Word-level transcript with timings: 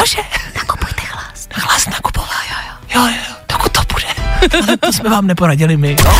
Cože? 0.00 0.22
Nakupujte 0.56 1.02
hlas. 1.12 1.48
Hlas 1.54 1.86
nakupovat, 1.86 2.28
jo, 2.50 2.56
jo. 2.66 3.00
Jo, 3.00 3.06
jo, 3.08 3.34
dokud 3.52 3.72
to 3.72 3.80
bude. 3.92 4.06
Ale 4.66 4.76
to 4.76 4.92
jsme 4.92 5.10
vám 5.10 5.26
neporadili 5.26 5.76
my. 5.76 5.96
No. 6.04 6.12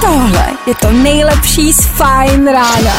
Tohle 0.00 0.46
je 0.66 0.74
to 0.74 0.92
nejlepší 0.92 1.72
z 1.72 1.86
Fine 1.86 2.52
rána. 2.52 2.94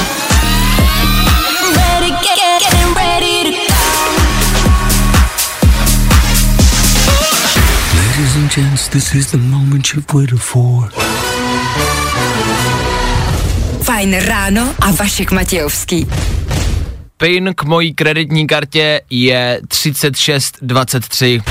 Ladies 7.96 8.36
and 8.36 8.56
gents, 8.56 8.88
this 8.88 9.16
is 9.16 9.32
the 9.32 9.38
moment 9.38 9.94
you've 9.94 10.14
waited 10.14 10.42
for. 10.42 10.90
Fajn 14.02 14.14
ráno 14.14 14.74
a 14.80 14.92
Vašek 14.92 15.32
Matějovský. 15.32 16.08
PIN 17.18 17.54
k 17.56 17.64
mojí 17.64 17.94
kreditní 17.94 18.48
kartě 18.48 19.02
je 19.10 19.62
3623. 19.68 21.42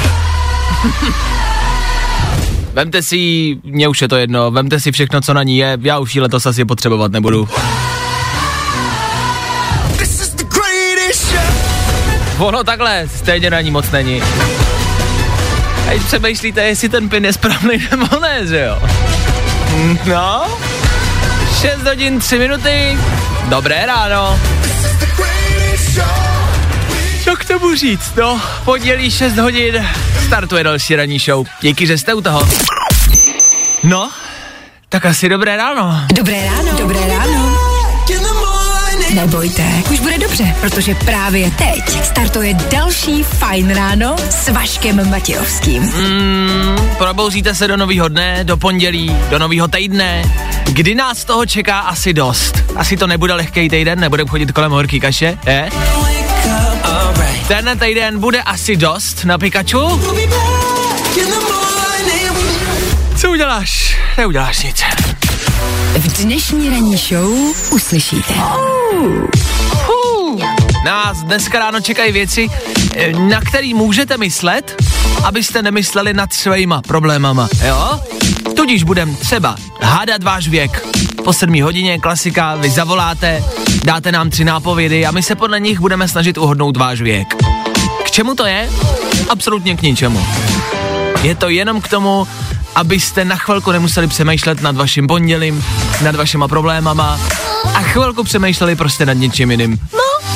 Vemte 2.72 3.02
si 3.02 3.16
ji, 3.16 3.56
mně 3.64 3.88
už 3.88 4.02
je 4.02 4.08
to 4.08 4.16
jedno, 4.16 4.50
vemte 4.50 4.80
si 4.80 4.92
všechno, 4.92 5.20
co 5.20 5.34
na 5.34 5.42
ní 5.42 5.58
je, 5.58 5.78
já 5.82 5.98
už 5.98 6.14
ji 6.14 6.20
letos 6.20 6.46
asi 6.46 6.64
potřebovat 6.64 7.12
nebudu. 7.12 7.48
Ono 12.38 12.64
takhle, 12.64 13.08
stejně 13.16 13.50
na 13.50 13.60
ní 13.60 13.70
moc 13.70 13.90
není. 13.90 14.22
A 15.88 15.90
když 15.90 16.04
přemýšlíte, 16.04 16.62
jestli 16.62 16.88
ten 16.88 17.08
pin 17.08 17.24
je 17.24 17.32
správný 17.32 17.86
nebo 17.90 18.20
ne, 18.20 18.46
že 18.46 18.60
jo? 18.60 18.82
No, 20.06 20.46
6 21.60 21.82
hodin 21.82 22.18
3 22.18 22.38
minuty, 22.38 22.98
dobré 23.48 23.86
ráno. 23.86 24.40
Co 27.24 27.36
k 27.36 27.44
tomu 27.44 27.74
říct, 27.74 28.12
no, 28.16 28.40
pondělí 28.64 29.10
6 29.10 29.36
hodin, 29.36 29.88
startuje 30.26 30.64
další 30.64 30.96
ranní 30.96 31.18
show. 31.18 31.46
Díky, 31.60 31.86
že 31.86 31.98
jste 31.98 32.14
u 32.14 32.20
toho. 32.20 32.48
No, 33.82 34.10
tak 34.88 35.06
asi 35.06 35.28
dobré 35.28 35.56
ráno. 35.56 36.00
Dobré 36.14 36.46
ráno. 36.46 36.78
Dobré 36.78 37.00
ráno. 37.08 37.58
Nebojte, 39.14 39.62
už 39.92 40.00
bude 40.00 40.18
dobře, 40.18 40.56
protože 40.60 40.94
právě 40.94 41.50
teď 41.50 42.04
startuje 42.04 42.54
další 42.54 43.22
Fajn 43.22 43.74
ráno 43.74 44.16
s 44.30 44.48
Vaškem 44.48 45.10
Matějovským. 45.10 45.82
Mm, 45.82 46.88
probouzíte 46.98 47.54
se 47.54 47.68
do 47.68 47.76
nového 47.76 48.08
dne, 48.08 48.44
do 48.44 48.56
pondělí, 48.56 49.16
do 49.30 49.38
nového 49.38 49.68
týdne, 49.68 50.22
kdy 50.64 50.94
nás 50.94 51.24
toho 51.24 51.46
čeká 51.46 51.78
asi 51.78 52.12
dost. 52.12 52.64
Asi 52.76 52.96
to 52.96 53.06
nebude 53.06 53.34
lehký 53.34 53.68
týden, 53.68 54.00
nebudeme 54.00 54.30
chodit 54.30 54.52
kolem 54.52 54.72
horký 54.72 55.00
kaše, 55.00 55.38
je? 55.46 55.70
Tenhle 57.48 57.76
týden 57.76 58.20
bude 58.20 58.42
asi 58.42 58.76
dost 58.76 59.24
na 59.24 59.38
Pikachu. 59.38 60.00
Co 63.16 63.30
uděláš? 63.30 63.98
Neuděláš 64.18 64.62
nic. 64.62 64.82
V 65.98 66.24
dnešní 66.24 66.70
ranní 66.70 66.96
show 66.96 67.30
uslyšíte. 67.72 68.34
Nás 70.84 71.22
dneska 71.22 71.58
ráno 71.58 71.80
čekají 71.80 72.12
věci, 72.12 72.48
eh, 72.94 73.12
na 73.12 73.40
který 73.40 73.74
můžete 73.74 74.16
myslet, 74.18 74.82
abyste 75.24 75.62
nemysleli 75.62 76.14
nad 76.14 76.32
svýma 76.32 76.82
problémama, 76.82 77.48
jo? 77.68 78.00
Tudíž 78.56 78.82
budem 78.82 79.16
třeba 79.16 79.56
hádat 79.82 80.22
váš 80.22 80.48
věk. 80.48 80.86
Po 81.24 81.32
sedmí 81.32 81.62
hodině 81.62 81.98
klasika, 81.98 82.56
vy 82.56 82.70
zavoláte, 82.70 83.44
dáte 83.84 84.12
nám 84.12 84.30
tři 84.30 84.44
nápovědy 84.44 85.06
a 85.06 85.10
my 85.10 85.22
se 85.22 85.34
podle 85.34 85.60
nich 85.60 85.80
budeme 85.80 86.08
snažit 86.08 86.38
uhodnout 86.38 86.76
váš 86.76 87.00
věk. 87.00 87.34
K 88.04 88.10
čemu 88.10 88.34
to 88.34 88.46
je? 88.46 88.70
Absolutně 89.28 89.76
k 89.76 89.82
ničemu. 89.82 90.26
Je 91.22 91.34
to 91.34 91.48
jenom 91.48 91.80
k 91.80 91.88
tomu, 91.88 92.26
abyste 92.74 93.24
na 93.24 93.36
chvilku 93.36 93.72
nemuseli 93.72 94.06
přemýšlet 94.06 94.62
nad 94.62 94.76
vaším 94.76 95.06
pondělím, 95.06 95.64
nad 96.02 96.16
vašima 96.16 96.48
problémama 96.48 97.20
a 97.74 97.80
chvilku 97.80 98.24
přemýšleli 98.24 98.76
prostě 98.76 99.06
nad 99.06 99.12
něčím 99.12 99.50
jiným. 99.50 99.78
No, 99.92 100.28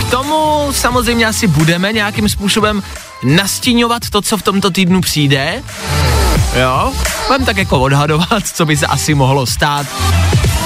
k 0.00 0.10
tomu 0.10 0.68
samozřejmě 0.72 1.26
asi 1.26 1.46
budeme 1.46 1.92
nějakým 1.92 2.28
způsobem 2.28 2.82
nastíňovat 3.22 4.02
to, 4.10 4.22
co 4.22 4.36
v 4.36 4.42
tomto 4.42 4.70
týdnu 4.70 5.00
přijde. 5.00 5.62
Jo, 6.60 6.92
budeme 7.26 7.44
tak 7.46 7.56
jako 7.56 7.80
odhadovat, 7.80 8.46
co 8.54 8.66
by 8.66 8.76
se 8.76 8.86
asi 8.86 9.14
mohlo 9.14 9.46
stát. 9.46 9.86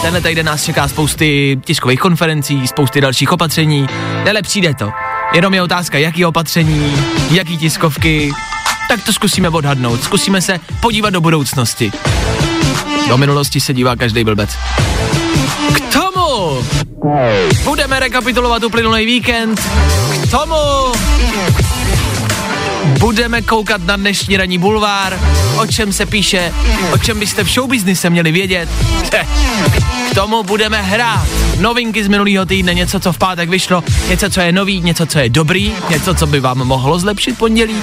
Tenhle 0.03 0.21
týden 0.21 0.47
nás 0.47 0.65
čeká 0.65 0.89
spousty 0.89 1.61
tiskových 1.65 2.01
konferencí, 2.01 2.69
spousty 2.69 3.01
dalších 3.01 3.33
opatření, 3.33 3.87
ale 4.31 4.43
přijde 4.43 4.75
to. 4.75 4.91
Jenom 5.33 5.55
je 5.55 5.63
otázka, 5.63 5.99
jaký 5.99 6.25
opatření, 6.25 6.97
jaký 7.31 7.59
tiskovky, 7.59 8.33
tak 8.89 9.03
to 9.03 9.13
zkusíme 9.13 9.49
odhadnout. 9.49 10.05
Zkusíme 10.05 10.43
se 10.43 10.61
podívat 10.81 11.11
do 11.11 11.21
budoucnosti. 11.21 11.93
Do 13.09 13.19
minulosti 13.19 13.61
se 13.61 13.75
dívá 13.75 13.97
každý 13.97 14.25
blbec. 14.25 14.51
K 15.75 15.93
tomu 15.93 16.65
budeme 17.65 18.01
rekapitulovat 18.01 18.65
uplynulý 18.65 19.07
víkend. 19.07 19.61
K 20.23 20.31
tomu 20.31 20.55
budeme 22.99 23.43
koukat 23.43 23.87
na 23.87 23.97
dnešní 23.97 24.37
ranní 24.37 24.59
bulvár, 24.59 25.21
o 25.57 25.67
čem 25.67 25.93
se 25.93 26.07
píše, 26.07 26.53
o 26.93 26.99
čem 26.99 27.21
byste 27.21 27.45
v 27.45 27.49
showbiznise 27.49 28.11
měli 28.11 28.33
vědět. 28.33 28.69
K 30.11 30.15
tomu 30.15 30.43
budeme 30.43 30.83
hrát 30.83 31.29
novinky 31.61 32.05
z 32.05 32.09
minulého 32.09 32.47
týdne, 32.47 32.75
něco, 32.75 33.01
co 33.01 33.13
v 33.13 33.19
pátek 33.19 33.49
vyšlo, 33.49 33.85
něco, 34.09 34.31
co 34.31 34.41
je 34.41 34.53
nový, 34.53 34.81
něco, 34.81 35.07
co 35.07 35.19
je 35.19 35.29
dobrý, 35.29 35.73
něco, 35.91 36.15
co 36.15 36.27
by 36.27 36.41
vám 36.41 36.59
mohlo 36.59 36.99
zlepšit 36.99 37.39
pondělí. 37.39 37.77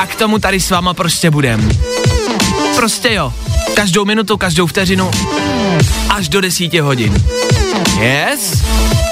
A 0.00 0.06
k 0.06 0.14
tomu 0.14 0.38
tady 0.38 0.60
s 0.60 0.70
váma 0.70 0.94
prostě 0.94 1.30
budem. 1.30 1.70
Prostě 2.76 3.12
jo. 3.12 3.32
Každou 3.74 4.04
minutu, 4.04 4.36
každou 4.36 4.66
vteřinu, 4.66 5.10
až 6.08 6.28
do 6.28 6.40
10 6.40 6.74
hodin. 6.74 7.24
Yes? 8.00 8.62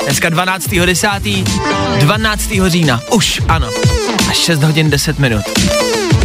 Dneska 0.04 0.31
12.10. 0.31 1.44
12. 1.99 2.50
října. 2.66 3.00
Už, 3.10 3.41
ano. 3.49 3.69
A 4.31 4.32
6 4.32 4.62
hodin 4.62 4.91
10 4.91 5.19
minut. 5.19 5.43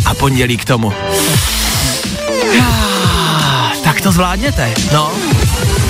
A 0.05 0.13
pondělí 0.13 0.57
k 0.57 0.65
tomu. 0.65 0.93
Ah, 2.61 3.71
Tak 3.83 4.01
to 4.01 4.11
zvládněte, 4.11 4.73
no. 4.93 5.11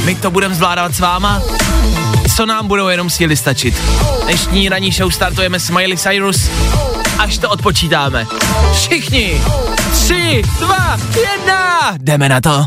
My 0.03 0.15
to 0.15 0.31
budeme 0.31 0.55
zvládat 0.55 0.95
s 0.95 0.99
váma. 0.99 1.41
Co 2.35 2.45
nám 2.45 2.67
budou 2.67 2.87
jenom 2.87 3.09
síly 3.09 3.35
stačit. 3.35 3.81
Dnešní 4.23 4.69
ranní 4.69 4.91
show 4.91 5.11
startujeme 5.11 5.59
s 5.59 5.69
Miley 5.69 5.97
Cyrus. 5.97 6.49
Až 7.23 7.37
to 7.37 7.49
odpočítáme. 7.49 8.27
Všichni. 8.73 9.41
Tři, 9.91 10.41
dva, 10.59 10.97
jedna. 11.15 11.93
Jdeme 11.97 12.29
na 12.29 12.41
to. 12.41 12.65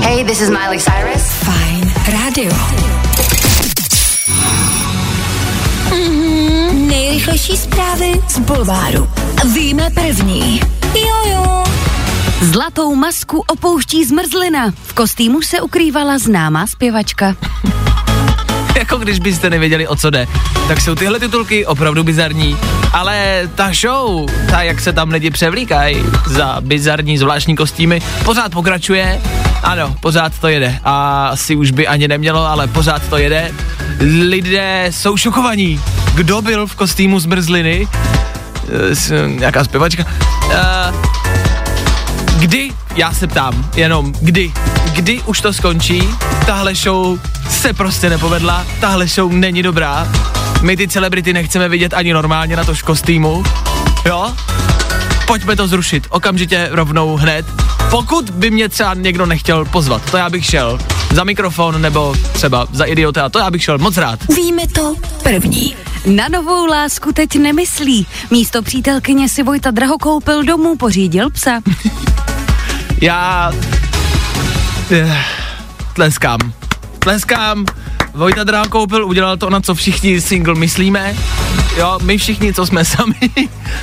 Hey, 0.00 0.24
this 0.24 0.40
is 0.40 0.50
Miley 0.50 0.78
Cyrus. 0.78 1.22
Fajn 1.22 1.92
rádio. 2.12 2.52
Mhm, 5.90 6.88
nejrychlejší 6.88 7.56
zprávy 7.56 8.22
z 8.28 8.38
Bulváru. 8.38 9.10
Víme 9.54 9.90
první. 9.94 10.60
Jojo. 10.94 11.64
Zlatou 12.40 12.94
masku 12.94 13.44
opouští 13.46 14.04
zmrzlina. 14.04 14.70
V 14.84 14.92
kostýmu 14.92 15.42
se 15.42 15.60
ukrývala 15.60 16.18
známá 16.18 16.66
zpěvačka. 16.66 17.36
jako 18.78 18.96
když 18.96 19.18
byste 19.18 19.50
nevěděli, 19.50 19.88
o 19.88 19.96
co 19.96 20.10
jde. 20.10 20.26
Tak 20.68 20.80
jsou 20.80 20.94
tyhle 20.94 21.20
titulky 21.20 21.66
opravdu 21.66 22.04
bizarní, 22.04 22.56
ale 22.92 23.42
ta 23.54 23.70
show, 23.80 24.30
ta 24.50 24.62
jak 24.62 24.80
se 24.80 24.92
tam 24.92 25.10
lidi 25.10 25.30
převlíkají 25.30 26.04
za 26.26 26.56
bizarní 26.60 27.18
zvláštní 27.18 27.56
kostýmy, 27.56 28.02
pořád 28.24 28.52
pokračuje. 28.52 29.20
Ano, 29.62 29.94
pořád 30.00 30.38
to 30.38 30.48
jede. 30.48 30.78
A 30.84 31.26
asi 31.32 31.56
už 31.56 31.70
by 31.70 31.86
ani 31.88 32.08
nemělo, 32.08 32.46
ale 32.46 32.66
pořád 32.66 33.02
to 33.08 33.16
jede. 33.18 33.50
Lidé 34.28 34.86
jsou 34.90 35.16
šokovaní. 35.16 35.80
Kdo 36.14 36.42
byl 36.42 36.66
v 36.66 36.74
kostýmu 36.74 37.20
zmrzliny? 37.20 37.88
Eh, 38.90 38.94
s- 38.96 39.26
Nějaká 39.28 39.64
zpěvačka. 39.64 40.04
Eh, 40.52 40.92
Kdy, 42.38 42.70
já 42.96 43.12
se 43.12 43.26
ptám, 43.26 43.70
jenom 43.76 44.12
kdy, 44.20 44.52
kdy 44.92 45.20
už 45.26 45.40
to 45.40 45.52
skončí, 45.52 46.08
tahle 46.46 46.74
show 46.74 47.18
se 47.50 47.72
prostě 47.72 48.10
nepovedla, 48.10 48.66
tahle 48.80 49.06
show 49.06 49.32
není 49.32 49.62
dobrá, 49.62 50.08
my 50.62 50.76
ty 50.76 50.88
celebrity 50.88 51.32
nechceme 51.32 51.68
vidět 51.68 51.94
ani 51.94 52.12
normálně 52.12 52.56
na 52.56 52.64
tož 52.64 52.82
kostýmu, 52.82 53.44
jo? 54.06 54.32
Pojďme 55.26 55.56
to 55.56 55.68
zrušit, 55.68 56.06
okamžitě 56.10 56.68
rovnou 56.70 57.16
hned. 57.16 57.46
Pokud 57.90 58.30
by 58.30 58.50
mě 58.50 58.68
třeba 58.68 58.94
někdo 58.94 59.26
nechtěl 59.26 59.64
pozvat, 59.64 60.10
to 60.10 60.16
já 60.16 60.30
bych 60.30 60.44
šel 60.44 60.78
za 61.12 61.24
mikrofon 61.24 61.82
nebo 61.82 62.14
třeba 62.32 62.66
za 62.72 62.84
idiota, 62.84 63.28
to 63.28 63.38
já 63.38 63.50
bych 63.50 63.62
šel 63.62 63.78
moc 63.78 63.96
rád. 63.96 64.20
Víme 64.36 64.62
to 64.66 64.94
první. 65.22 65.76
Na 66.06 66.28
novou 66.28 66.66
lásku 66.66 67.12
teď 67.12 67.36
nemyslí. 67.36 68.06
Místo 68.30 68.62
přítelkyně 68.62 69.28
si 69.28 69.42
Vojta 69.42 69.70
Draho 69.70 69.98
koupil 69.98 70.44
domů, 70.44 70.76
pořídil 70.76 71.30
psa. 71.30 71.60
Já... 73.00 73.52
Eh, 74.90 75.24
tleskám. 75.94 76.38
Tleskám. 76.98 77.66
Vojta 78.14 78.44
Drá 78.44 78.64
koupil, 78.68 79.06
udělal 79.06 79.36
to, 79.36 79.50
na 79.50 79.60
co 79.60 79.74
všichni 79.74 80.20
single 80.20 80.54
myslíme. 80.54 81.14
Jo, 81.76 81.98
my 82.02 82.18
všichni, 82.18 82.54
co 82.54 82.66
jsme 82.66 82.84
sami, 82.94 83.30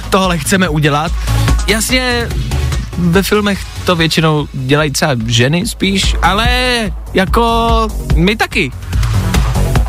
tohle 0.09 0.37
chceme 0.37 0.69
udělat. 0.69 1.11
Jasně, 1.67 2.29
ve 2.97 3.23
filmech 3.23 3.59
to 3.85 3.95
většinou 3.95 4.47
dělají 4.53 4.91
třeba 4.91 5.15
ženy 5.25 5.67
spíš, 5.67 6.15
ale 6.21 6.47
jako 7.13 7.87
my 8.15 8.35
taky. 8.35 8.71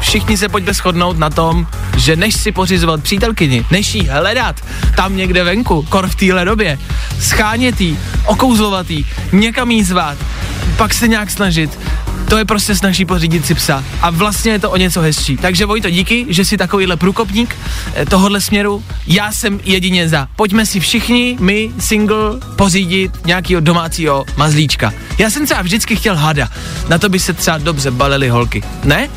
Všichni 0.05 0.37
se 0.37 0.49
pojďme 0.49 0.73
shodnout 0.73 1.19
na 1.19 1.31
tom, 1.31 1.67
že 1.97 2.17
než 2.17 2.35
si 2.35 2.53
pořizovat 2.53 3.03
přítelkyni, 3.03 3.65
než 3.71 3.95
jí 3.95 4.09
hledat 4.09 4.57
tam 4.97 5.17
někde 5.17 5.45
venku, 5.45 5.87
kor 5.89 6.09
v 6.09 6.15
téhle 6.15 6.45
době, 6.45 6.79
schánětý, 7.21 7.99
okouzlovatý, 8.27 9.05
někam 9.33 9.71
jí 9.71 9.83
zvát, 9.83 10.19
pak 10.77 10.95
se 10.95 11.09
nějak 11.09 11.31
snažit, 11.31 11.79
to 12.29 12.39
je 12.39 12.45
prostě 12.45 12.77
snaží 12.77 13.05
pořídit 13.05 13.47
si 13.47 13.55
psa. 13.55 13.85
A 14.03 14.11
vlastně 14.11 14.53
je 14.53 14.59
to 14.59 14.71
o 14.71 14.77
něco 14.77 15.01
hezčí. 15.01 15.37
Takže 15.37 15.67
Vojto, 15.67 15.91
díky, 15.91 16.27
že 16.29 16.45
jsi 16.45 16.57
takovýhle 16.57 16.97
průkopník 16.97 17.57
eh, 17.95 18.07
tohohle 18.07 18.41
směru. 18.41 18.85
Já 19.07 19.33
jsem 19.33 19.61
jedině 19.65 20.09
za. 20.09 20.29
Pojďme 20.37 20.67
si 20.67 20.81
všichni, 20.81 21.37
my, 21.41 21.71
single, 21.79 22.41
pořídit 22.57 23.27
nějakého 23.27 23.61
domácího 23.61 24.25
mazlíčka. 24.37 24.93
Já 25.19 25.31
jsem 25.31 25.45
třeba 25.45 25.63
vždycky 25.63 25.97
chtěl 25.97 26.17
hada. 26.17 26.49
Na 26.89 26.99
to 26.99 27.09
by 27.09 27.19
se 27.19 27.33
třeba 27.33 27.59
dobře 27.59 27.91
balily 27.91 28.29
holky. 28.29 28.63
Ne? 28.85 29.09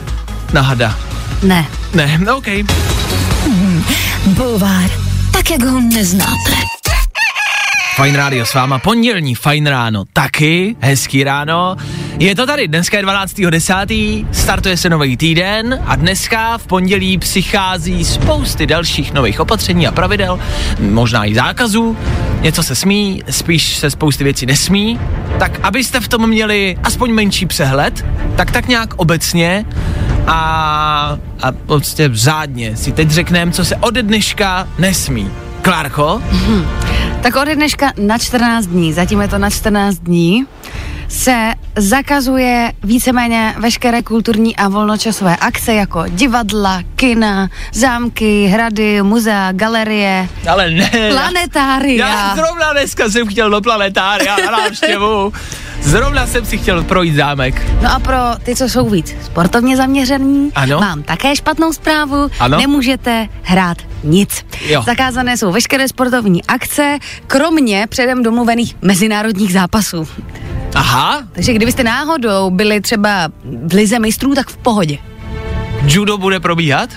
Na 0.54 0.62
hada. 0.62 0.98
Ne. 1.44 1.66
Ne, 1.94 2.18
no 2.18 2.38
OK. 2.38 2.48
Bulvár, 4.26 4.90
tak 5.32 5.52
jak 5.52 5.64
ho 5.64 5.82
neznáte. 5.82 6.52
Fajn 7.96 8.16
rádio 8.16 8.46
s 8.46 8.54
váma, 8.54 8.80
pondělní 8.80 9.36
fajn 9.36 9.68
ráno, 9.68 10.04
taky, 10.14 10.76
hezký 10.80 11.24
ráno. 11.24 11.76
Je 12.20 12.36
to 12.36 12.46
tady, 12.46 12.68
dneska 12.68 12.98
je 12.98 13.04
12.10., 13.04 14.28
startuje 14.32 14.78
se 14.78 14.90
nový 14.90 15.18
týden 15.18 15.84
a 15.86 15.96
dneska 15.96 16.58
v 16.58 16.68
pondělí 16.68 17.18
přichází 17.18 18.06
spousty 18.06 18.68
dalších 18.68 19.14
nových 19.14 19.40
opatření 19.40 19.88
a 19.88 19.92
pravidel, 19.92 20.40
možná 20.80 21.26
i 21.26 21.36
zákazů, 21.36 21.98
něco 22.42 22.64
se 22.64 22.76
smí, 22.76 23.24
spíš 23.30 23.78
se 23.78 23.90
spousty 23.90 24.24
věcí 24.24 24.46
nesmí, 24.46 25.00
tak 25.40 25.60
abyste 25.64 26.00
v 26.00 26.08
tom 26.08 26.28
měli 26.30 26.78
aspoň 26.84 27.12
menší 27.12 27.46
přehled, 27.46 28.06
tak 28.36 28.52
tak 28.52 28.68
nějak 28.68 28.94
obecně 28.94 29.66
a, 30.28 31.18
a 31.42 31.52
prostě 31.52 32.10
řádně 32.14 32.78
si 32.78 32.92
teď 32.92 33.10
řekneme, 33.10 33.52
co 33.52 33.66
se 33.66 33.76
ode 33.76 34.04
dneška 34.04 34.68
nesmí. 34.80 35.32
Klárko? 35.62 36.22
Tak 37.22 37.36
ode 37.36 37.56
dneška 37.56 37.92
na 38.02 38.18
14 38.18 38.66
dní, 38.66 38.94
zatím 38.94 39.22
je 39.22 39.28
to 39.28 39.38
na 39.38 39.50
14 39.50 39.96
dní, 39.98 40.46
se 41.08 41.54
zakazuje 41.76 42.72
víceméně 42.84 43.56
veškeré 43.58 44.04
kulturní 44.04 44.56
a 44.56 44.68
volnočasové 44.68 45.36
akce 45.38 45.74
jako 45.74 46.04
divadla, 46.08 46.82
kina, 46.96 47.50
zámky, 47.74 48.46
hrady, 48.48 49.02
muzea, 49.02 49.52
galerie, 49.52 50.30
Ale 50.50 50.70
ne. 50.72 50.92
planetária. 51.12 52.08
Já 52.08 52.36
zrovna 52.36 52.72
dneska 52.74 53.10
jsem 53.10 53.28
chtěl 53.28 53.50
do 53.50 53.62
planetária 53.62 54.36
na 54.46 54.52
návštěvu. 54.58 55.34
Zrovna 55.82 56.28
jsem 56.28 56.46
si 56.46 56.58
chtěl 56.58 56.84
projít 56.84 57.16
zámek. 57.16 57.62
No 57.82 57.92
a 57.96 58.00
pro 58.00 58.18
ty, 58.44 58.56
co 58.56 58.70
jsou 58.70 58.90
víc 58.90 59.16
sportovně 59.26 59.78
zaměření, 59.78 60.52
Ano. 60.56 60.80
mám 60.80 61.04
také 61.04 61.36
špatnou 61.36 61.74
zprávu. 61.74 62.30
Ano. 62.40 62.58
Nemůžete 62.58 63.28
hrát 63.44 63.78
nic. 64.04 64.46
Jo. 64.66 64.84
Zakázané 64.86 65.38
jsou 65.38 65.52
veškeré 65.52 65.88
sportovní 65.88 66.44
akce, 66.46 66.98
kromě 67.28 67.88
předem 67.90 68.24
domluvených 68.24 68.76
mezinárodních 68.82 69.54
zápasů. 69.54 70.08
Aha, 70.88 71.24
Takže 71.32 71.54
kdybyste 71.54 71.84
náhodou 71.84 72.50
byli 72.50 72.82
třeba 72.82 73.30
v 73.68 73.74
lize 73.74 74.00
mistrů, 74.00 74.36
tak 74.36 74.48
v 74.50 74.58
pohodě. 74.58 74.98
judo 75.88 76.18
bude 76.18 76.40
probíhat? 76.40 76.90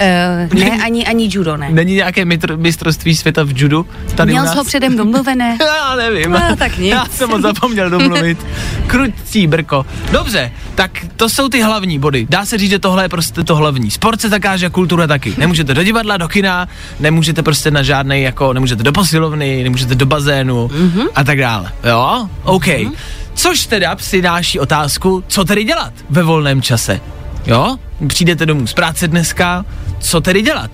Uh, 0.00 0.58
ne, 0.60 0.70
ani, 0.84 1.06
ani 1.06 1.28
judo 1.32 1.56
ne. 1.56 1.70
Není 1.70 1.94
nějaké 1.94 2.24
mitr- 2.24 2.56
mistrovství 2.56 3.16
světa 3.16 3.42
v 3.42 3.52
judu 3.56 3.86
tady 4.14 4.32
Měl 4.32 4.46
jsi 4.46 4.56
ho 4.56 4.64
předem 4.64 4.96
domluvené? 4.96 5.58
Já 5.66 5.96
nevím. 5.96 6.30
No, 6.30 6.56
tak 6.56 6.78
nic. 6.78 6.90
Já 6.92 7.06
jsem 7.06 7.30
ho 7.30 7.40
zapomněl 7.40 7.90
domluvit. 7.90 8.46
Krutí 8.86 9.46
brko. 9.46 9.86
Dobře, 10.12 10.52
tak 10.74 10.90
to 11.16 11.28
jsou 11.28 11.48
ty 11.48 11.62
hlavní 11.62 11.98
body. 11.98 12.26
Dá 12.30 12.44
se 12.46 12.58
říct, 12.58 12.70
že 12.70 12.78
tohle 12.78 13.04
je 13.04 13.08
prostě 13.08 13.44
to 13.44 13.56
hlavní. 13.56 13.90
Sport 13.90 14.20
se 14.20 14.28
zakáže, 14.28 14.70
kultura 14.70 15.06
taky. 15.06 15.34
Nemůžete 15.38 15.74
do 15.74 15.82
divadla, 15.82 16.16
do 16.16 16.28
kina, 16.28 16.68
nemůžete 17.00 17.42
prostě 17.42 17.70
na 17.70 17.82
žádnej, 17.82 18.22
jako 18.22 18.52
nemůžete 18.52 18.82
do 18.82 18.92
posilovny, 18.92 19.62
nemůžete 19.62 19.94
do 19.94 20.06
bazénu 20.06 20.68
mm-hmm. 20.68 21.08
a 21.14 21.24
tak 21.24 21.38
dále. 21.38 21.72
Jo? 21.84 22.28
OK. 22.44 22.66
Mm-hmm. 22.66 22.92
Což 23.34 23.66
teda 23.66 23.94
přináší 23.94 24.60
otázku, 24.60 25.24
co 25.26 25.44
tedy 25.44 25.64
dělat 25.64 25.92
ve 26.10 26.22
volném 26.22 26.62
čase. 26.62 27.00
Jo? 27.46 27.76
Přijdete 28.06 28.46
domů 28.46 28.66
z 28.66 28.72
práce 28.72 29.08
dneska, 29.08 29.64
co 30.00 30.20
tedy 30.20 30.42
dělat? 30.42 30.70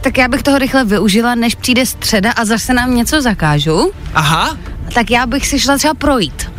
Tak 0.00 0.18
já 0.18 0.28
bych 0.28 0.42
toho 0.42 0.58
rychle 0.58 0.84
využila, 0.84 1.34
než 1.34 1.54
přijde 1.54 1.86
středa 1.86 2.32
a 2.32 2.44
zase 2.44 2.74
nám 2.74 2.94
něco 2.94 3.22
zakážu. 3.22 3.92
Aha, 4.14 4.58
Tak 4.94 5.10
já 5.10 5.26
bych 5.26 5.46
si 5.46 5.60
šla 5.60 5.76
třeba 5.78 5.94
projít. 5.94 6.50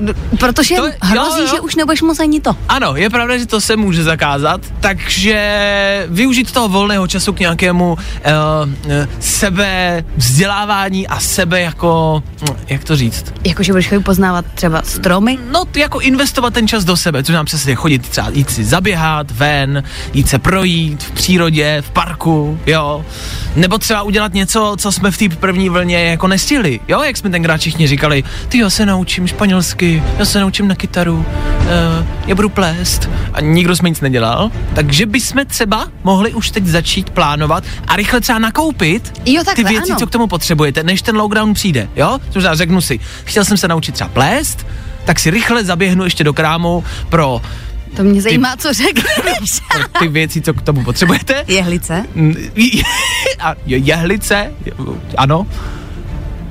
D- 0.00 0.14
Protože 0.38 0.74
To- 0.76 0.82
to, 0.82 0.86
jo, 0.88 0.92
hrozí, 1.02 1.40
jo. 1.40 1.46
že 1.50 1.60
už 1.60 1.74
nebudeš 1.76 2.02
moc 2.02 2.20
ani 2.20 2.40
to. 2.40 2.56
Ano, 2.68 2.96
je 2.96 3.10
pravda, 3.10 3.38
že 3.38 3.46
to 3.46 3.60
se 3.60 3.76
může 3.76 4.02
zakázat, 4.02 4.60
takže 4.80 6.06
využít 6.08 6.52
toho 6.52 6.68
volného 6.68 7.06
času 7.08 7.32
k 7.32 7.40
nějakému 7.40 7.92
uh, 7.92 7.98
uh, 8.86 8.92
sebe 9.20 10.04
vzdělávání 10.16 11.08
a 11.08 11.20
sebe 11.20 11.60
jako, 11.60 12.22
hm, 12.42 12.54
jak 12.68 12.84
to 12.84 12.96
říct, 12.96 13.24
Jakože 13.44 13.72
budeš 13.72 13.88
chodit 13.88 14.02
poznávat 14.04 14.44
třeba 14.54 14.82
stromy. 14.82 15.38
no 15.52 15.64
jako 15.76 16.00
investovat 16.00 16.54
ten 16.54 16.68
čas 16.68 16.84
do 16.84 16.96
sebe, 16.96 17.22
což 17.24 17.34
nám 17.34 17.44
přesně 17.46 17.74
chodit 17.74 18.08
třeba 18.08 18.28
jít 18.32 18.50
si 18.50 18.64
zaběhat 18.64 19.30
ven, 19.30 19.82
jít 20.14 20.28
se 20.28 20.38
projít 20.38 21.02
v 21.02 21.10
přírodě, 21.10 21.82
v 21.86 21.90
parku, 21.90 22.58
jo, 22.66 23.04
nebo 23.56 23.78
třeba 23.78 24.02
udělat 24.02 24.34
něco, 24.34 24.76
co 24.78 24.92
jsme 24.92 25.10
v 25.10 25.18
té 25.18 25.28
první 25.28 25.68
vlně 25.68 25.98
jako 26.04 26.28
nestihli, 26.28 26.80
jo, 26.88 27.02
jak 27.02 27.16
jsme 27.16 27.30
tenkrát 27.30 27.60
všichni 27.60 27.86
říkali, 27.86 28.24
ty 28.48 28.58
já 28.58 28.70
se 28.70 28.86
naučím 28.86 29.26
španělsky, 29.26 29.87
já 30.18 30.24
se 30.24 30.40
naučím 30.40 30.68
na 30.68 30.74
kytaru, 30.74 31.14
uh, 31.16 32.06
já 32.26 32.34
budu 32.34 32.48
plést 32.48 33.10
a 33.32 33.40
nikdo 33.40 33.76
jsme 33.76 33.88
nic 33.88 34.00
nedělal, 34.00 34.50
takže 34.74 35.06
bychom 35.06 35.46
třeba 35.46 35.88
mohli 36.04 36.32
už 36.34 36.50
teď 36.50 36.64
začít 36.66 37.10
plánovat 37.10 37.64
a 37.88 37.96
rychle 37.96 38.20
třeba 38.20 38.38
nakoupit 38.38 39.12
Jo, 39.26 39.40
ty 39.40 39.46
takhle, 39.46 39.70
věci, 39.70 39.90
ano. 39.90 39.98
co 39.98 40.06
k 40.06 40.10
tomu 40.10 40.26
potřebujete, 40.26 40.82
než 40.82 41.02
ten 41.02 41.16
lockdown 41.16 41.54
přijde, 41.54 41.88
jo? 41.96 42.18
To 42.32 42.40
znamená, 42.40 42.54
řeknu 42.56 42.80
si, 42.80 43.00
chtěl 43.24 43.44
jsem 43.44 43.56
se 43.56 43.68
naučit 43.68 43.92
třeba 43.92 44.08
plést, 44.10 44.66
tak 45.04 45.18
si 45.20 45.30
rychle 45.30 45.64
zaběhnu 45.64 46.04
ještě 46.04 46.24
do 46.24 46.32
krámu 46.32 46.84
pro, 47.08 47.42
To 47.96 48.02
mě 48.04 48.22
zajímá, 48.22 48.56
co 48.56 48.72
řekneš. 48.72 49.60
ty 49.98 50.08
věci, 50.08 50.40
co 50.40 50.54
k 50.54 50.62
tomu 50.62 50.84
potřebujete. 50.84 51.44
Jehlice. 51.48 52.04
A 53.40 53.54
je- 53.66 53.78
jehlice, 53.78 54.52
ano, 55.16 55.46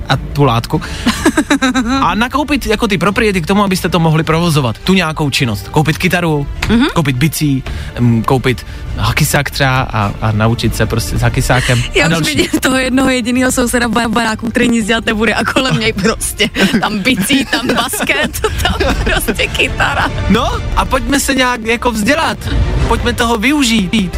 a 0.09 0.17
tu 0.17 0.43
látku. 0.43 0.81
A 2.01 2.15
nakoupit 2.15 2.65
jako 2.65 2.87
ty 2.87 2.97
propriety 2.97 3.41
k 3.41 3.45
tomu, 3.47 3.63
abyste 3.63 3.89
to 3.89 3.99
mohli 3.99 4.23
provozovat. 4.23 4.77
Tu 4.77 4.93
nějakou 4.93 5.29
činnost. 5.29 5.67
Koupit 5.67 5.97
kytaru, 5.97 6.47
mm-hmm. 6.61 6.87
koupit 6.93 7.15
bicí, 7.15 7.63
mm, 7.99 8.23
koupit 8.23 8.65
hakisák 8.97 9.51
třeba 9.51 9.81
a, 9.81 10.13
a 10.21 10.31
naučit 10.31 10.75
se 10.75 10.85
prostě 10.85 11.17
s 11.17 11.21
hakisákem. 11.21 11.79
a 11.79 11.97
Já 11.97 12.05
už 12.05 12.11
další. 12.11 12.35
vidím 12.35 12.59
toho 12.59 12.77
jednoho 12.77 13.09
jediného 13.09 13.51
souseda 13.51 13.87
v 13.87 14.07
baráku, 14.07 14.49
který 14.49 14.69
nic 14.69 14.87
dělat 14.87 15.05
nebude 15.05 15.33
a 15.33 15.43
kolem 15.43 15.79
něj 15.79 15.93
prostě. 15.93 16.49
Tam 16.81 16.99
bicí, 16.99 17.45
tam 17.45 17.67
basket, 17.67 18.41
tam 18.61 18.95
prostě 19.03 19.47
kytara. 19.47 20.11
No 20.29 20.51
a 20.75 20.85
pojďme 20.85 21.19
se 21.19 21.35
nějak 21.35 21.65
jako 21.65 21.91
vzdělat. 21.91 22.37
Pojďme 22.87 23.13
toho 23.13 23.37
využít. 23.37 24.17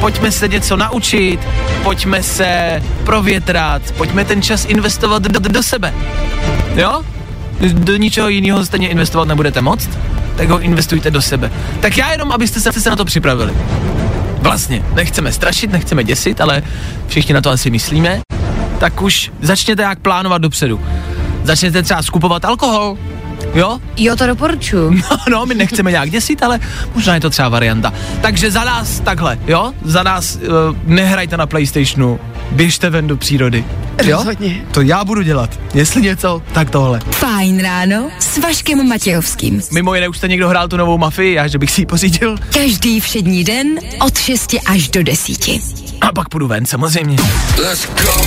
Pojďme 0.00 0.32
se 0.32 0.48
něco 0.48 0.76
naučit. 0.76 1.40
Pojďme 1.82 2.22
se 2.22 2.82
provětrat. 3.04 3.82
Pojďme 3.96 4.24
ten 4.24 4.42
čas 4.42 4.64
investovat 4.64 5.22
do, 5.22 5.40
do 5.40 5.62
sebe. 5.62 5.94
Jo? 6.74 7.02
Do 7.60 7.96
ničeho 7.96 8.28
jiného 8.28 8.64
stejně 8.64 8.88
investovat 8.88 9.28
nebudete 9.28 9.60
moc, 9.60 9.88
tak 10.36 10.48
ho 10.48 10.60
investujte 10.60 11.10
do 11.10 11.22
sebe. 11.22 11.50
Tak 11.80 11.96
já 11.96 12.12
jenom, 12.12 12.32
abyste 12.32 12.60
se, 12.60 12.72
se 12.72 12.90
na 12.90 12.96
to 12.96 13.04
připravili. 13.04 13.52
Vlastně, 14.42 14.82
nechceme 14.94 15.32
strašit, 15.32 15.72
nechceme 15.72 16.04
děsit, 16.04 16.40
ale 16.40 16.62
všichni 17.06 17.34
na 17.34 17.40
to 17.40 17.50
asi 17.50 17.70
myslíme. 17.70 18.20
Tak 18.78 19.02
už 19.02 19.30
začněte 19.40 19.82
jak 19.82 19.98
plánovat 19.98 20.42
dopředu. 20.42 20.80
Začněte 21.44 21.82
třeba 21.82 22.02
skupovat 22.02 22.44
alkohol, 22.44 22.98
jo? 23.54 23.78
Jo, 23.96 24.16
to 24.16 24.26
doporučuji. 24.26 25.02
No, 25.10 25.16
no, 25.30 25.46
my 25.46 25.54
nechceme 25.54 25.90
nějak 25.90 26.10
děsit, 26.10 26.42
ale 26.42 26.60
možná 26.94 27.14
je 27.14 27.20
to 27.20 27.30
třeba 27.30 27.48
varianta. 27.48 27.92
Takže 28.20 28.50
za 28.50 28.64
nás 28.64 29.00
takhle, 29.00 29.38
jo? 29.46 29.72
Za 29.84 30.02
nás 30.02 30.36
uh, 30.36 30.76
nehrajte 30.84 31.36
na 31.36 31.46
Playstationu, 31.46 32.20
běžte 32.50 32.90
ven 32.90 33.06
do 33.06 33.16
přírody. 33.16 33.64
Jo? 34.04 34.16
Rozhodně. 34.16 34.64
To 34.72 34.80
já 34.80 35.04
budu 35.04 35.22
dělat. 35.22 35.60
Jestli 35.74 36.02
něco, 36.02 36.42
tak 36.52 36.70
tohle. 36.70 37.00
Fajn 37.10 37.60
ráno 37.62 38.10
s 38.18 38.38
Vaškem 38.38 38.88
Matějovským. 38.88 39.62
Mimo 39.72 39.94
jiné, 39.94 40.08
už 40.08 40.16
jste 40.16 40.28
někdo 40.28 40.48
hrál 40.48 40.68
tu 40.68 40.76
novou 40.76 40.98
mafii, 40.98 41.34
já, 41.34 41.46
že 41.46 41.58
bych 41.58 41.70
si 41.70 41.80
ji 41.80 41.86
pořídil. 41.86 42.36
Každý 42.52 43.00
všední 43.00 43.44
den 43.44 43.66
od 44.06 44.18
6 44.18 44.54
až 44.66 44.88
do 44.88 45.02
10. 45.02 45.48
A 46.00 46.12
pak 46.14 46.28
půjdu 46.28 46.46
ven, 46.48 46.66
samozřejmě. 46.66 47.16
Let's 47.58 47.86
go. 47.86 48.24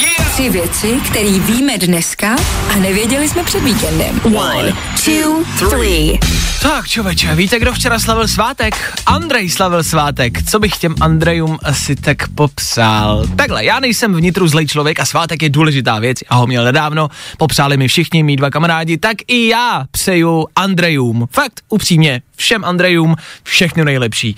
Yeah. 0.00 0.19
Tři 0.32 0.50
věci, 0.50 1.00
které 1.10 1.38
víme 1.38 1.78
dneska 1.78 2.36
a 2.74 2.76
nevěděli 2.76 3.28
jsme 3.28 3.44
před 3.44 3.64
víkendem. 3.64 4.20
One, 4.24 4.72
two, 5.04 5.44
three. 5.68 6.18
Tak 6.62 6.88
čověče, 6.88 7.34
víte, 7.34 7.58
kdo 7.58 7.72
včera 7.72 7.98
slavil 7.98 8.28
svátek? 8.28 8.74
Andrej 9.06 9.50
slavil 9.50 9.84
svátek. 9.84 10.50
Co 10.50 10.58
bych 10.58 10.76
těm 10.76 10.94
Andrejům 11.00 11.58
asi 11.64 11.96
tak 11.96 12.28
popsal? 12.28 13.26
Takhle, 13.36 13.64
já 13.64 13.80
nejsem 13.80 14.14
vnitru 14.14 14.48
zlej 14.48 14.66
člověk 14.66 15.00
a 15.00 15.04
svátek 15.04 15.42
je 15.42 15.48
důležitá 15.48 15.98
věc. 15.98 16.18
A 16.28 16.34
ho 16.34 16.46
měl 16.46 16.64
nedávno, 16.64 17.08
popřáli 17.38 17.76
mi 17.76 17.88
všichni, 17.88 18.22
mý 18.22 18.36
dva 18.36 18.50
kamarádi, 18.50 18.98
tak 18.98 19.16
i 19.26 19.48
já 19.48 19.84
přeju 19.90 20.46
Andrejům. 20.56 21.28
Fakt, 21.32 21.60
upřímně, 21.68 22.22
všem 22.36 22.64
Andrejům 22.64 23.16
všechno 23.42 23.84
nejlepší. 23.84 24.36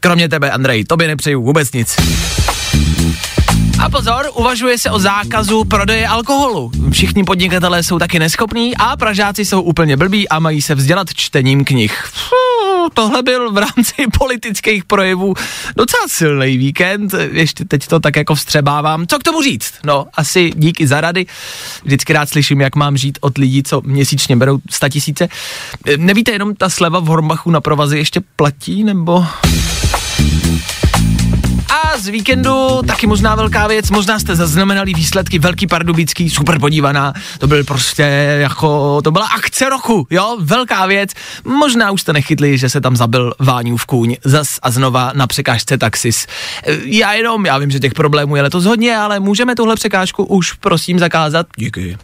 Kromě 0.00 0.28
tebe, 0.28 0.50
Andrej, 0.50 0.84
tobě 0.84 1.08
nepřeju 1.08 1.42
vůbec 1.42 1.72
nic. 1.72 1.96
A 3.86 3.88
pozor, 3.88 4.30
uvažuje 4.34 4.78
se 4.78 4.90
o 4.90 4.98
zákazu 4.98 5.64
prodeje 5.64 6.06
alkoholu. 6.06 6.70
Všichni 6.90 7.24
podnikatelé 7.24 7.82
jsou 7.82 7.98
taky 7.98 8.18
neschopní 8.18 8.76
a 8.76 8.96
Pražáci 8.96 9.44
jsou 9.44 9.62
úplně 9.62 9.96
blbí 9.96 10.28
a 10.28 10.38
mají 10.38 10.62
se 10.62 10.74
vzdělat 10.74 11.14
čtením 11.14 11.64
knih. 11.64 12.04
Tohle 12.94 13.22
byl 13.22 13.52
v 13.52 13.58
rámci 13.58 13.94
politických 14.18 14.84
projevů 14.84 15.34
docela 15.76 16.02
silný 16.08 16.56
víkend, 16.56 17.14
ještě 17.30 17.64
teď 17.64 17.86
to 17.86 18.00
tak 18.00 18.16
jako 18.16 18.34
vstřebávám. 18.34 19.06
Co 19.06 19.18
k 19.18 19.22
tomu 19.22 19.42
říct? 19.42 19.74
No, 19.84 20.06
asi 20.14 20.52
díky 20.56 20.86
za 20.86 21.00
rady. 21.00 21.26
Vždycky 21.84 22.12
rád 22.12 22.28
slyším, 22.28 22.60
jak 22.60 22.76
mám 22.76 22.96
žít 22.96 23.18
od 23.20 23.38
lidí, 23.38 23.62
co 23.62 23.80
měsíčně 23.84 24.36
berou 24.36 24.58
100 24.70 24.88
tisíce. 24.88 25.28
Nevíte, 25.96 26.32
jenom 26.32 26.54
ta 26.54 26.68
sleva 26.68 27.00
v 27.00 27.06
Hormachu 27.06 27.50
na 27.50 27.60
provazy 27.60 27.98
ještě 27.98 28.20
platí, 28.36 28.84
nebo... 28.84 29.26
Z 31.96 32.08
víkendu 32.08 32.82
taky 32.86 33.06
možná 33.06 33.34
velká 33.34 33.66
věc, 33.66 33.90
možná 33.90 34.18
jste 34.18 34.36
zaznamenali 34.36 34.94
výsledky 34.94 35.38
Velký 35.38 35.66
Pardubický, 35.66 36.30
super 36.30 36.58
podívaná, 36.58 37.12
to 37.38 37.46
byl 37.46 37.64
prostě 37.64 38.02
jako, 38.40 39.02
to 39.02 39.10
byla 39.10 39.26
akce 39.26 39.68
roku, 39.68 40.06
jo, 40.10 40.36
velká 40.40 40.86
věc, 40.86 41.10
možná 41.44 41.90
už 41.90 42.00
jste 42.00 42.12
nechytli, 42.12 42.58
že 42.58 42.68
se 42.68 42.80
tam 42.80 42.96
zabil 42.96 43.34
Váňův 43.38 43.86
kůň 43.86 44.16
zas 44.24 44.58
a 44.62 44.70
znova 44.70 45.12
na 45.14 45.26
překážce 45.26 45.78
taxis. 45.78 46.26
Já 46.84 47.12
jenom, 47.12 47.46
já 47.46 47.58
vím, 47.58 47.70
že 47.70 47.80
těch 47.80 47.94
problémů 47.94 48.36
je 48.36 48.42
letos 48.42 48.64
hodně, 48.64 48.96
ale 48.96 49.20
můžeme 49.20 49.54
tuhle 49.54 49.74
překážku 49.74 50.24
už 50.24 50.52
prosím 50.52 50.98
zakázat? 50.98 51.46
Díky. 51.56 51.98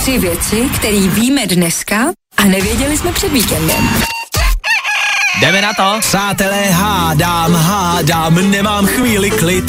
Tři 0.00 0.18
věci, 0.18 0.68
které 0.76 1.00
víme 1.00 1.46
dneska 1.46 1.96
a 2.36 2.44
nevěděli 2.44 2.98
jsme 2.98 3.12
před 3.12 3.32
víkendem. 3.32 3.88
Jdeme 5.40 5.62
na 5.62 5.74
to. 5.74 5.96
Přátelé, 6.00 6.62
hádám, 6.70 7.54
hádám, 7.54 8.50
nemám 8.50 8.86
chvíli 8.86 9.30
klid. 9.30 9.64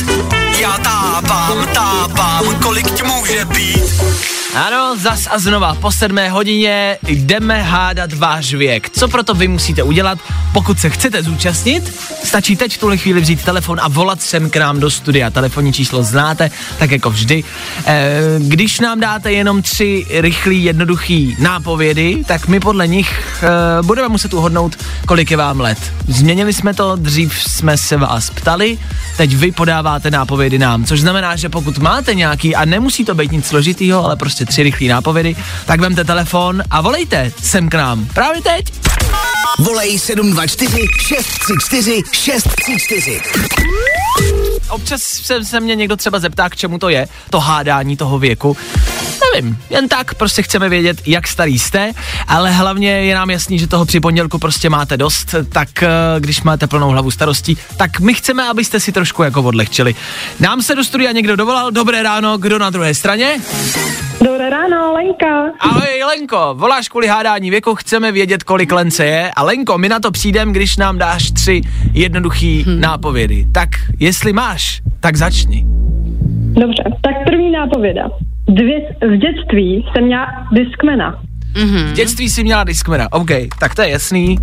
Já 0.59 0.77
tápám, 0.77 1.67
tápám, 1.73 2.59
kolik 2.63 2.91
ti 2.91 3.03
může 3.03 3.45
být. 3.45 4.34
Ano, 4.55 4.95
zas 4.97 5.27
a 5.31 5.39
znova, 5.39 5.75
po 5.75 5.91
sedmé 5.91 6.29
hodině 6.29 6.97
jdeme 7.07 7.61
hádat 7.61 8.13
váš 8.13 8.53
věk. 8.53 8.89
Co 8.89 9.07
proto 9.07 9.33
vy 9.33 9.47
musíte 9.47 9.83
udělat? 9.83 10.19
Pokud 10.53 10.79
se 10.79 10.89
chcete 10.89 11.23
zúčastnit, 11.23 11.95
stačí 12.23 12.55
teď 12.55 12.75
v 12.75 12.77
tuhle 12.77 12.97
chvíli 12.97 13.21
vzít 13.21 13.43
telefon 13.43 13.79
a 13.81 13.87
volat 13.87 14.21
sem 14.21 14.49
k 14.49 14.57
nám 14.57 14.79
do 14.79 14.89
studia. 14.91 15.29
Telefonní 15.29 15.73
číslo 15.73 16.03
znáte, 16.03 16.51
tak 16.79 16.91
jako 16.91 17.09
vždy. 17.09 17.43
E, 17.85 18.21
když 18.39 18.79
nám 18.79 18.99
dáte 18.99 19.31
jenom 19.31 19.61
tři 19.61 20.05
rychlý, 20.09 20.63
jednoduchý 20.63 21.35
nápovědy, 21.39 22.23
tak 22.27 22.47
my 22.47 22.59
podle 22.59 22.87
nich 22.87 23.43
e, 23.43 23.83
budeme 23.83 24.07
muset 24.07 24.33
uhodnout, 24.33 24.75
kolik 25.05 25.31
je 25.31 25.37
vám 25.37 25.59
let. 25.59 25.93
Změnili 26.07 26.53
jsme 26.53 26.73
to, 26.73 26.95
dřív 26.95 27.43
jsme 27.43 27.77
se 27.77 27.97
vás 27.97 28.29
ptali, 28.29 28.77
teď 29.17 29.35
vy 29.35 29.51
podáváte 29.51 30.11
nápovědy 30.11 30.59
nám, 30.59 30.85
což 30.85 31.01
znamená, 31.01 31.35
že 31.35 31.49
pokud 31.49 31.77
máte 31.77 32.15
nějaký, 32.15 32.55
a 32.55 32.65
nemusí 32.65 33.05
to 33.05 33.15
být 33.15 33.31
nic 33.31 33.45
složitýho, 33.45 34.05
ale 34.05 34.15
prostě 34.15 34.44
tři 34.45 34.63
rychlé 34.63 34.87
nápovědy, 34.87 35.35
tak 35.65 35.79
vemte 35.79 36.03
telefon 36.03 36.63
a 36.71 36.81
volejte 36.81 37.31
sem 37.41 37.69
k 37.69 37.73
nám. 37.73 38.05
Právě 38.05 38.41
teď. 38.41 38.65
Volej 39.59 39.99
724 39.99 40.87
634 40.97 42.01
634. 42.11 43.21
Občas 44.69 45.01
se, 45.01 45.45
se 45.45 45.59
mě 45.59 45.75
někdo 45.75 45.95
třeba 45.95 46.19
zeptá, 46.19 46.49
k 46.49 46.55
čemu 46.55 46.77
to 46.77 46.89
je, 46.89 47.07
to 47.29 47.39
hádání 47.39 47.97
toho 47.97 48.19
věku. 48.19 48.57
Nevím, 49.33 49.57
jen 49.69 49.87
tak 49.87 50.13
prostě 50.13 50.41
chceme 50.41 50.69
vědět, 50.69 51.01
jak 51.05 51.27
starý 51.27 51.59
jste, 51.59 51.91
ale 52.27 52.51
hlavně 52.51 52.89
je 52.89 53.15
nám 53.15 53.29
jasný, 53.29 53.59
že 53.59 53.67
toho 53.67 53.85
při 53.85 53.99
pondělku 53.99 54.39
prostě 54.39 54.69
máte 54.69 54.97
dost, 54.97 55.35
tak 55.49 55.83
eh, 55.83 55.89
když 56.19 56.41
máte 56.41 56.67
plnou 56.67 56.89
hlavu 56.89 57.11
starostí, 57.11 57.57
tak 57.77 57.99
my 57.99 58.13
chceme, 58.13 58.49
abyste 58.49 58.79
si 58.79 58.91
trošku 58.91 59.23
jako 59.23 59.41
odlehčili. 59.41 59.95
Nám 60.39 60.61
se 60.61 60.75
do 60.75 60.83
studia 60.83 61.11
někdo 61.11 61.35
dovolal, 61.35 61.71
dobré 61.71 62.03
ráno, 62.03 62.37
kdo 62.37 62.59
na 62.59 62.69
druhé 62.69 62.93
straně? 62.93 63.41
Dobré 64.23 64.49
ráno, 64.49 64.93
Lenka. 64.93 65.51
Ahoj 65.59 66.03
Lenko, 66.07 66.55
voláš 66.57 66.89
kvůli 66.89 67.07
hádání 67.07 67.49
věku, 67.49 67.75
chceme 67.75 68.11
vědět, 68.11 68.43
kolik 68.43 68.71
Lence 68.71 69.05
je. 69.05 69.31
A 69.35 69.43
Lenko, 69.43 69.77
my 69.77 69.89
na 69.89 69.99
to 69.99 70.11
přijdem, 70.11 70.53
když 70.53 70.77
nám 70.77 70.97
dáš 70.97 71.31
tři 71.31 71.61
jednoduchý 71.93 72.63
hmm. 72.63 72.81
nápovědy. 72.81 73.45
Tak 73.51 73.69
jestli 73.99 74.33
máš, 74.33 74.81
tak 74.99 75.15
začni. 75.15 75.65
Dobře, 76.53 76.83
tak 77.01 77.13
první 77.25 77.51
nápověda. 77.51 78.09
Dvě, 78.47 78.79
v 79.01 79.17
dětství 79.17 79.85
jsem 79.93 80.03
měla 80.03 80.27
Discmana. 80.51 81.21
V 81.89 81.93
dětství 81.93 82.29
si 82.29 82.43
měla 82.43 82.63
Discmana, 82.63 83.13
OK, 83.13 83.29
tak 83.59 83.75
to 83.75 83.81
je 83.81 83.89
jasný. 83.89 84.39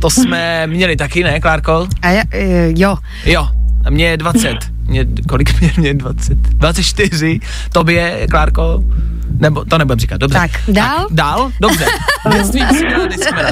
To 0.00 0.10
jsme 0.10 0.66
měli 0.66 0.96
taky, 0.96 1.24
ne, 1.24 1.40
Klárko? 1.40 1.88
A 2.02 2.10
já, 2.10 2.22
e, 2.32 2.72
jo, 2.76 2.96
Jo, 3.26 3.48
a 3.84 3.90
mě 3.90 4.06
je 4.06 4.16
20. 4.16 4.56
Mě, 4.90 5.06
kolik 5.28 5.60
mě, 5.60 5.72
mě 5.76 5.88
je 5.88 5.94
20? 5.94 6.38
24. 6.38 7.40
Tobě, 7.72 8.26
Klárko? 8.30 8.84
Nebo, 9.38 9.64
to 9.64 9.78
nebudem 9.78 9.98
říkat, 9.98 10.16
dobře. 10.20 10.38
Tak, 10.38 10.50
dál? 10.68 10.98
Tak, 10.98 11.12
dál? 11.12 11.50
Dobře. 11.60 11.86
Dětství. 12.32 12.62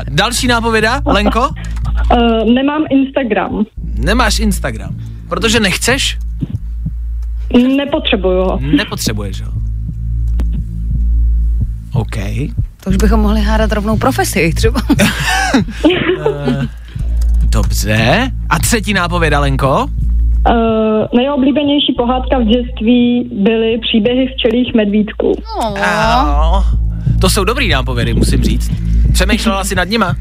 Další 0.09 0.47
nápověda, 0.47 1.01
Lenko? 1.07 1.41
Uh, 1.41 2.55
nemám 2.55 2.83
Instagram. 2.91 3.65
Nemáš 3.95 4.39
Instagram. 4.39 4.97
Protože 5.29 5.61
nechceš? 5.61 6.19
Nepotřebuju 7.77 8.43
ho. 8.43 8.59
Nepotřebuješ 8.77 9.43
ho. 9.43 9.53
OK. 11.93 12.17
to 12.85 12.91
už 12.91 12.97
bychom 12.97 13.21
mohli 13.21 13.41
hádat 13.41 13.73
rovnou 13.73 13.97
profesi 13.97 14.53
třeba. 14.55 14.81
Dobře. 17.45 18.31
A 18.49 18.59
třetí 18.59 18.93
nápověda, 18.93 19.41
Lenko? 19.41 19.87
Uh, 20.51 21.07
nejoblíbenější 21.17 21.93
pohádka 21.97 22.39
v 22.39 22.45
dětství 22.45 23.31
byly 23.33 23.79
příběhy 23.79 24.27
včelých 24.27 24.75
medvídků. 24.75 25.33
Ao. 25.83 26.63
To 27.21 27.31
jsou 27.31 27.45
dobrý 27.45 27.69
nápovědy, 27.69 28.15
musím 28.15 28.43
říct. 28.43 28.71
Přemýšlela 29.13 29.65
jsi 29.65 29.75
nad 29.75 29.89
nima? 29.89 30.15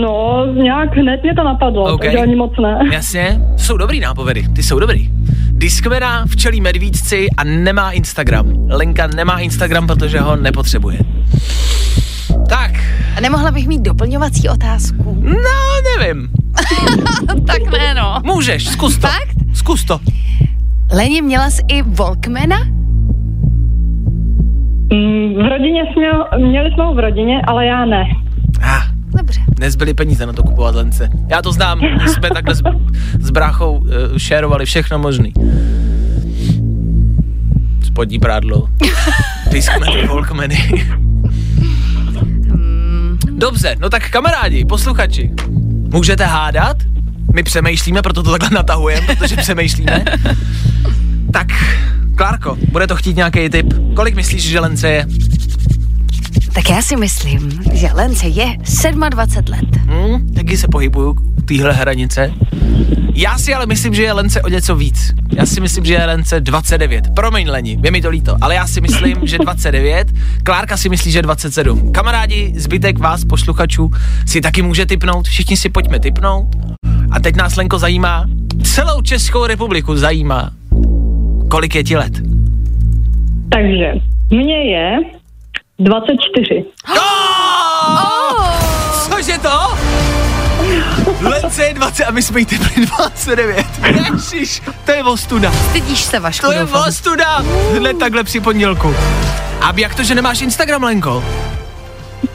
No, 0.00 0.46
nějak 0.54 0.96
hned 0.96 1.22
mě 1.22 1.34
to 1.34 1.44
napadlo, 1.44 1.84
OK. 1.94 2.00
takže 2.00 2.18
ani 2.18 2.36
moc 2.36 2.52
ne. 2.62 2.78
Jasně, 2.92 3.40
jsou 3.56 3.76
dobrý 3.76 4.00
nápovědy, 4.00 4.44
ty 4.56 4.62
jsou 4.62 4.78
dobrý. 4.78 5.08
Discmana, 5.50 6.24
včelí 6.26 6.60
medvídci 6.60 7.26
a 7.36 7.44
nemá 7.44 7.90
Instagram. 7.90 8.46
Lenka 8.68 9.06
nemá 9.06 9.38
Instagram, 9.40 9.86
protože 9.86 10.20
ho 10.20 10.36
nepotřebuje. 10.36 10.98
Tak, 12.48 12.70
A 13.16 13.20
nemohla 13.20 13.50
bych 13.50 13.68
mít 13.68 13.82
doplňovací 13.82 14.48
otázku? 14.48 15.07
No 15.22 15.98
nevím. 15.98 16.28
tak 17.46 17.62
ne 17.78 17.94
no. 17.94 18.20
Můžeš, 18.24 18.68
zkus 18.68 18.98
to. 18.98 19.06
Fakt? 19.06 19.36
Zkus 19.54 19.84
to. 19.84 20.00
Leni, 20.92 21.22
měla 21.22 21.50
jsi 21.50 21.62
i 21.68 21.82
Volkmana? 21.82 22.58
Mm, 24.92 25.34
v 25.34 25.48
rodině 25.48 25.82
jsme, 25.92 26.38
měli 26.48 26.70
jsme 26.70 26.84
ho 26.84 26.94
v 26.94 26.98
rodině, 26.98 27.42
ale 27.46 27.66
já 27.66 27.84
ne. 27.84 28.04
Ah, 28.62 28.82
Dobře. 29.16 29.40
nezbyly 29.60 29.94
peníze 29.94 30.26
na 30.26 30.32
to 30.32 30.42
kupovat 30.42 30.74
lence. 30.74 31.08
Já 31.30 31.42
to 31.42 31.52
znám, 31.52 31.80
my 31.80 32.08
jsme 32.08 32.30
takhle 32.30 32.54
s, 32.54 32.62
s 33.20 33.30
bráchou 33.30 33.72
uh, 33.78 33.86
šerovali 34.16 34.66
všechno 34.66 34.98
možný. 34.98 35.32
Spodní 37.82 38.18
prádlo, 38.18 38.68
Discmany, 39.50 40.06
Walkmany. 40.06 40.58
Dobře, 43.38 43.76
no 43.78 43.90
tak 43.90 44.10
kamarádi, 44.10 44.64
posluchači, 44.64 45.30
můžete 45.92 46.24
hádat? 46.24 46.76
My 47.34 47.42
přemýšlíme, 47.42 48.02
proto 48.02 48.22
to 48.22 48.30
takhle 48.30 48.50
natahujeme, 48.50 49.06
protože 49.06 49.36
přemýšlíme. 49.36 50.04
Tak, 51.32 51.46
Klárko, 52.14 52.56
bude 52.72 52.86
to 52.86 52.96
chtít 52.96 53.16
nějaký 53.16 53.48
tip. 53.48 53.66
Kolik 53.96 54.14
myslíš, 54.14 54.42
že 54.42 54.60
Lence 54.60 54.88
je? 54.88 55.06
Tak 56.52 56.70
já 56.70 56.82
si 56.82 56.96
myslím, 56.96 57.60
že 57.72 57.88
Lence 57.94 58.26
je 58.28 58.56
27 59.10 59.52
let. 59.52 59.76
Hmm, 59.76 60.34
taky 60.34 60.56
se 60.56 60.68
pohybuju 60.68 61.16
téhle 61.48 61.72
hranice. 61.72 62.32
Já 63.14 63.38
si 63.38 63.54
ale 63.54 63.66
myslím, 63.66 63.94
že 63.94 64.02
je 64.02 64.12
Lence 64.12 64.42
o 64.42 64.48
něco 64.48 64.76
víc. 64.76 65.14
Já 65.36 65.46
si 65.46 65.60
myslím, 65.60 65.84
že 65.84 65.94
je 65.94 66.04
Lence 66.04 66.40
29. 66.40 67.04
Promiň 67.14 67.48
Leni, 67.50 67.78
je 67.84 67.90
mi 67.90 68.02
to 68.02 68.10
líto, 68.10 68.36
ale 68.40 68.54
já 68.54 68.66
si 68.66 68.80
myslím, 68.80 69.16
že 69.22 69.38
29. 69.38 70.08
Klárka 70.42 70.76
si 70.76 70.88
myslí, 70.88 71.10
že 71.10 71.22
27. 71.22 71.92
Kamarádi, 71.92 72.52
zbytek 72.56 72.98
vás, 72.98 73.24
posluchačů, 73.24 73.90
si 74.26 74.40
taky 74.40 74.62
může 74.62 74.86
typnout. 74.86 75.26
Všichni 75.26 75.56
si 75.56 75.68
pojďme 75.68 76.00
typnout. 76.00 76.46
A 77.10 77.20
teď 77.20 77.36
nás 77.36 77.56
Lenko 77.56 77.78
zajímá, 77.78 78.24
celou 78.62 79.02
Českou 79.02 79.46
republiku 79.46 79.96
zajímá, 79.96 80.50
kolik 81.50 81.74
je 81.74 81.84
ti 81.84 81.96
let. 81.96 82.12
Takže 83.50 83.92
mě 84.30 84.74
je 84.74 84.98
24. 85.78 86.64
Cože 86.86 88.17
Lence 91.20 91.64
je 91.64 91.74
20 91.74 92.04
a 92.04 92.10
my 92.10 92.22
jsme 92.22 92.40
jí 92.40 92.46
teprve 92.46 92.86
29. 92.86 93.66
Ježiš, 94.12 94.62
to 94.84 94.92
je 94.92 95.04
ostuda. 95.04 95.52
Stydíš 95.52 96.00
se, 96.04 96.18
Vašku, 96.20 96.46
To 96.46 96.52
je 96.52 96.58
doufám. 96.60 96.88
ostuda. 96.88 97.44
Hned 97.78 97.98
takhle 97.98 98.24
při 98.24 98.40
pondělku. 98.40 98.94
A 99.60 99.72
jak 99.76 99.94
to, 99.94 100.02
že 100.02 100.14
nemáš 100.14 100.40
Instagram, 100.40 100.82
Lenko? 100.82 101.24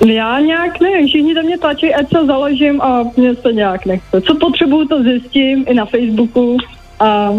Já 0.05 0.39
nějak 0.39 0.79
nevím, 0.81 1.07
všichni 1.07 1.33
ze 1.33 1.43
mě 1.43 1.57
tlačí, 1.57 1.95
ať 1.95 2.05
se 2.09 2.25
založím 2.25 2.81
a 2.81 3.03
mě 3.17 3.35
se 3.35 3.53
nějak 3.53 3.85
nechce. 3.85 4.21
Co 4.21 4.35
potřebuju, 4.35 4.87
to 4.87 5.03
zjistím 5.03 5.65
i 5.67 5.73
na 5.73 5.85
Facebooku 5.85 6.57
a 6.99 7.29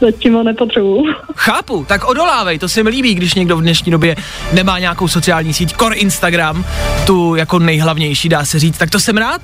zatím 0.00 0.34
ho 0.34 0.42
nepotřebuju. 0.42 1.04
Chápu, 1.36 1.84
tak 1.88 2.04
odolávej, 2.04 2.58
to 2.58 2.68
se 2.68 2.82
mi 2.82 2.90
líbí, 2.90 3.14
když 3.14 3.34
někdo 3.34 3.56
v 3.56 3.60
dnešní 3.62 3.92
době 3.92 4.16
nemá 4.52 4.78
nějakou 4.78 5.08
sociální 5.08 5.54
síť, 5.54 5.74
kor 5.74 5.92
Instagram, 5.96 6.64
tu 7.06 7.34
jako 7.34 7.58
nejhlavnější 7.58 8.28
dá 8.28 8.44
se 8.44 8.58
říct, 8.58 8.78
tak 8.78 8.90
to 8.90 9.00
jsem 9.00 9.16
rád. 9.16 9.40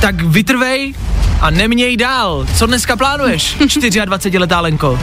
Tak 0.00 0.22
vytrvej 0.22 0.94
a 1.40 1.50
neměj 1.50 1.96
dál. 1.96 2.46
Co 2.56 2.66
dneska 2.66 2.96
plánuješ, 2.96 3.56
24-letá 3.60 4.60
Lenko? 4.62 4.98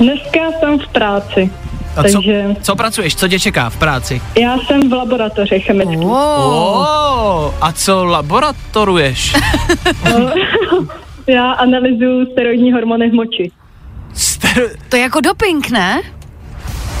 Dneska 0.00 0.40
jsem 0.60 0.78
v 0.78 0.88
práci, 0.88 1.50
A 1.96 2.02
co, 2.04 2.12
takže 2.12 2.44
co 2.62 2.76
pracuješ, 2.76 3.16
co 3.16 3.28
tě 3.28 3.40
čeká 3.40 3.70
v 3.70 3.76
práci? 3.76 4.22
já 4.40 4.58
jsem 4.58 4.90
v 4.90 4.92
laboratoři 4.92 5.60
chemické. 5.60 5.96
Oh, 5.96 7.54
a 7.60 7.72
co 7.72 8.04
laboratoruješ? 8.04 9.32
Já 11.26 11.52
analyzuju 11.52 12.26
steroidní 12.32 12.72
hormony 12.72 13.10
v 13.10 13.14
moči. 13.14 13.50
Ster- 14.14 14.68
To 14.88 14.96
je 14.96 15.02
jako 15.02 15.20
doping, 15.20 15.70
ne? 15.70 16.02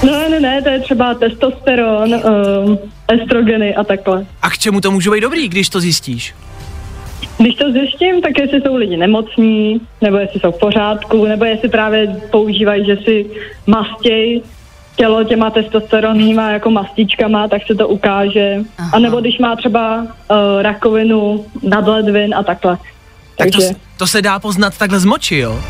No 0.02 0.12
ne, 0.30 0.40
ne, 0.40 0.62
to 0.62 0.68
je 0.68 0.80
třeba 0.80 1.14
testosteron, 1.14 2.14
um, 2.14 2.78
estrogeny 3.08 3.74
a 3.74 3.84
takhle. 3.84 4.26
a 4.42 4.50
k 4.50 4.58
čemu 4.58 4.80
to 4.80 4.90
může 4.90 5.10
být 5.10 5.20
dobrý, 5.20 5.48
když 5.48 5.68
to 5.68 5.80
zjistíš? 5.80 6.34
Když 7.42 7.54
to 7.54 7.72
zjistím, 7.72 8.20
tak 8.22 8.38
jestli 8.38 8.60
jsou 8.60 8.74
lidi 8.76 8.96
nemocní, 8.96 9.80
nebo 10.00 10.16
jestli 10.16 10.40
jsou 10.40 10.52
v 10.52 10.58
pořádku, 10.58 11.24
nebo 11.24 11.44
jestli 11.44 11.68
právě 11.68 12.06
používají, 12.30 12.86
že 12.86 12.96
si 12.96 13.26
mastěj 13.66 14.42
tělo 14.96 15.24
těma 15.24 15.50
testosteronýma 15.50 16.50
jako 16.50 16.70
mastičkama, 16.70 17.48
tak 17.48 17.62
se 17.66 17.74
to 17.74 17.88
ukáže. 17.88 18.56
Aha. 18.78 18.90
A 18.94 18.98
nebo 18.98 19.20
když 19.20 19.38
má 19.38 19.56
třeba 19.56 20.00
uh, 20.02 20.06
rakovinu, 20.62 21.44
nadledvin 21.62 22.34
a 22.34 22.42
takhle. 22.42 22.76
Tak 22.76 23.50
to, 23.50 23.58
Takže, 23.58 23.60
s- 23.62 23.76
to 23.98 24.06
se 24.06 24.22
dá 24.22 24.38
poznat 24.38 24.78
takhle 24.78 25.00
z 25.00 25.04
moči, 25.04 25.36
jo? 25.36 25.60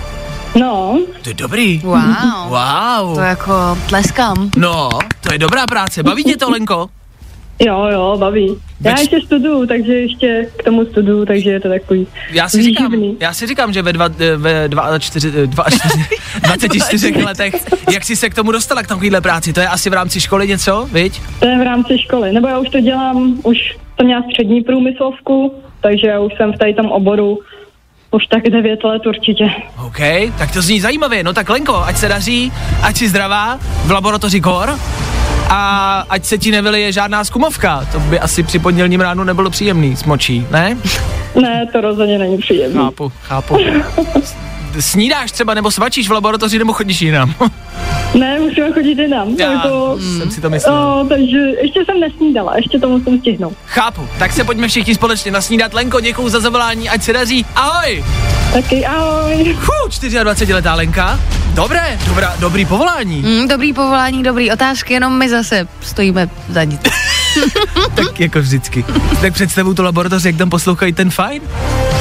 no, 0.61 0.99
To 1.23 1.29
je 1.31 1.35
dobrý. 1.35 1.79
Wow. 1.85 2.00
Wow. 2.49 3.14
To 3.14 3.21
jako 3.21 3.79
tleskám. 3.88 4.50
No, 4.57 4.88
to 5.21 5.33
je 5.33 5.38
dobrá 5.38 5.67
práce. 5.67 6.02
Baví 6.02 6.25
tě 6.25 6.37
to, 6.37 6.50
Lenko? 6.50 6.88
Jo, 7.61 7.89
jo, 7.93 8.17
baví. 8.19 8.57
Já 8.85 9.01
ještě 9.01 9.21
studuju, 9.21 9.67
takže 9.67 9.95
ještě 9.95 10.49
k 10.57 10.63
tomu 10.63 10.85
studuju, 10.85 11.27
takže 11.27 11.51
je 11.51 11.61
to 11.61 11.69
takový 11.69 12.07
Já 12.33 12.49
si 12.49 12.63
říkám, 12.63 12.93
já 13.21 13.33
si 13.33 13.47
říkám, 13.47 13.73
že 13.73 13.83
ve, 13.83 13.93
dva, 13.93 14.09
eh, 14.19 14.37
ve 14.37 14.69
dva, 14.69 14.99
čtyři, 14.99 15.33
eh, 15.43 15.47
dva, 15.47 15.65
čtyři, 15.71 16.05
24 16.43 17.25
letech, 17.25 17.55
jak 17.93 18.05
jsi 18.05 18.17
se 18.17 18.31
k 18.31 18.35
tomu 18.35 18.53
dostala, 18.53 18.83
k 18.83 18.87
takovýhle 18.87 19.21
práci? 19.21 19.53
To 19.53 19.61
je 19.61 19.69
asi 19.69 19.91
v 19.91 19.93
rámci 19.93 20.21
školy 20.21 20.49
něco, 20.49 20.89
viď? 20.93 21.21
To 21.41 21.47
je 21.47 21.59
v 21.59 21.63
rámci 21.63 21.99
školy. 21.99 22.33
Nebo 22.33 22.49
já 22.49 22.59
už 22.59 22.69
to 22.69 22.81
dělám, 22.81 23.41
už 23.43 23.59
jsem 23.97 24.07
měla 24.07 24.23
střední 24.23 24.63
průmyslovku, 24.63 25.55
takže 25.81 26.07
já 26.07 26.21
už 26.21 26.33
jsem 26.37 26.53
v 26.53 26.59
tady 26.59 26.75
tom 26.75 26.87
oboru 26.87 27.39
už 28.12 28.26
tak 28.26 28.42
devět 28.42 28.85
let 28.85 29.07
určitě. 29.07 29.45
OK, 29.87 29.99
tak 30.38 30.52
to 30.52 30.62
zní 30.62 30.81
zajímavě. 30.81 31.25
No 31.25 31.33
tak 31.33 31.49
Lenko, 31.49 31.76
ať 31.76 31.97
se 31.97 32.09
daří, 32.09 32.52
ať 32.83 32.97
si 32.97 33.09
zdravá 33.09 33.59
v 33.85 33.90
laboratoři 33.90 34.40
KOR 34.40 34.78
a 35.49 36.04
ať 36.09 36.25
se 36.25 36.38
ti 36.38 36.50
nevylije 36.50 36.92
žádná 36.92 37.25
skumovka. 37.25 37.88
To 37.92 38.01
by 38.01 38.20
asi 38.20 38.42
při 38.42 38.59
pondělním 38.59 39.01
ránu 39.01 39.25
nebylo 39.25 39.51
příjemný 39.51 39.96
s 39.96 40.05
močí, 40.05 40.46
ne? 40.51 40.77
Ne, 41.42 41.66
to 41.72 41.81
rozhodně 41.81 42.18
není 42.18 42.38
příjemné. 42.38 42.83
Chápu, 42.83 43.12
chápu. 43.22 43.59
Snídáš 44.81 45.33
třeba 45.33 45.55
nebo 45.55 45.71
svačíš 45.71 46.09
v 46.09 46.13
laboratoři 46.13 46.59
nebo 46.59 46.73
chodíš 46.73 47.03
jinam? 47.03 47.35
Ne, 48.15 48.41
musíme 48.41 48.73
chodit 48.73 48.99
jinam. 48.99 49.29
Já 49.39 49.53
jako, 49.53 49.99
jsem 50.19 50.31
si 50.31 50.41
to 50.41 50.51
myslel. 50.51 50.75
no, 50.75 51.09
takže 51.09 51.39
ještě 51.39 51.85
jsem 51.85 52.01
nesnídala, 52.01 52.57
ještě 52.57 52.79
to 52.79 52.89
musím 52.89 53.19
stihnout. 53.19 53.53
Chápu, 53.67 54.09
tak 54.19 54.33
se 54.33 54.45
pojďme 54.45 54.69
všichni 54.69 54.95
společně 54.95 55.31
nasnídat. 55.33 55.75
Lenko, 55.75 56.01
děkuju 56.01 56.29
za 56.29 56.41
zavolání, 56.41 56.89
ať 56.89 57.03
se 57.03 57.13
daří. 57.13 57.47
Ahoj! 57.57 58.05
Taky 58.53 58.87
ahoj. 58.87 59.57
Fů, 59.61 59.73
24 60.23 60.55
letá 60.55 60.75
Lenka. 60.75 61.21
Dobré, 61.55 61.99
dobrá, 62.07 62.37
dobrý 62.41 62.65
povolání. 62.65 63.23
Mm, 63.23 63.49
dobrý 63.49 63.73
povolání, 63.73 64.23
dobrý 64.23 64.53
otázky, 64.53 64.95
jenom 64.95 65.19
my 65.19 65.29
zase 65.29 65.69
stojíme 65.81 66.29
za 66.49 66.65
nic. 66.65 66.81
Tak 67.95 68.21
jako 68.21 68.41
vždycky. 68.41 68.85
Tak 69.21 69.35
představu 69.35 69.75
tu 69.75 69.83
laboratoř, 69.83 70.25
jak 70.25 70.37
tam 70.37 70.51
poslouchají 70.51 70.93
ten 70.93 71.11
fajn. 71.11 71.43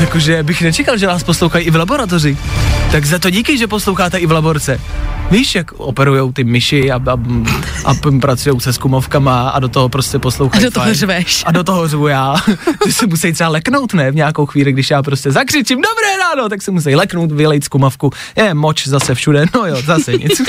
Jakože 0.02 0.44
bych 0.44 0.62
nečekal, 0.62 0.98
že 0.98 1.08
vás 1.08 1.24
poslouchají 1.24 1.66
i 1.66 1.72
v 1.72 1.76
laboratoři. 1.76 2.38
Tak 2.92 3.06
za 3.06 3.20
to 3.20 3.30
díky, 3.30 3.58
že 3.58 3.68
posloucháte 3.68 4.18
i 4.18 4.26
v 4.26 4.32
laborce. 4.32 4.82
Víš, 5.32 5.56
jak 5.56 5.72
operujou 5.78 6.32
ty 6.32 6.44
myši 6.44 6.92
a, 6.92 6.96
a, 6.96 7.18
a 7.86 7.94
pracují 8.22 8.60
se 8.60 8.74
skumovkama 8.74 9.50
a 9.50 9.60
do 9.60 9.70
toho 9.70 9.90
prostě 9.90 10.20
poslouchají 10.20 10.64
A 10.64 10.66
do 10.66 10.72
toho 10.72 10.84
fajn. 10.84 10.96
řveš. 10.96 11.44
A 11.46 11.52
do 11.52 11.64
toho 11.64 11.88
řvu 11.88 12.08
já. 12.08 12.36
Ty 12.84 12.94
se 12.94 13.08
musí 13.08 13.34
třeba 13.34 13.50
leknout, 13.50 13.94
ne? 13.94 14.12
V 14.12 14.16
nějakou 14.16 14.46
chvíli, 14.46 14.72
když 14.74 14.90
já 14.90 15.04
prostě 15.04 15.32
zakřičím 15.32 15.78
dobré 15.78 16.18
ráno, 16.18 16.50
tak 16.50 16.62
se 16.62 16.72
musí 16.72 16.96
leknout, 16.96 17.32
vylejt 17.32 17.64
skumavku. 17.64 18.12
Je 18.36 18.54
moč 18.54 18.88
zase 18.88 19.16
všude, 19.16 19.46
no 19.56 19.66
jo, 19.66 19.78
zase 19.86 20.14
nic. 20.14 20.42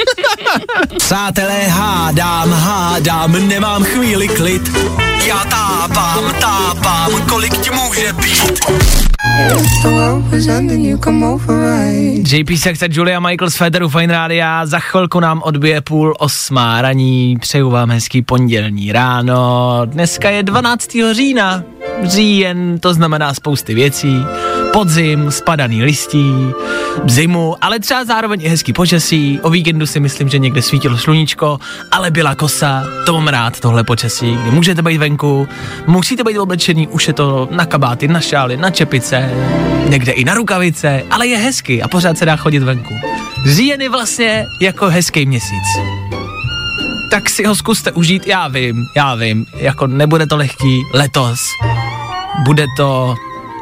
Přátelé, 0.99 1.67
hádám, 1.69 2.51
hádám, 2.53 3.49
nemám 3.49 3.85
chvíli 3.85 4.29
klid. 4.29 4.71
Já 5.27 5.45
tápám, 5.45 6.35
tápám, 6.41 7.23
kolik 7.29 7.59
ti 7.59 7.71
může 7.71 8.13
být. 8.13 9.12
JP 12.27 12.59
Sex 12.59 12.83
a 12.83 12.87
Julia 12.91 13.21
Michael 13.21 13.51
z 13.51 13.57
Federu 13.57 13.89
Fine 13.89 14.13
Rádia. 14.13 14.67
Za 14.67 14.79
chvilku 14.79 15.21
nám 15.21 15.43
odbije 15.43 15.81
půl 15.81 16.15
osmá 16.19 16.83
raní. 16.83 17.37
Přeju 17.41 17.71
vám 17.71 17.91
hezký 17.91 18.23
pondělní 18.23 18.93
ráno. 18.93 19.81
Dneska 19.85 20.31
je 20.31 20.43
12. 20.43 20.89
října. 21.13 21.63
Říjen, 22.03 22.79
to 22.79 22.95
znamená 22.95 23.35
spousty 23.35 23.75
věcí. 23.75 24.17
Podzim, 24.73 25.31
spadaný 25.31 25.83
listí, 25.83 26.33
zimu, 27.05 27.57
ale 27.61 27.81
třeba 27.81 28.05
zároveň 28.05 28.43
i 28.43 28.49
hezký 28.49 28.73
počasí. 28.73 29.41
O 29.43 29.51
víkendu 29.51 29.87
si 29.87 30.01
myslím, 30.01 30.29
že 30.29 30.39
někde 30.39 30.63
svítilo 30.63 30.99
sluníčko, 30.99 31.59
ale 31.91 32.11
byla 32.11 32.35
kosa. 32.35 32.85
To 33.07 33.13
mám 33.13 33.29
rád, 33.29 33.61
tohle 33.61 33.85
počasí, 33.85 34.37
kdy 34.43 34.51
můžete 34.51 34.83
být 34.83 34.99
venku, 34.99 35.49
musíte 35.87 36.25
být 36.25 36.39
oblečený, 36.39 36.89
už 36.89 37.09
je 37.09 37.15
to 37.15 37.49
na 37.51 37.67
kabáty, 37.67 38.09
na 38.09 38.21
šály, 38.21 38.57
na 38.57 38.71
čepice, 38.71 39.31
někde 39.89 40.13
i 40.13 40.25
na 40.25 40.35
rukavice, 40.35 41.03
ale 41.11 41.27
je 41.27 41.39
hezky 41.39 41.83
a 41.83 41.89
pořád 41.89 42.19
se 42.19 42.27
dá 42.27 42.37
chodit 42.37 42.63
venku. 42.63 42.95
Říjen 43.47 43.83
je 43.83 43.91
vlastně 43.91 44.47
jako 44.61 44.91
hezký 44.91 45.27
měsíc. 45.27 45.65
Tak 47.11 47.31
si 47.31 47.45
ho 47.45 47.55
zkuste 47.55 47.93
užít, 47.93 48.27
já 48.27 48.49
vím, 48.49 48.87
já 48.97 49.15
vím, 49.15 49.47
jako 49.55 49.87
nebude 49.87 50.27
to 50.27 50.37
lehký 50.37 50.83
letos, 50.95 51.41
bude 52.45 52.67
to 52.77 53.15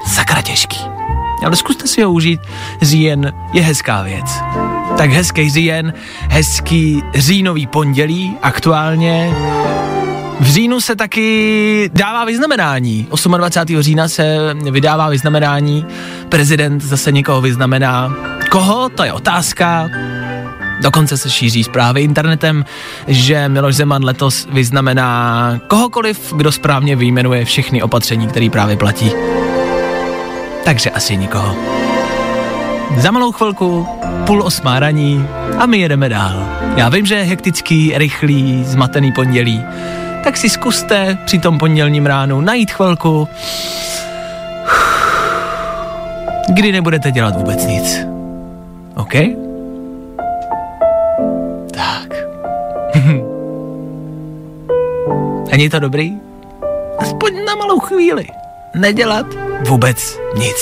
sakra 0.07 0.43
těžký. 0.43 1.00
Ale 1.47 1.57
zkuste 1.57 1.87
si 1.87 2.03
ho 2.03 2.13
užít, 2.13 2.41
říjen 2.83 3.33
je 3.53 3.63
hezká 3.63 4.03
věc. 4.03 4.27
Tak 4.97 5.11
hezký 5.11 5.51
říjen, 5.51 5.93
hezký 6.29 7.03
říjnový 7.15 7.67
pondělí 7.67 8.37
aktuálně. 8.43 9.37
V 10.41 10.47
říjnu 10.47 10.81
se 10.81 10.97
taky 10.97 11.91
dává 11.95 12.25
vyznamenání. 12.25 13.09
28. 13.37 13.83
října 13.83 14.09
se 14.09 14.37
vydává 14.71 15.09
vyznamenání. 15.09 15.87
Prezident 16.29 16.83
zase 16.83 17.13
někoho 17.13 17.41
vyznamená. 17.41 18.15
Koho? 18.51 18.89
To 18.89 19.05
je 19.05 19.13
otázka. 19.13 19.89
Dokonce 20.81 21.19
se 21.19 21.31
šíří 21.31 21.65
zprávy 21.65 22.03
internetem, 22.03 22.65
že 23.09 23.49
Miloš 23.49 23.75
Zeman 23.75 24.05
letos 24.05 24.49
vyznamená 24.53 25.61
kohokoliv, 25.69 26.33
kdo 26.37 26.53
správně 26.53 26.97
vyjmenuje 26.97 27.45
všechny 27.45 27.83
opatření, 27.83 28.29
které 28.29 28.51
právě 28.51 28.77
platí. 28.77 29.11
Takže 30.71 30.91
asi 30.91 31.17
nikoho. 31.17 31.57
Za 32.97 33.11
malou 33.11 33.33
chvilku, 33.33 33.87
půl 34.27 34.43
osmá 34.43 34.81
raní 34.81 35.27
a 35.59 35.67
my 35.67 35.79
jedeme 35.79 36.09
dál. 36.09 36.49
Já 36.77 36.89
vím, 36.89 37.07
že 37.07 37.15
je 37.15 37.23
hektický, 37.23 37.93
rychlý, 37.99 38.65
zmatený 38.65 39.13
pondělí, 39.13 39.65
tak 40.25 40.37
si 40.37 40.49
zkuste 40.49 41.19
při 41.25 41.39
tom 41.39 41.59
pondělním 41.59 42.07
ránu 42.07 42.41
najít 42.41 42.71
chvilku, 42.71 43.29
kdy 46.49 46.73
nebudete 46.73 47.11
dělat 47.11 47.37
vůbec 47.37 47.67
nic. 47.67 48.01
OK? 48.97 49.15
Tak. 51.75 52.15
Není 55.51 55.71
to 55.71 55.79
dobrý? 55.79 56.13
Aspoň 56.99 57.45
na 57.45 57.55
malou 57.55 57.79
chvíli. 57.79 58.27
Nedělat 58.75 59.50
vůbec 59.67 60.19
nic. 60.39 60.57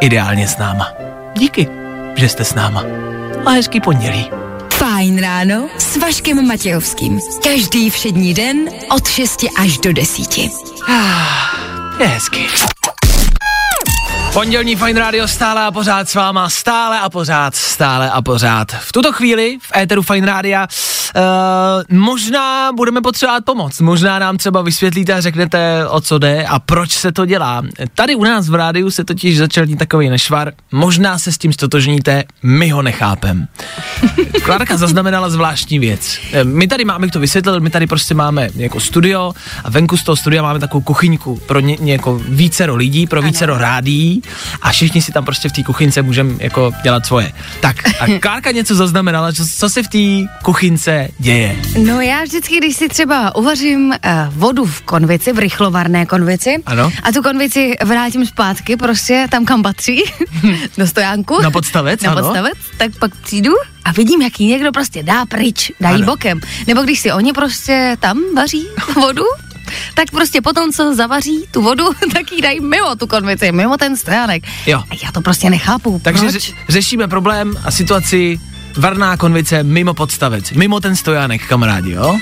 Ideálně 0.00 0.48
s 0.48 0.58
náma. 0.58 0.88
Díky, 1.34 1.68
že 2.16 2.28
jste 2.28 2.44
s 2.44 2.54
náma. 2.54 2.84
A 3.46 3.50
hezký 3.50 3.80
pondělí. 3.80 4.30
Fajn 4.72 5.20
ráno 5.20 5.68
s 5.78 5.96
Vaškem 5.96 6.46
Matějovským. 6.46 7.20
Každý 7.44 7.90
všední 7.90 8.34
den 8.34 8.56
od 8.90 9.08
6 9.08 9.44
až 9.58 9.78
do 9.78 9.92
10. 9.92 10.38
Je 12.00 12.06
hezky. 12.06 12.46
Pondělní 14.32 14.76
Fine 14.76 15.00
Radio 15.00 15.28
stále 15.28 15.62
a 15.62 15.70
pořád 15.70 16.08
s 16.08 16.14
váma, 16.14 16.50
stále 16.50 17.00
a 17.00 17.10
pořád, 17.10 17.54
stále 17.54 18.10
a 18.10 18.22
pořád. 18.22 18.72
V 18.72 18.92
tuto 18.92 19.12
chvíli 19.12 19.58
v 19.62 19.76
éteru 19.76 20.02
Fine 20.02 20.26
Rádia 20.26 20.66
uh, 21.16 21.98
možná 21.98 22.72
budeme 22.72 23.00
potřebovat 23.00 23.44
pomoc, 23.44 23.80
možná 23.80 24.18
nám 24.18 24.36
třeba 24.36 24.62
vysvětlíte 24.62 25.14
a 25.14 25.20
řeknete, 25.20 25.88
o 25.88 26.00
co 26.00 26.18
jde 26.18 26.44
a 26.46 26.58
proč 26.58 26.92
se 26.92 27.12
to 27.12 27.26
dělá. 27.26 27.62
Tady 27.94 28.14
u 28.14 28.24
nás 28.24 28.48
v 28.48 28.54
rádiu 28.54 28.90
se 28.90 29.04
totiž 29.04 29.38
začal 29.38 29.64
dít 29.66 29.78
takový 29.78 30.08
nešvar, 30.08 30.52
možná 30.72 31.18
se 31.18 31.32
s 31.32 31.38
tím 31.38 31.52
stotožníte, 31.52 32.24
my 32.42 32.70
ho 32.70 32.82
nechápem. 32.82 33.48
Klárka 34.44 34.76
zaznamenala 34.76 35.30
zvláštní 35.30 35.78
věc. 35.78 36.18
Eh, 36.32 36.44
My 36.44 36.68
tady 36.68 36.84
máme, 36.84 37.08
to 37.08 37.20
vysvětlil, 37.20 37.60
my 37.60 37.70
tady 37.70 37.86
prostě 37.86 38.14
máme 38.14 38.48
jako 38.56 38.80
studio 38.80 39.32
a 39.64 39.70
venku 39.70 39.96
z 39.96 40.02
toho 40.02 40.16
studia 40.16 40.42
máme 40.42 40.58
takovou 40.58 40.80
kuchyňku 40.80 41.40
pro 41.46 41.60
ně, 41.60 41.76
ně, 41.80 41.92
jako 41.92 42.20
vícero 42.28 42.76
lidí, 42.76 43.06
pro 43.06 43.22
vícero 43.22 43.58
rádií 43.58 44.22
a 44.62 44.72
všichni 44.72 45.02
si 45.02 45.12
tam 45.12 45.24
prostě 45.24 45.48
v 45.48 45.52
té 45.52 45.62
kuchynce 45.62 46.02
můžeme 46.02 46.34
jako 46.38 46.72
dělat 46.82 47.06
svoje. 47.06 47.32
Tak 47.60 47.76
a 48.00 48.18
Klárka 48.20 48.50
něco 48.50 48.74
zaznamenala, 48.74 49.32
co, 49.32 49.44
co 49.58 49.68
se 49.68 49.82
v 49.82 49.88
té 49.88 50.32
kuchynce 50.42 50.95
děje. 51.18 51.56
No 51.84 52.00
já 52.00 52.22
vždycky, 52.24 52.58
když 52.58 52.76
si 52.76 52.88
třeba 52.88 53.36
uvařím 53.36 53.88
uh, 53.88 53.94
vodu 54.30 54.64
v 54.64 54.80
konvici, 54.82 55.32
v 55.32 55.38
rychlovarné 55.38 56.06
konvici, 56.06 56.56
Ano. 56.66 56.92
a 57.02 57.12
tu 57.12 57.22
konvici 57.22 57.74
vrátím 57.84 58.26
zpátky 58.26 58.76
prostě 58.76 59.26
tam, 59.30 59.44
kam 59.44 59.62
patří, 59.62 60.02
do 60.78 60.86
stojánku. 60.86 61.42
Na 61.42 61.50
podstavec, 61.50 62.02
Na 62.02 62.10
ano. 62.12 62.20
podstavec, 62.22 62.54
tak 62.76 62.90
pak 62.98 63.14
přijdu 63.16 63.52
a 63.84 63.92
vidím, 63.92 64.22
jak 64.22 64.40
ji 64.40 64.46
někdo 64.46 64.72
prostě 64.72 65.02
dá 65.02 65.26
pryč, 65.26 65.72
dá 65.80 65.88
ji 65.90 65.94
Ano. 65.94 66.06
bokem. 66.06 66.40
Nebo 66.66 66.82
když 66.82 67.00
si 67.00 67.12
oni 67.12 67.32
prostě 67.32 67.96
tam 68.00 68.20
vaří 68.36 68.66
vodu, 68.94 69.24
tak 69.94 70.10
prostě 70.10 70.40
potom, 70.40 70.72
co 70.72 70.94
zavaří 70.94 71.44
tu 71.50 71.62
vodu, 71.62 71.84
tak 72.12 72.32
ji 72.32 72.42
dají 72.42 72.60
mimo 72.60 72.96
tu 72.96 73.06
konvici, 73.06 73.52
mimo 73.52 73.76
ten 73.76 73.96
stojánek. 73.96 74.42
Jo. 74.66 74.82
A 74.90 74.94
já 75.04 75.12
to 75.12 75.20
prostě 75.20 75.50
nechápu. 75.50 76.00
Takže 76.04 76.22
proč? 76.22 76.34
ře- 76.34 76.54
řešíme 76.68 77.08
problém 77.08 77.54
a 77.64 77.70
situaci 77.70 78.40
varná 78.76 79.16
konvice 79.16 79.62
mimo 79.62 79.94
podstavec, 79.94 80.50
mimo 80.50 80.80
ten 80.80 80.96
stojánek, 80.96 81.46
kamarádi, 81.46 81.92
jo? 81.92 82.18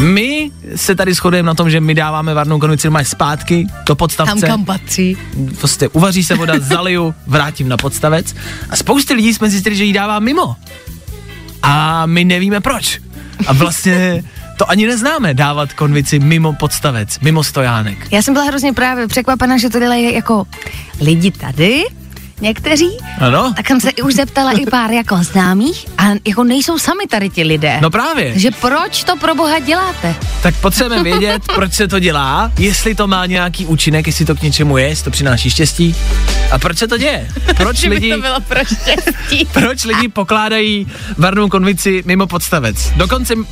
My 0.00 0.50
se 0.76 0.94
tady 0.94 1.14
shodujeme 1.14 1.46
na 1.46 1.54
tom, 1.54 1.70
že 1.70 1.80
my 1.80 1.94
dáváme 1.94 2.34
varnou 2.34 2.58
konvici 2.58 2.86
normálně 2.86 3.04
zpátky 3.04 3.66
do 3.86 3.94
podstavce. 3.94 4.40
tam, 4.40 4.50
kam 4.50 4.64
patří. 4.64 5.16
prostě 5.58 5.88
uvaří 5.88 6.24
se 6.24 6.34
voda, 6.34 6.54
zaliju, 6.58 7.14
vrátím 7.26 7.68
na 7.68 7.76
podstavec. 7.76 8.34
A 8.70 8.76
spousty 8.76 9.14
lidí 9.14 9.34
jsme 9.34 9.50
zjistili, 9.50 9.76
že 9.76 9.84
ji 9.84 9.92
dává 9.92 10.18
mimo. 10.18 10.56
A 11.62 12.06
my 12.06 12.24
nevíme 12.24 12.60
proč. 12.60 13.00
A 13.46 13.52
vlastně 13.52 14.24
to 14.58 14.70
ani 14.70 14.86
neznáme, 14.86 15.34
dávat 15.34 15.72
konvici 15.72 16.18
mimo 16.18 16.52
podstavec, 16.52 17.18
mimo 17.20 17.44
stojánek. 17.44 18.06
Já 18.10 18.22
jsem 18.22 18.34
byla 18.34 18.44
hrozně 18.44 18.72
právě 18.72 19.08
překvapena, 19.08 19.58
že 19.58 19.70
to 19.70 19.78
dělají 19.78 20.14
jako 20.14 20.46
lidi 21.00 21.30
tady, 21.30 21.84
někteří, 22.40 22.88
Ano? 23.20 23.52
tak 23.56 23.66
jsem 23.68 23.80
se 23.80 23.90
i 23.90 24.02
už 24.02 24.14
zeptala 24.14 24.52
i 24.52 24.66
pár 24.66 24.90
jako 24.90 25.16
známých 25.22 25.86
a 25.98 26.04
jako 26.26 26.44
nejsou 26.44 26.78
sami 26.78 27.06
tady 27.06 27.30
ti 27.30 27.42
lidé. 27.42 27.78
No 27.82 27.90
právě. 27.90 28.32
Takže 28.32 28.50
proč 28.60 29.04
to 29.04 29.16
pro 29.16 29.34
boha 29.34 29.58
děláte? 29.58 30.14
Tak 30.42 30.54
potřebujeme 30.56 31.02
vědět, 31.04 31.42
proč 31.54 31.72
se 31.74 31.88
to 31.88 31.98
dělá, 31.98 32.52
jestli 32.58 32.94
to 32.94 33.06
má 33.06 33.26
nějaký 33.26 33.66
účinek, 33.66 34.06
jestli 34.06 34.24
to 34.24 34.34
k 34.34 34.42
něčemu 34.42 34.76
je, 34.78 34.88
jestli 34.88 35.04
to 35.04 35.10
přináší 35.10 35.50
štěstí. 35.50 35.96
A 36.50 36.58
proč 36.58 36.78
se 36.78 36.88
to 36.88 36.96
děje? 36.98 37.28
Proč 37.56 37.82
lidi, 37.88 38.16
bylo 38.20 38.40
pro 38.40 38.60
štěstí. 38.64 39.44
proč 39.52 39.84
lidi 39.84 40.08
pokládají 40.08 40.86
varnou 41.18 41.48
konvici 41.48 42.02
mimo 42.06 42.26
podstavec? 42.26 42.90
Dokonce 42.96 43.34
uh, 43.34 43.44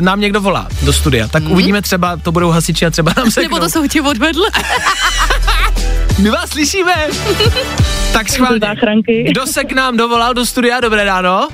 nám 0.00 0.20
někdo 0.20 0.40
volá 0.40 0.68
do 0.82 0.92
studia, 0.92 1.28
tak 1.28 1.42
uvidíme 1.48 1.82
třeba, 1.82 2.16
to 2.16 2.32
budou 2.32 2.50
hasiči 2.50 2.86
a 2.86 2.90
třeba 2.90 3.12
nám 3.16 3.30
se 3.30 3.42
Nebo 3.42 3.58
to 3.58 3.68
jsou 3.70 3.86
ti 3.88 4.00
odvedle. 4.00 4.48
My 6.22 6.30
vás 6.30 6.50
slyšíme. 6.50 6.92
tak 8.12 8.28
schválně. 8.28 8.60
Kdo 9.24 9.46
se 9.46 9.64
k 9.64 9.72
nám 9.72 9.96
dovolal 9.96 10.34
do 10.34 10.46
studia? 10.46 10.80
Dobré 10.80 11.04
ráno. 11.04 11.48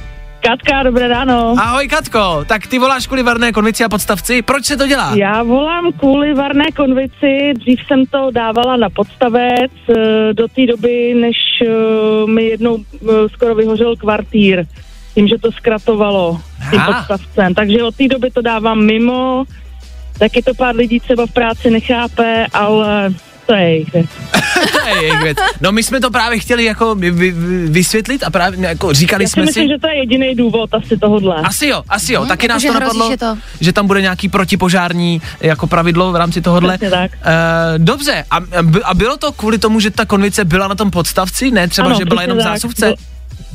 Katka, 0.49 0.83
dobré 0.83 1.09
ráno. 1.09 1.55
Ahoj 1.59 1.89
Katko, 1.89 2.45
tak 2.49 2.67
ty 2.67 2.79
voláš 2.79 3.07
kvůli 3.07 3.23
varné 3.23 3.53
konvici 3.53 3.85
a 3.85 3.89
podstavci, 3.89 4.43
proč 4.43 4.65
se 4.65 4.77
to 4.77 4.87
dělá? 4.87 5.15
Já 5.17 5.43
volám 5.43 5.93
kvůli 5.93 6.35
varné 6.35 6.65
konvici, 6.77 7.53
dřív 7.55 7.81
jsem 7.87 8.07
to 8.07 8.31
dávala 8.31 8.77
na 8.77 8.91
podstavec, 8.91 9.73
eh, 9.89 10.35
do 10.35 10.49
té 10.49 10.67
doby, 10.67 11.15
než 11.15 11.37
eh, 11.63 12.27
mi 12.27 12.45
jednou 12.45 12.79
eh, 12.79 13.29
skoro 13.29 13.55
vyhořel 13.55 13.97
kvartír, 13.97 14.67
tím, 15.15 15.29
že 15.29 15.39
to 15.39 15.53
zkratovalo 15.53 16.41
tím 16.71 16.81
Aha. 16.81 16.93
podstavcem. 16.93 17.55
Takže 17.55 17.83
od 17.83 17.97
té 17.97 18.09
doby 18.09 18.31
to 18.31 18.43
dávám 18.43 18.85
mimo, 18.85 19.45
taky 20.19 20.43
to 20.43 20.55
pár 20.55 20.77
lidí 20.77 21.01
třeba 21.01 21.27
v 21.27 21.33
práci 21.33 21.71
nechápe, 21.71 22.47
ale 22.53 23.15
to 23.47 23.55
je 23.55 23.63
jejich 23.63 23.93
věc. 23.93 24.07
to 24.73 24.89
je 24.89 25.03
jejich 25.03 25.23
věc. 25.23 25.39
No 25.61 25.73
my 25.73 25.83
jsme 25.83 26.01
to 26.01 26.11
právě 26.11 26.39
chtěli 26.39 26.65
jako 26.65 26.95
vy, 26.95 27.11
vy, 27.11 27.31
vy- 27.31 27.67
vysvětlit 27.69 28.23
a 28.23 28.31
právě 28.31 28.61
jako 28.69 28.93
říkali 28.93 29.25
Já 29.25 29.29
si 29.29 29.33
jsme 29.33 29.43
myslím, 29.45 29.65
si... 29.65 29.69
že 29.75 29.79
to 29.81 29.87
je 29.89 29.97
jediný 29.97 30.35
důvod 30.35 30.75
asi 30.75 30.97
tohohle. 30.97 31.37
Asi 31.37 31.67
jo, 31.67 31.83
asi 31.89 32.13
jo, 32.13 32.21
Mhm, 32.21 32.29
taky 32.29 32.49
nás 32.49 32.63
jakože 32.63 32.79
to 32.81 32.85
hrozí, 32.85 32.99
napadlo, 32.99 33.11
že 33.11 33.17
to- 33.17 33.65
že 33.65 33.73
tam 33.73 33.87
bude 33.87 34.01
nějaký 34.03 34.29
protipožární 34.29 35.23
jako 35.41 35.67
pravidlo 35.67 36.13
v 36.13 36.17
rámci 36.17 36.41
tohohle. 36.43 36.73
Přesně 36.79 36.91
tak. 36.91 37.11
Eh, 37.23 37.79
dobře, 37.79 38.25
a, 38.31 38.37
a 38.37 38.63
by- 38.63 38.83
a 38.83 38.95
bylo 38.95 39.17
to 39.17 39.33
kvůli 39.33 39.59
tomu, 39.59 39.81
že 39.81 39.91
ta 39.91 40.05
konvice 40.05 40.45
byla 40.45 40.69
na 40.69 40.75
tom 40.75 40.91
podstavci, 40.91 41.51
ne 41.51 41.69
třeba, 41.69 41.93
že 41.93 42.05
byla 42.05 42.23
jenom 42.23 42.39
v 42.39 42.43
tak. 42.43 42.53
zásuvce? 42.53 42.87
Byl- 42.87 42.95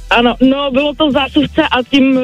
Ano, 0.09 0.35
no 0.41 0.71
bylo 0.71 0.93
to 0.93 1.07
v 1.07 1.11
zásuvce 1.11 1.61
a 1.63 1.83
tím 1.83 2.17
eh, 2.17 2.21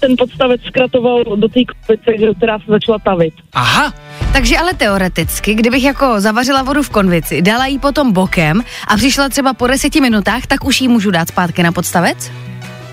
ten 0.00 0.16
podstavec 0.18 0.60
zkratoval 0.62 1.24
do 1.36 1.48
té 1.48 1.60
konvice, 1.64 2.34
která 2.36 2.58
se 2.58 2.64
začala 2.68 2.98
tavit. 2.98 3.34
Aha, 3.52 3.92
Takže 4.32 4.58
ale 4.58 4.74
teoreticky, 4.74 5.54
kdybych 5.54 5.84
jako 5.84 6.20
zavařila 6.20 6.62
vodu 6.62 6.82
v 6.82 6.90
konvici, 6.90 7.42
dala 7.42 7.66
ji 7.66 7.78
potom 7.78 8.12
bokem 8.12 8.62
a 8.88 8.96
přišla 8.96 9.28
třeba 9.28 9.54
po 9.54 9.66
deseti 9.66 10.00
minutách, 10.00 10.46
tak 10.46 10.64
už 10.64 10.80
ji 10.80 10.88
můžu 10.88 11.10
dát 11.10 11.28
zpátky 11.28 11.62
na 11.62 11.72
podstavec? 11.72 12.32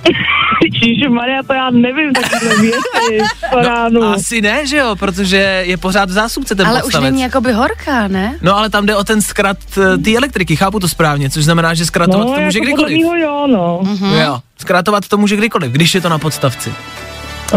Ježíši 0.64 1.10
Maria, 1.10 1.44
to 1.44 1.54
já 1.54 1.70
nevím 1.70 2.14
takové 2.14 2.56
věci 2.62 3.20
po 3.50 3.60
ránu. 3.60 4.02
No, 4.02 4.14
asi 4.14 4.42
ne, 4.42 4.66
že 4.68 4.78
jo, 4.78 4.96
protože 4.96 5.64
je 5.66 5.78
pořád 5.78 6.10
v 6.10 6.12
zásuvce 6.12 6.56
ten 6.56 6.68
ale 6.68 6.82
podstavec. 6.82 7.06
už 7.08 7.12
není 7.12 7.22
jakoby 7.22 7.52
horká, 7.54 8.08
ne? 8.08 8.36
No 8.42 8.58
ale 8.58 8.70
tam 8.70 8.86
jde 8.86 8.96
o 8.96 9.04
ten 9.04 9.22
zkrat 9.22 9.58
eh, 9.78 9.98
té 9.98 10.16
elektriky, 10.18 10.56
chápu 10.56 10.80
to 10.80 10.88
správně, 10.88 11.30
což 11.30 11.44
znamená, 11.44 11.74
že 11.74 11.86
zkratovat 11.86 12.28
to 12.28 12.42
může 12.42 12.60
jako 12.60 12.66
kdykoliv. 12.66 13.00
jo, 13.22 13.48
no. 13.48 13.80
Mhm. 13.84 14.14
Jo, 14.14 14.40
zkratovat 14.58 15.08
to 15.08 15.18
může 15.18 15.36
kdykoliv, 15.36 15.72
když 15.72 15.96
je 15.96 16.02
to 16.02 16.10
na 16.10 16.20
podstavci. 16.20 16.74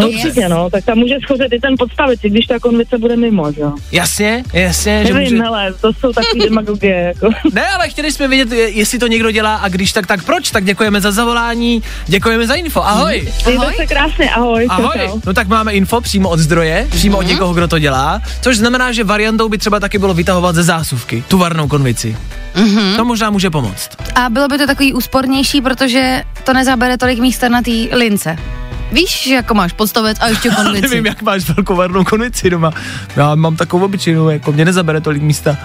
No 0.01 0.09
určitě, 0.09 0.49
no, 0.49 0.71
tak 0.71 0.85
tam 0.85 0.99
může 0.99 1.15
schořet 1.25 1.53
i 1.53 1.61
ten 1.61 1.75
podstavec, 1.79 2.21
i 2.25 2.31
když 2.31 2.47
ta 2.47 2.59
konvice 2.59 2.99
bude 2.99 3.17
mimo, 3.17 3.53
že 3.53 3.61
jo. 3.61 3.73
Jasně, 3.93 4.45
jasně, 4.53 5.05
že 5.07 5.15
Nevím, 5.15 5.31
může... 5.31 5.43
hele, 5.43 5.75
to 5.81 5.93
jsou 5.93 6.13
takové 6.13 6.45
demagogie, 6.45 6.97
jako. 7.15 7.29
Ne, 7.53 7.69
ale 7.69 7.89
chtěli 7.89 8.13
jsme 8.13 8.29
vědět, 8.29 8.53
je- 8.53 8.69
jestli 8.69 8.99
to 8.99 9.07
někdo 9.07 9.31
dělá 9.31 9.55
a 9.57 9.69
když 9.69 9.93
tak, 9.93 10.07
tak 10.07 10.25
proč? 10.25 10.51
Tak 10.51 10.65
děkujeme 10.65 11.01
za 11.01 11.13
zavolání, 11.13 11.83
děkujeme 12.07 12.47
za 12.47 12.55
info, 12.55 12.83
ahoj. 12.83 13.29
Mějte 13.47 13.65
Ahoj. 13.65 13.75
se 13.77 13.87
krásně, 13.87 14.31
ahoj. 14.31 14.67
Ahoj, 14.71 14.95
čau. 15.07 15.21
no 15.27 15.35
tak 15.35 15.49
máme 15.49 15.73
info 15.73 16.01
přímo 16.01 16.29
od 16.29 16.39
zdroje, 16.39 16.87
přímo 16.91 17.19
od 17.19 17.23
někoho, 17.27 17.55
kdo 17.55 17.69
to 17.69 17.79
dělá, 17.79 18.23
což 18.41 18.57
znamená, 18.59 18.93
že 18.93 19.05
variantou 19.05 19.49
by 19.49 19.59
třeba 19.59 19.81
taky 19.81 19.99
bylo 19.99 20.15
vytahovat 20.15 20.55
ze 20.55 20.63
zásuvky 20.63 21.25
tu 21.29 21.39
varnou 21.39 21.69
konvici. 21.69 22.17
To 22.97 23.05
možná 23.05 23.31
může 23.31 23.51
pomoct. 23.51 23.89
A 24.15 24.29
bylo 24.29 24.49
by 24.49 24.59
to 24.59 24.67
takový 24.67 24.93
úspornější, 24.95 25.61
protože 25.61 26.23
to 26.45 26.53
nezabere 26.53 26.99
tolik 26.99 27.19
místa 27.19 27.49
na 27.49 27.63
té 27.63 27.71
lince. 27.97 28.37
Víš, 28.93 29.23
že 29.29 29.35
jako 29.35 29.55
máš 29.55 29.73
podstavec 29.73 30.17
a 30.21 30.29
ještě 30.29 30.51
konvici. 30.57 30.83
Nevím, 30.83 31.07
jak 31.07 31.23
máš 31.23 31.49
velkou 31.49 31.77
varnou 31.77 32.05
konvici 32.05 32.51
doma. 32.51 32.73
Já 33.17 33.35
mám 33.35 33.57
takovou 33.57 33.85
obyčejnou, 33.85 34.29
jako 34.29 34.53
mě 34.53 34.65
nezabere 34.65 35.01
tolik 35.01 35.23
místa. 35.23 35.57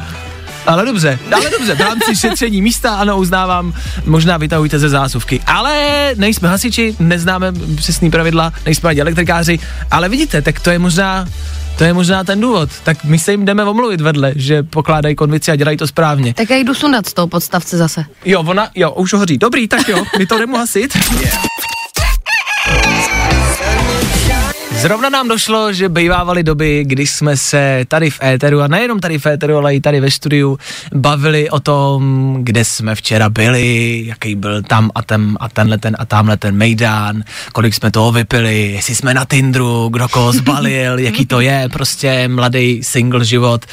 Ale 0.68 0.86
dobře, 0.86 1.20
ale 1.36 1.50
dobře, 1.50 1.76
v 1.76 1.80
rámci 1.80 2.16
šetření 2.22 2.62
místa, 2.62 2.96
ano, 2.96 3.18
uznávám, 3.18 3.74
možná 4.06 4.38
vytahujte 4.38 4.80
ze 4.80 4.90
zásuvky. 4.90 5.40
Ale 5.46 6.12
nejsme 6.16 6.50
hasiči, 6.50 6.96
neznáme 7.00 7.54
přesný 7.76 8.12
pravidla, 8.12 8.54
nejsme 8.66 8.90
ani 8.90 9.02
elektrikáři, 9.02 9.60
ale 9.92 10.10
vidíte, 10.10 10.42
tak 10.42 10.60
to 10.60 10.70
je 10.70 10.80
možná, 10.80 11.26
to 11.78 11.84
je 11.84 11.94
možná 11.94 12.24
ten 12.24 12.42
důvod. 12.42 12.70
Tak 12.84 13.04
my 13.04 13.20
se 13.20 13.32
jim 13.32 13.46
jdeme 13.46 13.64
omluvit 13.64 14.02
vedle, 14.02 14.32
že 14.36 14.64
pokládají 14.64 15.16
konvici 15.16 15.52
a 15.52 15.56
dělají 15.56 15.78
to 15.78 15.88
správně. 15.88 16.34
Tak 16.34 16.50
já 16.50 16.56
jdu 16.58 16.74
sundat 16.74 17.08
z 17.08 17.14
toho 17.14 17.28
podstavce 17.28 17.78
zase. 17.78 18.06
Jo, 18.26 18.44
ona, 18.48 18.70
jo, 18.76 18.92
už 18.92 19.14
hoří. 19.14 19.38
Dobrý, 19.38 19.68
tak 19.68 19.90
jo, 19.90 20.04
my 20.18 20.26
to 20.26 20.40
jdeme 20.40 20.58
hasit. 20.58 20.98
Zrovna 24.78 25.10
nám 25.10 25.28
došlo, 25.28 25.74
že 25.74 25.90
bývávaly 25.90 26.44
doby, 26.44 26.84
kdy 26.88 27.08
jsme 27.08 27.38
se 27.38 27.86
tady 27.88 28.10
v 28.10 28.24
éteru, 28.24 28.62
a 28.62 28.68
nejenom 28.68 29.00
tady 29.00 29.20
v 29.20 29.26
éteru, 29.26 29.58
ale 29.58 29.76
i 29.76 29.82
tady 29.82 30.00
ve 30.00 30.12
studiu, 30.12 30.60
bavili 30.94 31.50
o 31.50 31.60
tom, 31.60 32.38
kde 32.40 32.66
jsme 32.66 32.96
včera 32.96 33.30
byli, 33.30 34.04
jaký 34.06 34.36
byl 34.36 34.62
tam 34.62 34.92
a 34.96 35.02
ten 35.02 35.38
a 35.40 35.50
tenhle 35.50 35.78
ten 35.78 35.96
a 36.00 36.06
tamhle 36.06 36.38
ten 36.38 36.56
mejdán, 36.56 37.24
kolik 37.54 37.74
jsme 37.74 37.92
toho 37.92 38.12
vypili, 38.12 38.72
jestli 38.72 38.96
jsme 38.96 39.14
na 39.14 39.26
Tinderu, 39.26 39.90
kdo 39.90 40.08
koho 40.08 40.32
zbalil, 40.32 41.00
jaký 41.00 41.26
to 41.26 41.40
je, 41.40 41.70
prostě 41.74 42.28
mladý 42.28 42.84
single 42.84 43.26
život. 43.26 43.66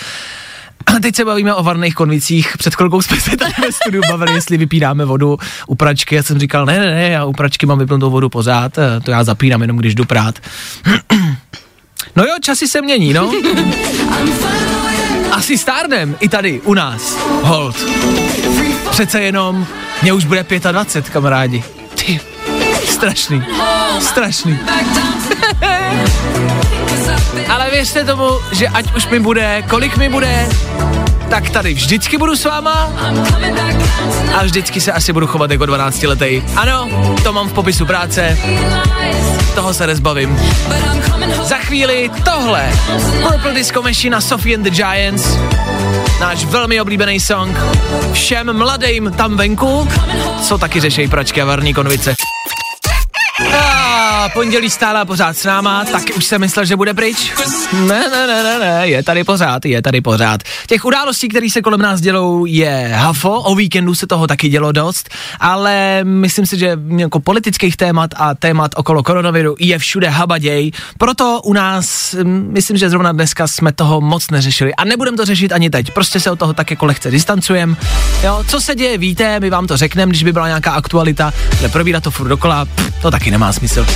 A 0.87 1.01
teď 1.03 1.17
se 1.17 1.25
bavíme 1.25 1.55
o 1.55 1.63
varných 1.63 1.95
konvicích. 1.95 2.57
Před 2.59 2.75
chvilkou 2.75 3.03
jsme 3.03 3.21
se 3.21 3.37
tady 3.37 3.53
ve 3.63 3.73
studiu 3.73 4.03
bavili, 4.11 4.33
jestli 4.33 4.57
vypínáme 4.57 5.05
vodu 5.05 5.39
u 5.67 5.75
pračky. 5.75 6.15
Já 6.15 6.23
jsem 6.23 6.39
říkal, 6.39 6.67
ne, 6.67 6.79
ne, 6.79 6.91
ne, 6.91 7.09
já 7.09 7.25
u 7.25 7.33
pračky 7.33 7.67
mám 7.67 7.79
vypnutou 7.79 8.11
vodu 8.11 8.29
pořád, 8.29 8.79
eh, 8.79 9.01
to 9.01 9.11
já 9.11 9.25
zapínám 9.25 9.61
jenom, 9.61 9.77
když 9.77 9.95
jdu 9.95 10.05
prát. 10.05 10.39
No 12.17 12.25
jo, 12.25 12.35
časy 12.41 12.69
se 12.69 12.83
mění, 12.83 13.13
no. 13.13 13.33
Asi 15.33 15.59
stárnem, 15.59 16.17
i 16.21 16.29
tady, 16.29 16.61
u 16.61 16.75
nás. 16.75 17.17
Hold. 17.43 17.77
Přece 18.91 19.21
jenom, 19.21 19.67
mě 20.03 20.13
už 20.13 20.25
bude 20.25 20.47
25, 20.73 21.13
kamarádi. 21.13 21.65
Ty, 21.95 22.21
strašný, 22.89 23.43
strašný. 24.01 24.59
Ale 27.49 27.71
věřte 27.71 28.05
tomu, 28.05 28.39
že 28.53 28.69
ať 28.69 28.95
už 28.95 29.09
mi 29.09 29.21
bude, 29.21 29.63
kolik 29.63 29.97
mi 29.97 30.09
bude, 30.09 30.49
tak 31.31 31.51
tady 31.51 31.75
vždycky 31.75 32.19
budu 32.19 32.37
s 32.37 32.45
váma 32.45 32.93
a 34.35 34.43
vždycky 34.45 34.81
se 34.81 34.93
asi 34.93 35.13
budu 35.13 35.27
chovat 35.27 35.51
jako 35.51 35.67
12 35.67 36.03
letý. 36.03 36.43
Ano, 36.57 36.89
to 37.23 37.33
mám 37.33 37.49
v 37.49 37.53
popisu 37.53 37.87
práce, 37.87 38.39
toho 39.55 39.75
se 39.75 39.87
nezbavím. 39.87 40.39
Za 41.43 41.59
chvíli 41.59 42.11
tohle. 42.25 42.73
Purple 43.23 43.55
Disco 43.55 43.83
Machine 43.83 44.17
a 44.17 44.21
Sophie 44.21 44.57
and 44.57 44.63
the 44.63 44.71
Giants. 44.71 45.39
Náš 46.21 46.45
velmi 46.45 46.81
oblíbený 46.81 47.21
song. 47.21 47.57
Všem 48.13 48.59
mladým 48.59 49.13
tam 49.17 49.37
venku, 49.37 49.89
co 50.43 50.59
taky 50.59 50.81
řešejí 50.81 51.09
pračky 51.09 51.43
a 51.43 51.45
varní 51.45 51.75
konvice. 51.75 52.15
Pondělí 54.33 54.71
stála 54.71 55.05
pořád 55.05 55.37
s 55.37 55.45
náma, 55.45 55.85
taky 55.85 56.13
už 56.13 56.25
jsem 56.25 56.41
myslel, 56.41 56.65
že 56.65 56.77
bude 56.77 56.95
pryč. 56.95 57.33
Ne, 57.73 58.09
ne, 58.11 58.27
ne, 58.27 58.43
ne, 58.43 58.59
ne, 58.59 58.89
je 58.89 59.03
tady 59.03 59.25
pořád, 59.25 59.65
je 59.65 59.83
tady 59.83 60.01
pořád. 60.01 60.41
Těch 60.67 60.85
událostí, 60.85 61.29
které 61.29 61.51
se 61.51 61.63
kolem 61.63 61.81
nás 61.81 62.01
dělou, 62.01 62.45
je 62.45 62.93
hafo, 62.95 63.41
o 63.41 63.55
víkendu 63.55 63.95
se 63.95 64.07
toho 64.07 64.27
taky 64.27 64.49
dělo 64.49 64.73
dost, 64.73 65.11
ale 65.41 66.01
myslím 66.05 66.47
si, 66.47 66.59
že 66.59 66.79
jako 66.97 67.21
politických 67.21 67.77
témat 67.77 68.11
a 68.17 68.35
témat 68.35 68.71
okolo 68.77 69.03
koronaviru 69.03 69.57
je 69.59 69.79
všude 69.79 70.09
habaděj, 70.09 70.71
proto 70.99 71.41
u 71.45 71.53
nás, 71.53 72.15
mm, 72.15 72.49
myslím, 72.53 72.77
že 72.77 72.91
zrovna 72.91 73.13
dneska 73.13 73.47
jsme 73.47 73.73
toho 73.73 74.01
moc 74.01 74.31
neřešili 74.31 74.75
a 74.75 74.85
nebudem 74.85 75.17
to 75.17 75.25
řešit 75.25 75.53
ani 75.53 75.71
teď, 75.71 75.91
prostě 75.91 76.21
se 76.21 76.31
od 76.31 76.39
toho 76.39 76.53
tak 76.53 76.71
jako 76.71 76.87
lehce 76.87 77.11
distancujeme. 77.11 77.77
Jo, 78.23 78.45
co 78.49 78.61
se 78.61 78.75
děje, 78.75 78.99
víte, 78.99 79.41
my 79.41 79.51
vám 79.51 79.67
to 79.67 79.77
řekneme, 79.77 80.11
když 80.11 80.23
by 80.25 80.33
byla 80.33 80.47
nějaká 80.47 80.73
aktualita, 80.73 81.33
ale 81.61 81.69
probírat 81.69 82.03
to 82.03 82.11
furt 82.11 82.29
dokola, 82.29 82.65
pff, 82.65 83.03
to 83.03 83.11
taky 83.11 83.31
nemá 83.31 83.53
smysl. 83.53 83.87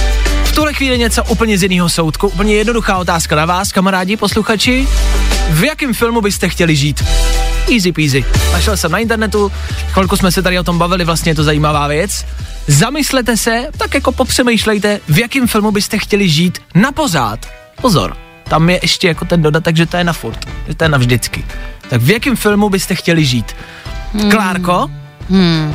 V 0.58 0.60
tuhle 0.60 0.74
chvíli 0.74 0.98
něco 0.98 1.24
úplně 1.24 1.58
z 1.58 1.62
jiného 1.62 1.88
soudku, 1.88 2.28
úplně 2.28 2.54
jednoduchá 2.54 2.96
otázka 2.96 3.36
na 3.36 3.44
vás, 3.44 3.72
kamarádi, 3.72 4.16
posluchači. 4.16 4.88
V 5.50 5.64
jakém 5.64 5.94
filmu 5.94 6.20
byste 6.20 6.48
chtěli 6.48 6.76
žít? 6.76 7.04
Easy 7.72 7.92
peasy. 7.92 8.24
Našel 8.52 8.76
jsem 8.76 8.92
na 8.92 8.98
internetu, 8.98 9.52
chvilku 9.90 10.16
jsme 10.16 10.32
se 10.32 10.42
tady 10.42 10.58
o 10.58 10.62
tom 10.62 10.78
bavili, 10.78 11.04
vlastně 11.04 11.30
je 11.30 11.34
to 11.34 11.44
zajímavá 11.44 11.86
věc. 11.86 12.26
Zamyslete 12.66 13.36
se, 13.36 13.66
tak 13.76 13.94
jako 13.94 14.12
popřemýšlejte, 14.12 15.00
v 15.08 15.18
jakém 15.18 15.46
filmu 15.46 15.70
byste 15.70 15.98
chtěli 15.98 16.28
žít 16.28 16.58
na 16.74 16.92
pořád. 16.92 17.46
Pozor, 17.80 18.16
tam 18.44 18.70
je 18.70 18.78
ještě 18.82 19.08
jako 19.08 19.24
ten 19.24 19.42
dodatek, 19.42 19.76
že 19.76 19.86
to 19.86 19.96
je 19.96 20.04
na 20.04 20.12
furt, 20.12 20.48
že 20.68 20.74
to 20.74 20.84
je 20.84 20.88
na 20.88 20.98
vždycky. 20.98 21.44
Tak 21.88 22.00
v 22.02 22.10
jakém 22.10 22.36
filmu 22.36 22.68
byste 22.68 22.94
chtěli 22.94 23.24
žít? 23.24 23.56
Hmm. 24.14 24.30
Klárko? 24.30 24.90
Hmm. 25.30 25.74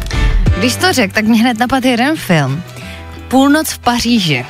Když 0.58 0.76
to 0.76 0.94
řek, 0.94 1.14
tak 1.14 1.26
mě 1.26 1.42
hned 1.42 1.60
napadl 1.60 1.88
jeden 1.88 2.18
film. 2.18 2.64
Půlnoc 3.28 3.70
v 3.70 3.80
Paříži. 3.80 4.46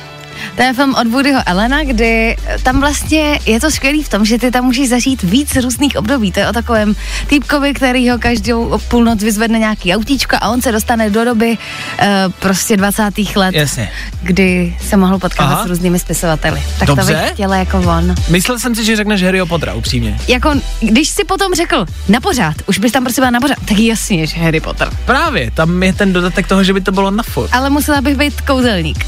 To 0.56 0.62
je 0.62 0.72
film 0.74 0.94
od 0.94 1.06
Woodyho 1.06 1.40
Elena, 1.46 1.84
kdy 1.84 2.36
tam 2.62 2.80
vlastně 2.80 3.40
je 3.46 3.60
to 3.60 3.70
skvělý 3.70 4.02
v 4.02 4.08
tom, 4.08 4.24
že 4.24 4.38
ty 4.38 4.50
tam 4.50 4.64
můžeš 4.64 4.88
zažít 4.88 5.22
víc 5.22 5.56
různých 5.56 5.96
období. 5.96 6.32
To 6.32 6.40
je 6.40 6.48
o 6.48 6.52
takovém 6.52 6.94
týpkovi, 7.26 7.74
který 7.74 8.10
ho 8.10 8.18
každou 8.18 8.78
půlnoc 8.88 9.22
vyzvedne 9.22 9.58
nějaký 9.58 9.94
autíčko 9.94 10.36
a 10.40 10.48
on 10.50 10.62
se 10.62 10.72
dostane 10.72 11.10
do 11.10 11.24
doby 11.24 11.58
uh, 11.58 12.06
prostě 12.38 12.76
20. 12.76 13.02
let, 13.36 13.54
Jasně. 13.54 13.90
kdy 14.22 14.76
se 14.88 14.96
mohl 14.96 15.18
potkávat 15.18 15.52
Aha. 15.52 15.64
s 15.64 15.68
různými 15.68 15.98
spisovateli. 15.98 16.62
Tak 16.78 16.88
Dobře. 16.88 17.14
to 17.14 17.20
bych 17.20 17.30
chtěla 17.30 17.56
jako 17.56 17.78
on. 17.78 18.14
Myslel 18.28 18.58
jsem 18.58 18.74
si, 18.74 18.84
že 18.84 18.96
řekneš 18.96 19.22
Harryho 19.22 19.46
Pottera, 19.46 19.74
upřímně. 19.74 20.18
Jako, 20.28 20.50
když 20.80 21.08
si 21.08 21.24
potom 21.24 21.54
řekl 21.54 21.86
na 22.08 22.20
pořád, 22.20 22.54
už 22.66 22.78
bys 22.78 22.92
tam 22.92 23.04
prostě 23.04 23.20
byla 23.20 23.30
na 23.30 23.40
pořád, 23.40 23.56
tak 23.64 23.78
jasně, 23.78 24.26
že 24.26 24.36
Harry 24.36 24.60
Potter. 24.60 24.90
Právě, 25.04 25.50
tam 25.50 25.82
je 25.82 25.92
ten 25.92 26.12
dodatek 26.12 26.46
toho, 26.46 26.64
že 26.64 26.72
by 26.72 26.80
to 26.80 26.92
bylo 26.92 27.10
na 27.10 27.22
furt. 27.22 27.48
Ale 27.52 27.70
musela 27.70 28.00
bych 28.00 28.16
být 28.16 28.40
kouzelník. 28.40 29.06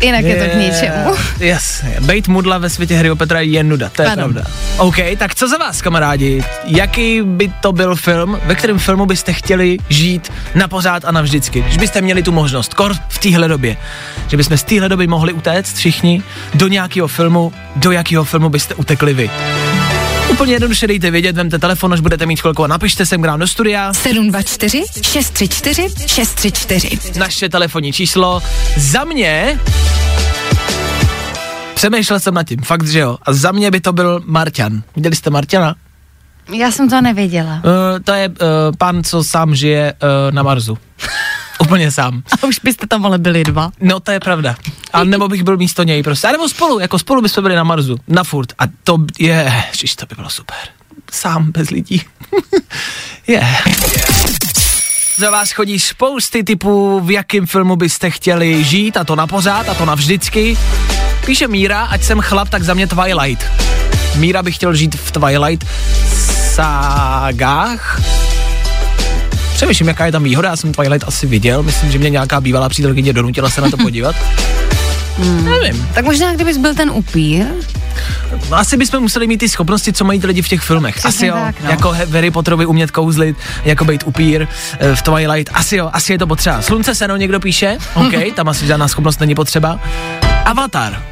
Jinak 0.00 0.24
je, 0.24 0.36
to 0.36 0.50
k 0.50 0.54
ničemu. 0.54 1.14
Jasně, 1.40 1.96
bejt 2.00 2.28
mudla 2.28 2.58
ve 2.58 2.70
světě 2.70 2.96
Harryho 2.96 3.16
Petra 3.16 3.40
je 3.40 3.64
nuda, 3.64 3.88
to 3.88 4.02
je 4.02 4.08
Ano. 4.08 4.16
pravda. 4.16 4.42
OK, 4.76 4.96
tak 5.18 5.34
co 5.34 5.48
za 5.48 5.56
vás, 5.58 5.82
kamarádi? 5.82 6.44
Jaký 6.64 7.22
by 7.22 7.52
to 7.60 7.72
byl 7.72 7.96
film, 7.96 8.40
ve 8.44 8.54
kterém 8.54 8.78
filmu 8.78 9.06
byste 9.06 9.32
chtěli 9.32 9.76
žít 9.88 10.32
na 10.54 10.68
pořád 10.68 11.04
a 11.04 11.12
navždycky? 11.12 11.60
Když 11.60 11.76
byste 11.78 12.00
měli 12.00 12.22
tu 12.22 12.32
možnost, 12.32 12.74
kor 12.74 12.94
v 13.08 13.18
téhle 13.18 13.48
době, 13.48 13.76
že 14.28 14.36
bychom 14.36 14.56
z 14.56 14.62
téhle 14.62 14.88
doby 14.88 15.06
mohli 15.06 15.32
utéct 15.32 15.76
všichni 15.76 16.22
do 16.54 16.68
nějakého 16.68 17.08
filmu, 17.08 17.52
do 17.76 17.90
jakého 17.90 18.24
filmu 18.24 18.48
byste 18.48 18.74
utekli 18.74 19.14
vy? 19.14 19.30
Úplně 20.30 20.52
jednoduše 20.52 20.86
dejte 20.86 21.10
vědět, 21.10 21.36
vemte 21.36 21.58
telefon, 21.58 21.92
až 21.92 22.00
budete 22.00 22.26
mít 22.26 22.40
chvilku 22.40 22.64
a 22.64 22.66
napište 22.66 23.06
sem 23.06 23.22
k 23.22 23.26
nám 23.26 23.40
do 23.40 23.46
studia. 23.46 23.92
724 23.94 24.84
634 25.02 25.88
634. 26.06 27.18
naše 27.18 27.48
telefonní 27.48 27.92
číslo. 27.92 28.42
Za 28.76 29.04
mě 29.04 29.60
Přemýšlel 31.74 32.20
jsem 32.20 32.34
nad 32.34 32.42
tím, 32.42 32.58
fakt, 32.58 32.86
že 32.86 32.98
jo. 32.98 33.18
A 33.22 33.32
za 33.32 33.52
mě 33.52 33.70
by 33.70 33.80
to 33.80 33.92
byl 33.92 34.22
Marťan. 34.24 34.82
Viděli 34.96 35.16
jste 35.16 35.30
Marťana? 35.30 35.74
Já 36.54 36.70
jsem 36.70 36.90
to 36.90 37.00
nevěděla. 37.00 37.54
Uh, 37.54 37.62
to 38.04 38.12
je 38.12 38.28
uh, 38.28 38.36
pan, 38.78 39.04
co 39.04 39.24
sám 39.24 39.54
žije 39.54 39.92
uh, 40.02 40.34
na 40.34 40.42
Marsu. 40.42 40.78
Úplně 41.58 41.90
sám. 41.90 42.22
A 42.42 42.46
už 42.46 42.58
byste 42.64 42.86
tam 42.86 43.06
ale 43.06 43.18
byli 43.18 43.44
dva. 43.44 43.70
No, 43.80 44.00
to 44.00 44.10
je 44.10 44.20
pravda. 44.20 44.56
A 44.92 45.04
nebo 45.04 45.28
bych 45.28 45.42
byl 45.42 45.56
místo 45.56 45.82
něj 45.82 46.02
prostě. 46.02 46.28
A 46.28 46.32
nebo 46.32 46.48
spolu, 46.48 46.78
jako 46.78 46.98
spolu 46.98 47.22
bychom 47.22 47.42
byli 47.42 47.54
na 47.56 47.64
Marsu. 47.64 47.96
Na 48.08 48.24
furt. 48.24 48.52
A 48.58 48.62
to 48.84 48.98
je, 49.18 49.52
ježiš, 49.72 49.96
to 49.96 50.06
by 50.06 50.14
bylo 50.14 50.30
super. 50.30 50.56
Sám, 51.10 51.50
bez 51.52 51.70
lidí. 51.70 52.02
Je. 53.26 53.34
yeah. 53.34 53.64
Za 55.18 55.30
vás 55.30 55.50
chodí 55.50 55.80
spousty 55.80 56.44
typů, 56.44 57.00
v 57.00 57.10
jakém 57.10 57.46
filmu 57.46 57.76
byste 57.76 58.10
chtěli 58.10 58.64
žít, 58.64 58.96
a 58.96 59.04
to 59.04 59.16
na 59.16 59.26
pořád, 59.26 59.68
a 59.68 59.74
to 59.74 59.84
navždycky. 59.84 60.58
Píše 61.26 61.48
Míra, 61.48 61.84
ať 61.84 62.02
jsem 62.02 62.20
chlap, 62.20 62.48
tak 62.48 62.62
za 62.62 62.74
mě 62.74 62.86
Twilight. 62.86 63.44
Míra 64.16 64.42
by 64.42 64.52
chtěl 64.52 64.74
žít 64.74 64.94
v 64.94 65.12
Twilight 65.12 65.66
ságách. 66.54 68.00
Přemýšlím, 69.58 69.88
jaká 69.88 70.06
je 70.06 70.12
tam 70.12 70.24
výhoda, 70.24 70.48
já 70.48 70.56
jsem 70.56 70.72
Twilight 70.72 71.08
asi 71.08 71.26
viděl, 71.26 71.62
myslím, 71.62 71.90
že 71.90 71.98
mě 71.98 72.10
nějaká 72.10 72.40
bývalá 72.40 72.68
přítelkyně 72.68 73.12
donutila 73.12 73.50
se 73.50 73.60
na 73.60 73.70
to 73.70 73.76
podívat. 73.82 74.16
Hmm. 75.18 75.44
Nevím, 75.44 75.88
Tak 75.94 76.04
možná, 76.04 76.34
kdybys 76.34 76.56
byl 76.56 76.74
ten 76.74 76.90
upír, 76.90 77.46
asi 78.52 78.76
bychom 78.76 79.00
museli 79.00 79.26
mít 79.26 79.38
ty 79.38 79.48
schopnosti, 79.48 79.92
co 79.92 80.04
mají 80.04 80.20
ty 80.20 80.26
lidi 80.26 80.42
v 80.42 80.48
těch 80.48 80.60
filmech. 80.60 80.96
Přesně 80.96 81.08
asi 81.08 81.26
jo, 81.26 81.34
tak, 81.34 81.62
no. 81.64 81.70
jako 81.70 81.90
Harry 82.12 82.30
Potterovi 82.30 82.66
umět 82.66 82.90
kouzlit, 82.90 83.36
jako 83.64 83.84
být 83.84 84.02
upír 84.06 84.48
eh, 84.78 84.94
v 84.94 85.02
Twilight, 85.02 85.50
asi 85.54 85.76
jo, 85.76 85.90
asi 85.92 86.12
je 86.12 86.18
to 86.18 86.26
potřeba. 86.26 86.62
Slunce 86.62 86.94
seno 86.94 87.16
někdo 87.16 87.40
píše, 87.40 87.78
OK, 87.94 88.12
tam 88.34 88.48
asi 88.48 88.66
žádná 88.66 88.88
schopnost 88.88 89.20
není 89.20 89.34
potřeba. 89.34 89.80
Avatar. 90.44 91.02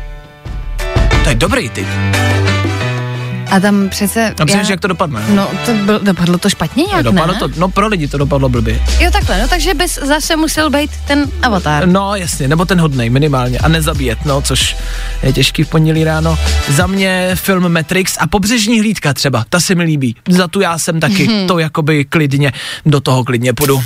To 1.22 1.28
je 1.28 1.34
dobrý 1.34 1.68
typ. 1.70 1.86
A 3.50 3.60
tam 3.60 3.88
přece... 3.88 4.34
A 4.40 4.44
přemýšlím, 4.46 4.70
jak 4.70 4.80
to 4.80 4.88
dopadne. 4.88 5.20
No, 5.28 5.48
to 5.66 5.74
byl, 5.74 6.00
dopadlo 6.00 6.38
to 6.38 6.50
špatně 6.50 6.84
nějak, 6.84 7.02
Dopadlo 7.04 7.32
ne? 7.34 7.38
to, 7.40 7.48
no 7.56 7.68
pro 7.68 7.88
lidi 7.88 8.08
to 8.08 8.18
dopadlo 8.18 8.48
blbě. 8.48 8.80
Jo, 9.00 9.10
takhle, 9.10 9.42
no 9.42 9.48
takže 9.48 9.74
bys 9.74 9.94
zase 10.02 10.36
musel 10.36 10.70
být 10.70 10.90
ten 11.06 11.24
avatar. 11.42 11.88
No 11.88 12.14
jasně, 12.16 12.48
nebo 12.48 12.64
ten 12.64 12.80
hodnej 12.80 13.10
minimálně 13.10 13.58
a 13.58 13.68
nezabíjet, 13.68 14.18
no, 14.24 14.42
což 14.42 14.76
je 15.22 15.32
těžký 15.32 15.64
v 15.64 15.68
pondělí 15.68 16.04
ráno. 16.04 16.38
Za 16.68 16.86
mě 16.86 17.30
film 17.34 17.72
Matrix 17.72 18.16
a 18.20 18.26
pobřežní 18.26 18.80
hlídka 18.80 19.14
třeba, 19.14 19.44
ta 19.48 19.60
se 19.60 19.74
mi 19.74 19.82
líbí. 19.84 20.16
Za 20.28 20.48
tu 20.48 20.60
já 20.60 20.78
jsem 20.78 21.00
taky, 21.00 21.28
Mhm. 21.28 21.46
to 21.46 21.58
jakoby 21.58 22.04
klidně, 22.04 22.52
do 22.86 23.00
toho 23.00 23.24
klidně 23.24 23.52
půjdu. 23.52 23.82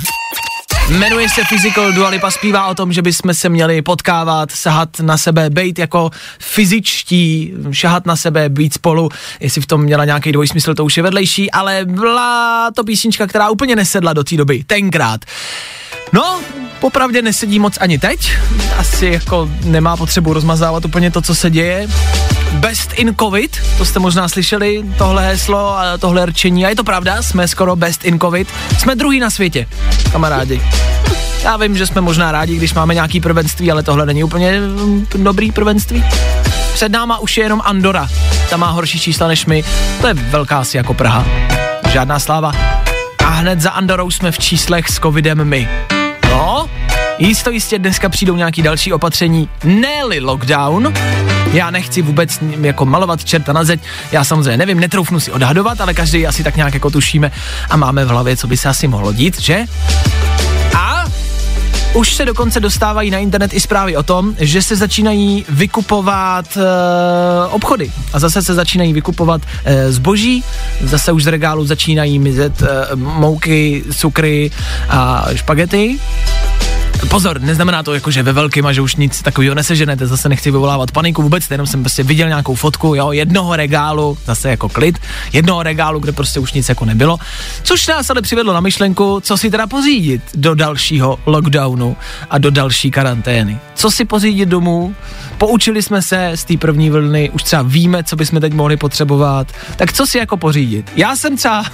Jmenuje 0.91 1.29
se 1.29 1.41
Physical, 1.49 1.91
Dua 1.91 2.09
Lipa 2.09 2.31
zpívá 2.31 2.67
o 2.67 2.75
tom, 2.75 2.93
že 2.93 3.01
bychom 3.01 3.33
se 3.33 3.49
měli 3.49 3.81
potkávat, 3.81 4.51
sahat 4.51 4.99
na 4.99 5.17
sebe, 5.17 5.49
být 5.49 5.79
jako 5.79 6.09
fyzičtí, 6.39 7.53
šahat 7.71 8.05
na 8.05 8.15
sebe, 8.15 8.49
být 8.49 8.73
spolu. 8.73 9.09
Jestli 9.39 9.61
v 9.61 9.65
tom 9.65 9.81
měla 9.81 10.05
nějaký 10.05 10.31
dvojsmysl, 10.31 10.73
to 10.73 10.85
už 10.85 10.97
je 10.97 11.03
vedlejší, 11.03 11.51
ale 11.51 11.81
byla 11.85 12.71
to 12.75 12.83
písnička, 12.83 13.27
která 13.27 13.49
úplně 13.49 13.75
nesedla 13.75 14.13
do 14.13 14.23
té 14.23 14.37
doby, 14.37 14.63
tenkrát. 14.67 15.25
No, 16.13 16.39
popravdě 16.79 17.21
nesedí 17.21 17.59
moc 17.59 17.77
ani 17.79 17.99
teď. 17.99 18.31
Asi 18.77 19.05
jako 19.05 19.49
nemá 19.63 19.97
potřebu 19.97 20.33
rozmazávat 20.33 20.85
úplně 20.85 21.11
to, 21.11 21.21
co 21.21 21.35
se 21.35 21.49
děje. 21.49 21.87
Best 22.51 22.93
in 22.93 23.15
covid, 23.15 23.61
to 23.77 23.85
jste 23.85 23.99
možná 23.99 24.29
slyšeli, 24.29 24.83
tohle 24.97 25.27
heslo 25.27 25.77
a 25.77 25.97
tohle 25.97 26.25
rčení. 26.25 26.65
A 26.65 26.69
je 26.69 26.75
to 26.75 26.83
pravda, 26.83 27.21
jsme 27.21 27.47
skoro 27.47 27.75
best 27.75 28.05
in 28.05 28.19
covid. 28.19 28.47
Jsme 28.77 28.95
druhý 28.95 29.19
na 29.19 29.29
světě, 29.29 29.67
kamarádi. 30.11 30.61
Já 31.43 31.57
vím, 31.57 31.77
že 31.77 31.87
jsme 31.87 32.01
možná 32.01 32.31
rádi, 32.31 32.55
když 32.55 32.73
máme 32.73 32.93
nějaký 32.93 33.21
prvenství, 33.21 33.71
ale 33.71 33.83
tohle 33.83 34.05
není 34.05 34.23
úplně 34.23 34.59
mm, 34.59 35.07
dobrý 35.15 35.51
prvenství. 35.51 36.03
Před 36.73 36.91
náma 36.91 37.17
už 37.17 37.37
je 37.37 37.43
jenom 37.43 37.61
Andora. 37.65 38.07
Ta 38.49 38.57
má 38.57 38.69
horší 38.69 38.99
čísla 38.99 39.27
než 39.27 39.45
my. 39.45 39.63
To 40.01 40.07
je 40.07 40.13
velká 40.13 40.59
asi 40.59 40.77
jako 40.77 40.93
Praha. 40.93 41.25
Žádná 41.91 42.19
sláva. 42.19 42.51
A 43.25 43.29
hned 43.29 43.61
za 43.61 43.71
Andorou 43.71 44.11
jsme 44.11 44.31
v 44.31 44.39
číslech 44.39 44.87
s 44.87 44.99
covidem 44.99 45.43
my. 45.43 45.69
No, 46.29 46.69
Jisto 47.21 47.51
jistě 47.51 47.79
dneska 47.79 48.09
přijdou 48.09 48.35
nějaký 48.35 48.61
další 48.61 48.93
opatření, 48.93 49.49
ne 49.63 50.19
lockdown. 50.19 50.93
Já 51.53 51.71
nechci 51.71 52.01
vůbec 52.01 52.39
jako 52.61 52.85
malovat 52.85 53.23
čerta 53.23 53.53
na 53.53 53.63
zeď, 53.63 53.79
já 54.11 54.23
samozřejmě 54.23 54.57
nevím, 54.57 54.79
netroufnu 54.79 55.19
si 55.19 55.31
odhadovat, 55.31 55.81
ale 55.81 55.93
každý 55.93 56.27
asi 56.27 56.43
tak 56.43 56.55
nějak 56.55 56.73
jako 56.73 56.89
tušíme 56.89 57.31
a 57.69 57.77
máme 57.77 58.05
v 58.05 58.07
hlavě, 58.07 58.37
co 58.37 58.47
by 58.47 58.57
se 58.57 58.69
asi 58.69 58.87
mohlo 58.87 59.13
dít, 59.13 59.41
že? 59.41 59.65
A 60.77 61.05
už 61.93 62.15
se 62.15 62.25
dokonce 62.25 62.59
dostávají 62.59 63.11
na 63.11 63.17
internet 63.17 63.53
i 63.53 63.59
zprávy 63.59 63.97
o 63.97 64.03
tom, 64.03 64.35
že 64.39 64.61
se 64.61 64.75
začínají 64.75 65.45
vykupovat 65.49 66.57
e, 66.57 66.61
obchody 67.47 67.91
a 68.13 68.19
zase 68.19 68.41
se 68.41 68.53
začínají 68.53 68.93
vykupovat 68.93 69.41
e, 69.65 69.91
zboží, 69.91 70.43
zase 70.81 71.11
už 71.11 71.23
z 71.23 71.27
regálu 71.27 71.65
začínají 71.65 72.19
mizet 72.19 72.61
e, 72.61 72.95
mouky, 72.95 73.83
cukry 73.97 74.51
a 74.89 75.25
špagety 75.33 75.99
Pozor, 77.09 77.41
neznamená 77.41 77.83
to 77.83 77.93
jako, 77.93 78.11
že 78.11 78.23
ve 78.23 78.33
velkým 78.33 78.65
a 78.65 78.73
že 78.73 78.81
už 78.81 78.95
nic 78.95 79.21
takového 79.21 79.55
neseženete, 79.55 80.07
zase 80.07 80.29
nechci 80.29 80.51
vyvolávat 80.51 80.91
paniku 80.91 81.21
vůbec, 81.21 81.51
jenom 81.51 81.67
jsem 81.67 81.83
prostě 81.83 82.03
viděl 82.03 82.27
nějakou 82.27 82.55
fotku, 82.55 82.95
jo, 82.95 83.11
jednoho 83.11 83.55
regálu, 83.55 84.17
zase 84.25 84.49
jako 84.49 84.69
klid, 84.69 84.99
jednoho 85.33 85.63
regálu, 85.63 85.99
kde 85.99 86.11
prostě 86.11 86.39
už 86.39 86.53
nic 86.53 86.69
jako 86.69 86.85
nebylo, 86.85 87.17
což 87.63 87.87
nás 87.87 88.09
ale 88.09 88.21
přivedlo 88.21 88.53
na 88.53 88.59
myšlenku, 88.59 89.19
co 89.23 89.37
si 89.37 89.51
teda 89.51 89.67
pořídit 89.67 90.21
do 90.35 90.55
dalšího 90.55 91.19
lockdownu 91.25 91.97
a 92.29 92.37
do 92.37 92.51
další 92.51 92.91
karantény. 92.91 93.59
Co 93.75 93.91
si 93.91 94.05
pořídit 94.05 94.45
domů? 94.45 94.95
Poučili 95.37 95.83
jsme 95.83 96.01
se 96.01 96.31
z 96.35 96.43
té 96.43 96.57
první 96.57 96.89
vlny, 96.89 97.29
už 97.29 97.43
třeba 97.43 97.61
víme, 97.61 98.03
co 98.03 98.15
bychom 98.15 98.41
teď 98.41 98.53
mohli 98.53 98.77
potřebovat, 98.77 99.47
tak 99.75 99.93
co 99.93 100.05
si 100.05 100.17
jako 100.17 100.37
pořídit? 100.37 100.91
Já 100.95 101.15
jsem 101.15 101.37
třeba 101.37 101.65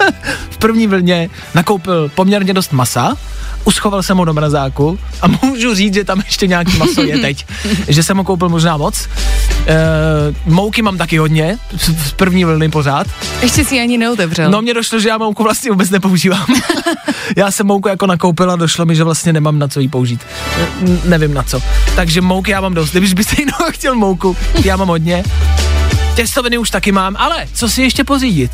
v 0.50 0.56
první 0.58 0.86
vlně 0.86 1.30
nakoupil 1.54 2.10
poměrně 2.14 2.54
dost 2.54 2.72
masa, 2.72 3.16
uschoval 3.64 4.02
jsem 4.02 4.16
ho 4.18 4.24
do 4.24 4.32
mrazáku 4.32 4.98
a 5.22 5.26
můžu 5.42 5.74
říct, 5.74 5.94
že 5.94 6.04
tam 6.04 6.22
ještě 6.26 6.46
nějaký 6.46 6.76
maso 6.76 7.02
je 7.02 7.18
teď, 7.18 7.46
že 7.88 8.02
jsem 8.02 8.16
ho 8.16 8.24
koupil 8.24 8.48
možná 8.48 8.76
moc. 8.76 9.08
E, 9.66 9.76
mouky 10.46 10.82
mám 10.82 10.98
taky 10.98 11.18
hodně, 11.18 11.58
z 12.06 12.12
první 12.12 12.44
vlny 12.44 12.68
pořád. 12.68 13.06
Ještě 13.42 13.64
si 13.64 13.80
ani 13.80 13.98
neotevřel. 13.98 14.50
No 14.50 14.62
mně 14.62 14.74
došlo, 14.74 15.00
že 15.00 15.08
já 15.08 15.18
mouku 15.18 15.42
vlastně 15.42 15.70
vůbec 15.70 15.90
nepoužívám. 15.90 16.46
já 17.36 17.50
jsem 17.50 17.66
mouku 17.66 17.88
jako 17.88 18.06
nakoupil 18.06 18.50
a 18.50 18.56
došlo 18.56 18.84
mi, 18.86 18.96
že 18.96 19.04
vlastně 19.04 19.32
nemám 19.32 19.58
na 19.58 19.68
co 19.68 19.80
jí 19.80 19.88
použít. 19.88 20.20
N- 20.80 21.00
nevím 21.04 21.34
na 21.34 21.42
co. 21.42 21.60
Takže 21.96 22.20
mouky 22.20 22.50
já 22.50 22.60
mám 22.60 22.74
dost. 22.74 22.90
Kdybyš 22.90 23.14
byste 23.14 23.36
jinou 23.38 23.52
chtěl 23.70 23.94
mouku, 23.94 24.36
já 24.64 24.76
mám 24.76 24.88
hodně. 24.88 25.24
Těstoviny 26.14 26.58
už 26.58 26.70
taky 26.70 26.92
mám, 26.92 27.16
ale 27.18 27.46
co 27.54 27.68
si 27.68 27.82
ještě 27.82 28.04
pořídit? 28.04 28.50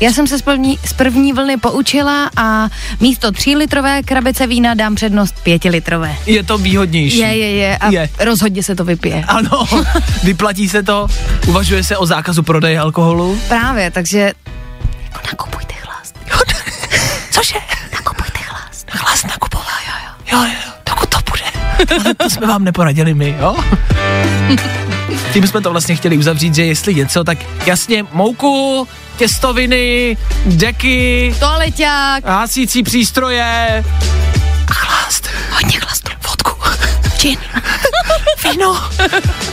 Já 0.00 0.12
jsem 0.12 0.26
se 0.26 0.38
z 0.38 0.42
první, 0.42 0.78
z 0.86 0.92
první 0.92 1.32
vlny 1.32 1.56
poučila 1.56 2.30
a 2.36 2.68
místo 3.00 3.32
3 3.32 3.56
litrové 3.56 4.02
krabice 4.02 4.46
vína 4.46 4.74
dám 4.74 4.94
přednost 4.94 5.34
5 5.42 5.64
litrové. 5.64 6.16
Je 6.26 6.42
to 6.42 6.58
výhodnější. 6.58 7.18
Je, 7.18 7.36
je, 7.36 7.50
je 7.50 7.76
a 7.76 7.90
Je. 7.90 8.08
rozhodně 8.18 8.62
se 8.62 8.74
to 8.76 8.84
vypije. 8.84 9.24
Ano, 9.28 9.64
vyplatí 10.24 10.68
se 10.68 10.82
to, 10.82 11.06
uvažuje 11.46 11.84
se 11.84 11.96
o 11.96 12.06
zákazu 12.06 12.42
prodeje 12.42 12.78
alkoholu. 12.80 13.40
Právě, 13.48 13.90
takže 13.90 14.18
jako 15.04 15.20
nakupujte 15.26 15.74
chlast. 15.74 16.14
Cože? 17.30 17.58
Nakupujte 17.92 18.38
chlast. 18.38 18.86
Hlas 18.92 19.24
nakupová, 19.24 19.64
jo, 19.88 19.94
jo. 20.06 20.38
Jo, 20.38 20.44
jo, 20.44 20.72
dokud 20.88 21.08
to 21.08 21.18
bude. 21.30 21.44
Ale 22.04 22.14
to 22.14 22.30
jsme 22.30 22.46
vám 22.46 22.64
neporadili 22.64 23.14
my, 23.14 23.36
jo? 23.40 23.56
Tím 25.32 25.46
jsme 25.46 25.60
to 25.60 25.70
vlastně 25.70 25.96
chtěli 25.96 26.18
uzavřít, 26.18 26.54
že 26.54 26.64
jestli 26.64 26.94
něco, 26.94 27.24
tak 27.24 27.38
jasně 27.66 28.04
mouku, 28.12 28.88
těstoviny, 29.20 30.16
deky, 30.46 31.34
Toaleťák. 31.40 32.24
hasící 32.24 32.82
přístroje 32.82 33.84
a 34.68 34.72
chlast. 34.72 35.28
Hodně 35.50 35.80
chlastu. 35.80 36.10
Vodku. 36.28 36.50
Čin. 37.18 37.38
Víno. 38.50 38.76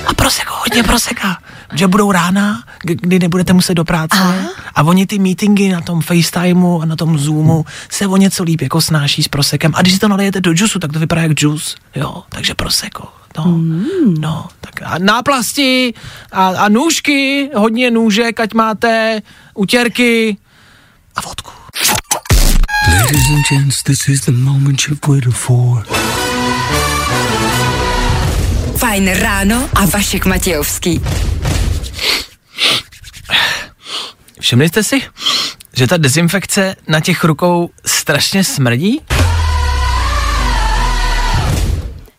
A 0.06 0.14
proseko, 0.16 0.54
hodně 0.60 0.84
proseka. 0.84 1.38
Že 1.74 1.88
budou 1.88 2.12
rána, 2.12 2.64
kdy 2.80 3.20
nebudete 3.20 3.54
muset 3.54 3.74
do 3.74 3.86
práce. 3.86 4.18
Aha. 4.20 4.36
A 4.76 4.84
oni 4.84 5.06
ty 5.06 5.20
meetingy 5.20 5.70
na 5.70 5.82
tom 5.82 6.02
FaceTimeu 6.02 6.82
a 6.82 6.86
na 6.86 6.96
tom 6.96 7.18
Zoomu 7.18 7.66
se 7.90 8.08
o 8.08 8.18
něco 8.18 8.44
líp 8.44 8.62
jako 8.62 8.82
snáší 8.82 9.24
s 9.24 9.28
prosekem. 9.28 9.72
A 9.76 9.82
když 9.82 9.94
si 9.94 10.00
to 10.00 10.08
nalijete 10.08 10.42
do 10.42 10.54
džusu, 10.54 10.80
tak 10.80 10.94
to 10.94 11.00
vypadá 11.00 11.22
jak 11.22 11.32
džus. 11.32 11.76
Jo, 11.96 12.24
takže 12.30 12.54
proseko. 12.54 13.08
No, 13.38 13.44
mm. 13.46 14.16
no, 14.20 14.48
a 14.86 14.98
náplasti 14.98 15.94
a, 16.32 16.48
a 16.48 16.70
nůžky, 16.70 17.50
hodně 17.56 17.92
nůžek, 17.92 18.40
ať 18.40 18.54
máte, 18.54 19.22
utěrky 19.54 20.38
a 21.16 21.22
vodku. 21.22 21.52
Ladies 22.88 23.30
and 23.30 23.46
gents, 23.50 23.84
this 23.84 24.08
is 24.08 24.22
the 24.22 24.32
moment 24.32 24.82
you've 24.88 25.08
waited 25.08 25.34
for. 25.34 25.86
Fajn 28.78 29.14
ráno 29.14 29.70
a 29.74 29.86
Vašek 29.86 30.26
Matějovský. 30.26 31.02
Všimli 34.40 34.70
jste 34.70 34.84
si, 34.84 35.02
že 35.74 35.88
ta 35.88 35.98
dezinfekce 35.98 36.76
na 36.88 37.00
těch 37.00 37.24
rukou 37.24 37.70
strašně 37.86 38.44
smrdí? 38.44 39.02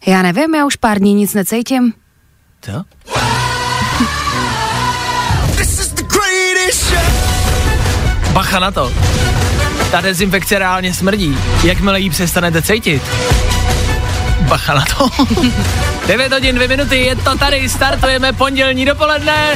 Já 0.07 0.23
nevím, 0.23 0.55
já 0.55 0.67
už 0.67 0.77
pár 0.77 0.99
dní 0.99 1.15
nic 1.15 1.35
necítím. 1.35 1.93
Co? 2.63 2.85
Bacha 8.33 8.59
na 8.59 8.71
to. 8.71 8.93
Ta 9.91 10.01
dezinfekce 10.01 10.59
reálně 10.59 10.95
smrdí. 10.95 11.39
Jakmile 11.65 12.01
ji 12.01 12.11
přestanete 12.11 12.63
cítit. 12.63 13.03
Bacha 14.41 14.75
na 14.75 14.85
to. 14.99 15.09
9 16.07 16.33
hodin, 16.33 16.55
2 16.57 16.69
minuty, 16.69 16.97
je 16.99 17.17
to 17.17 17.39
tady, 17.39 17.69
startujeme 17.69 18.33
pondělní 18.33 18.85
dopoledne. 18.85 19.53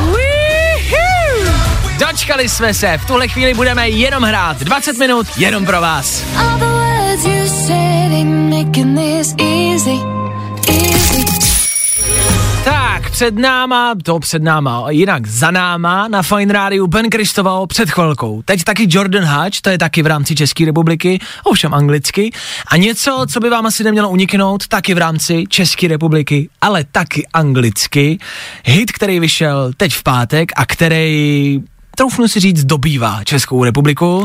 Woohoo! 0.00 1.52
Dočkali 1.98 2.48
jsme 2.48 2.74
se, 2.74 2.98
v 2.98 3.04
tuhle 3.06 3.28
chvíli 3.28 3.54
budeme 3.54 3.88
jenom 3.88 4.22
hrát 4.22 4.56
20 4.60 4.98
minut 4.98 5.26
jenom 5.36 5.66
pro 5.66 5.80
vás. 5.80 6.22
Tak, 12.64 13.10
před 13.10 13.38
náma, 13.38 13.94
to 14.02 14.18
před 14.18 14.42
náma, 14.42 14.90
jinak 14.90 15.26
za 15.26 15.50
náma 15.50 16.08
na 16.08 16.22
Fine 16.22 16.52
Rádiu 16.52 16.86
Ben 16.86 17.10
Kristoval 17.10 17.66
před 17.66 17.90
chvilkou. 17.90 18.42
Teď 18.44 18.64
taky 18.64 18.86
Jordan 18.90 19.24
Hatch, 19.24 19.60
to 19.60 19.70
je 19.70 19.78
taky 19.78 20.02
v 20.02 20.06
rámci 20.06 20.34
České 20.34 20.64
republiky, 20.64 21.18
ovšem 21.44 21.74
anglicky. 21.74 22.30
A 22.66 22.76
něco, 22.76 23.26
co 23.32 23.40
by 23.40 23.50
vám 23.50 23.66
asi 23.66 23.84
nemělo 23.84 24.10
uniknout, 24.10 24.68
taky 24.68 24.94
v 24.94 24.98
rámci 24.98 25.44
České 25.48 25.88
republiky, 25.88 26.48
ale 26.60 26.84
taky 26.92 27.26
anglicky. 27.32 28.18
Hit, 28.64 28.92
který 28.92 29.20
vyšel 29.20 29.72
teď 29.76 29.94
v 29.94 30.02
pátek 30.02 30.52
a 30.56 30.66
který, 30.66 31.60
troufnu 31.96 32.28
si 32.28 32.40
říct, 32.40 32.64
dobývá 32.64 33.24
Českou 33.24 33.64
republiku. 33.64 34.24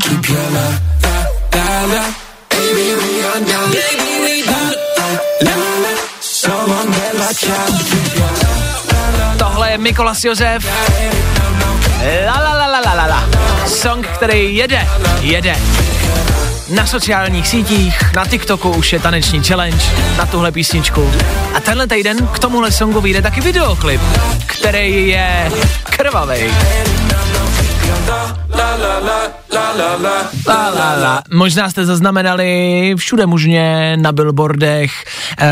Tohle 9.38 9.72
je 9.72 9.78
Mikolas 9.78 10.24
Josef. 10.24 10.66
La 12.26 12.40
la 12.40 12.54
la 12.54 12.68
la 12.68 12.82
la 12.86 12.94
la 12.94 13.06
la. 13.06 13.30
Song, 13.68 14.08
který 14.08 14.56
jede, 14.56 14.88
jede. 15.22 15.56
Na 16.70 16.86
sociálních 16.86 17.48
sítích, 17.48 18.14
na 18.16 18.26
TikToku 18.26 18.70
už 18.70 18.94
je 18.94 19.00
taneční 19.00 19.44
challenge 19.44 19.86
na 20.18 20.26
tuhle 20.26 20.52
písničku. 20.52 21.12
A 21.54 21.60
tenhle 21.60 21.88
týden 21.88 22.28
k 22.28 22.40
tomuhle 22.40 22.72
songu 22.72 23.02
vyjde 23.02 23.22
taky 23.22 23.42
videoklip, 23.42 24.02
který 24.46 25.08
je 25.08 25.52
krvavý. 25.84 26.54
La, 30.48 30.70
la, 30.70 30.94
la. 30.96 31.22
Možná 31.34 31.70
jste 31.70 31.86
zaznamenali 31.86 32.94
všude 32.98 33.26
možně 33.26 33.98
na 33.98 34.12
billboardech 34.12 34.92
eh, 35.38 35.48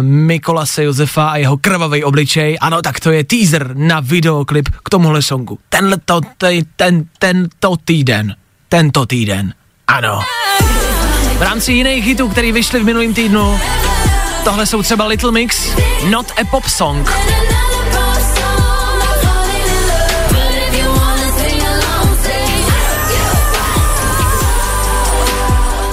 Mikolase 0.00 0.84
Josefa 0.84 1.28
a 1.28 1.36
jeho 1.36 1.56
krvavý 1.56 2.04
obličej. 2.04 2.58
Ano, 2.60 2.82
tak 2.82 3.00
to 3.00 3.10
je 3.10 3.24
teaser 3.24 3.70
na 3.74 4.00
videoklip 4.00 4.68
k 4.84 4.90
tomuhle 4.90 5.22
songu. 5.22 5.58
Tenhle 5.68 5.96
to, 6.04 6.20
ten, 6.38 6.64
ten, 6.76 7.04
tento 7.18 7.76
týden. 7.84 8.36
Tento 8.68 9.06
týden. 9.06 9.54
Ano. 9.86 10.20
V 11.38 11.42
rámci 11.42 11.72
jiných 11.72 12.06
hitů, 12.06 12.28
který 12.28 12.52
vyšly 12.52 12.80
v 12.80 12.84
minulém 12.84 13.14
týdnu, 13.14 13.60
tohle 14.44 14.66
jsou 14.66 14.82
třeba 14.82 15.06
Little 15.06 15.32
Mix, 15.32 15.68
Not 16.10 16.26
a 16.40 16.44
pop 16.50 16.64
song, 16.64 17.10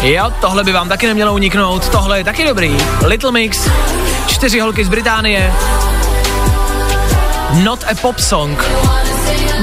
Jo, 0.02 0.34
tohle 0.42 0.64
by 0.64 0.72
vám 0.72 0.90
taky 0.90 1.08
nemělo 1.08 1.34
uniknout, 1.34 1.90
tohle 1.90 2.18
je 2.18 2.24
taky 2.24 2.46
dobrý. 2.46 2.78
Little 3.06 3.32
Mix, 3.32 3.70
čtyři 4.28 4.60
holky 4.60 4.86
z 4.86 4.90
Británie. 4.90 5.54
Not 7.64 7.84
a 7.92 7.96
pop 7.96 8.20
song. 8.20 8.64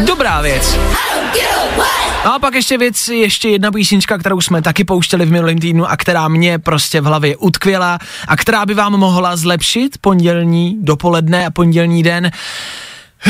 Dobrá 0.07 0.41
věc. 0.41 0.78
No 2.24 2.34
a 2.34 2.39
pak 2.39 2.55
ještě 2.55 2.78
věc, 2.78 3.09
ještě 3.09 3.49
jedna 3.49 3.72
písnička, 3.72 4.18
kterou 4.18 4.41
jsme 4.41 4.62
taky 4.62 4.84
pouštěli 4.84 5.26
v 5.26 5.32
minulém 5.32 5.59
týdnu 5.59 5.91
a 5.91 5.97
která 5.97 6.28
mě 6.28 6.59
prostě 6.59 7.01
v 7.01 7.05
hlavě 7.05 7.37
utkvěla 7.37 7.99
a 8.28 8.37
která 8.37 8.66
by 8.66 8.74
vám 8.74 8.93
mohla 8.93 9.37
zlepšit 9.37 9.99
pondělní 10.01 10.76
dopoledne 10.80 11.47
a 11.47 11.51
pondělní 11.51 12.03
den. 12.03 12.30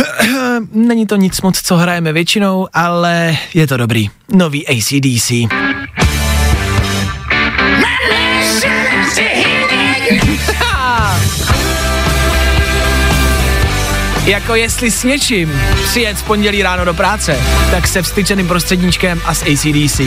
Není 0.73 1.07
to 1.07 1.17
nic 1.17 1.41
moc, 1.41 1.63
co 1.63 1.77
hrajeme 1.77 2.13
většinou, 2.13 2.69
ale 2.73 3.37
je 3.55 3.67
to 3.67 3.77
dobrý. 3.77 4.11
Nový 4.33 4.69
ACDC. 4.69 5.33
Jako 14.27 14.55
jestli 14.55 14.91
s 14.91 15.05
něčím 15.05 15.61
přijet 15.85 16.19
z 16.19 16.23
pondělí 16.23 16.63
ráno 16.63 16.85
do 16.85 16.95
práce, 16.95 17.41
tak 17.71 17.89
se 17.89 18.03
vstyčeným 18.03 18.49
prostředníčkem 18.49 19.21
a 19.25 19.35
s 19.35 19.43
ACDC. 19.53 20.01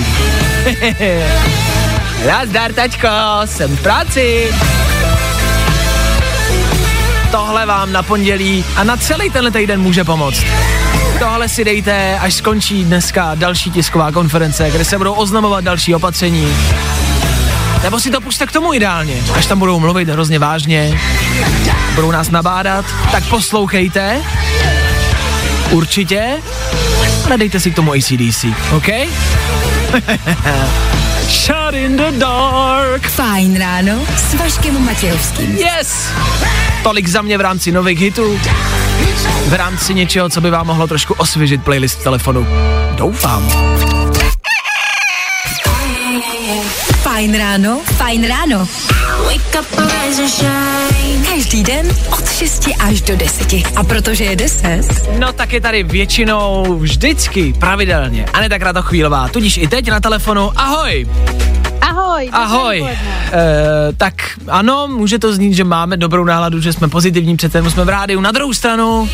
Nazdar, 2.27 2.73
tačko, 2.73 3.07
jsem 3.45 3.77
v 3.77 3.81
práci. 3.81 4.51
Tohle 7.31 7.65
vám 7.65 7.91
na 7.91 8.03
pondělí 8.03 8.65
a 8.75 8.83
na 8.83 8.97
celý 8.97 9.29
tenhle 9.29 9.51
týden 9.51 9.81
může 9.81 10.03
pomoct. 10.03 10.43
Tohle 11.19 11.49
si 11.49 11.63
dejte, 11.63 12.19
až 12.19 12.33
skončí 12.33 12.83
dneska 12.83 13.35
další 13.35 13.71
tisková 13.71 14.11
konference, 14.11 14.71
kde 14.71 14.85
se 14.85 14.97
budou 14.97 15.13
oznamovat 15.13 15.63
další 15.63 15.95
opatření. 15.95 16.55
Nebo 17.83 17.99
si 17.99 18.11
to 18.11 18.21
puste 18.21 18.45
k 18.45 18.51
tomu 18.51 18.73
ideálně, 18.73 19.15
až 19.35 19.45
tam 19.45 19.59
budou 19.59 19.79
mluvit 19.79 20.09
hrozně 20.09 20.39
vážně, 20.39 20.99
budou 21.95 22.11
nás 22.11 22.29
nabádat, 22.29 22.85
tak 23.11 23.25
poslouchejte, 23.25 24.21
určitě, 25.69 26.37
ale 27.25 27.37
dejte 27.37 27.59
si 27.59 27.71
k 27.71 27.75
tomu 27.75 27.93
ACDC, 27.93 28.45
OK? 28.75 28.87
Shut 31.29 31.73
in 31.73 31.97
the 31.97 32.11
dark. 32.11 33.07
Fajn 33.07 33.57
ráno 33.57 33.93
s 34.17 34.33
Vaškem 34.33 34.85
Matějovským. 34.85 35.57
Yes! 35.57 36.07
Tolik 36.83 37.07
za 37.07 37.21
mě 37.21 37.37
v 37.37 37.41
rámci 37.41 37.71
nových 37.71 37.99
hitů. 37.99 38.39
V 39.47 39.53
rámci 39.53 39.93
něčeho, 39.93 40.29
co 40.29 40.41
by 40.41 40.49
vám 40.49 40.67
mohlo 40.67 40.87
trošku 40.87 41.13
osvěžit 41.13 41.63
playlist 41.63 42.03
telefonu. 42.03 42.47
Doufám. 42.95 43.51
Fajn 47.19 47.37
ráno, 47.37 47.81
fajn 47.83 48.27
ráno. 48.27 48.67
Wake 49.27 49.59
up, 49.59 49.67
rise 49.75 50.21
and 50.23 50.29
shine. 50.29 51.25
Každý 51.29 51.63
den 51.63 51.87
od 52.11 52.31
6 52.31 52.69
až 52.79 53.01
do 53.01 53.15
10. 53.15 53.53
A 53.75 53.83
protože 53.83 54.23
je 54.23 54.35
10, 54.35 54.81
No 55.19 55.33
tak 55.33 55.53
je 55.53 55.61
tady 55.61 55.83
většinou 55.83 56.77
vždycky 56.79 57.53
pravidelně 57.59 58.25
Aneta 58.33 58.59
Kratochvílová, 58.59 59.27
tudíž 59.27 59.57
i 59.57 59.67
teď 59.67 59.89
na 59.89 59.99
telefonu. 59.99 60.51
Ahoj! 60.55 61.07
Ahoj. 61.81 62.29
Ahoj. 62.31 62.87
E, 62.87 62.97
tak 63.97 64.13
ano, 64.47 64.87
může 64.87 65.19
to 65.19 65.33
znít, 65.33 65.53
že 65.53 65.63
máme 65.63 65.97
dobrou 65.97 66.23
náladu, 66.23 66.61
že 66.61 66.73
jsme 66.73 66.87
pozitivní, 66.87 67.37
přece 67.37 67.63
jsme 67.69 67.85
v 67.85 67.89
rádiu. 67.89 68.21
Na 68.21 68.31
druhou 68.31 68.53
stranu 68.53 69.09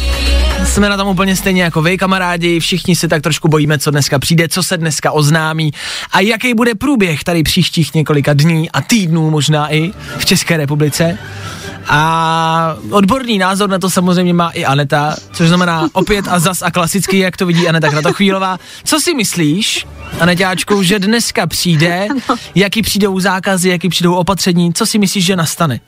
jsme 0.65 0.89
na 0.89 0.97
tom 0.97 1.07
úplně 1.07 1.35
stejně 1.35 1.63
jako 1.63 1.81
vy, 1.81 1.97
kamarádi. 1.97 2.59
Všichni 2.59 2.95
se 2.95 3.07
tak 3.07 3.21
trošku 3.21 3.47
bojíme, 3.47 3.79
co 3.79 3.91
dneska 3.91 4.19
přijde, 4.19 4.47
co 4.47 4.63
se 4.63 4.77
dneska 4.77 5.11
oznámí 5.11 5.73
a 6.11 6.19
jaký 6.19 6.53
bude 6.53 6.75
průběh 6.75 7.23
tady 7.23 7.43
příštích 7.43 7.93
několika 7.93 8.33
dní 8.33 8.71
a 8.71 8.81
týdnů 8.81 9.29
možná 9.29 9.73
i 9.73 9.91
v 10.17 10.25
České 10.25 10.57
republice. 10.57 11.17
A 11.87 12.75
odborný 12.89 13.37
názor 13.37 13.69
na 13.69 13.79
to 13.79 13.89
samozřejmě 13.89 14.33
má 14.33 14.49
i 14.49 14.65
Aneta, 14.65 15.15
což 15.33 15.47
znamená 15.47 15.89
opět 15.93 16.27
a 16.27 16.39
zas 16.39 16.61
a 16.61 16.71
klasicky, 16.71 17.19
jak 17.19 17.37
to 17.37 17.45
vidí 17.45 17.67
Aneta 17.67 17.89
Kratochvílová. 17.89 18.57
Co 18.83 18.99
si 18.99 19.13
myslíš, 19.13 19.87
Aneťáčku, 20.19 20.83
že 20.83 20.99
dneska 20.99 21.47
přijde, 21.47 22.07
jaký 22.55 22.81
přijdou 22.81 23.19
zákazy, 23.19 23.69
jaký 23.69 23.89
přijdou 23.89 24.15
opatření, 24.15 24.73
co 24.73 24.85
si 24.85 24.99
myslíš, 24.99 25.25
že 25.25 25.35
nastane? 25.35 25.79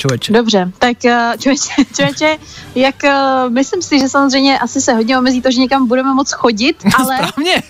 Člověče. 0.00 0.32
Dobře, 0.32 0.72
tak 0.78 1.04
eh, 1.04 1.32
člověče, 1.38 1.70
člověče, 1.96 2.38
jak 2.74 2.94
uh, 3.04 3.52
myslím 3.52 3.82
si, 3.82 3.98
že 3.98 4.08
samozřejmě 4.08 4.58
asi 4.58 4.80
se 4.80 4.92
hodně 4.94 5.18
omezí 5.18 5.42
to, 5.42 5.50
že 5.50 5.60
někam 5.60 5.86
budeme 5.86 6.14
moc 6.14 6.32
chodit, 6.32 6.76
ale 6.98 7.16
Správně. 7.16 7.62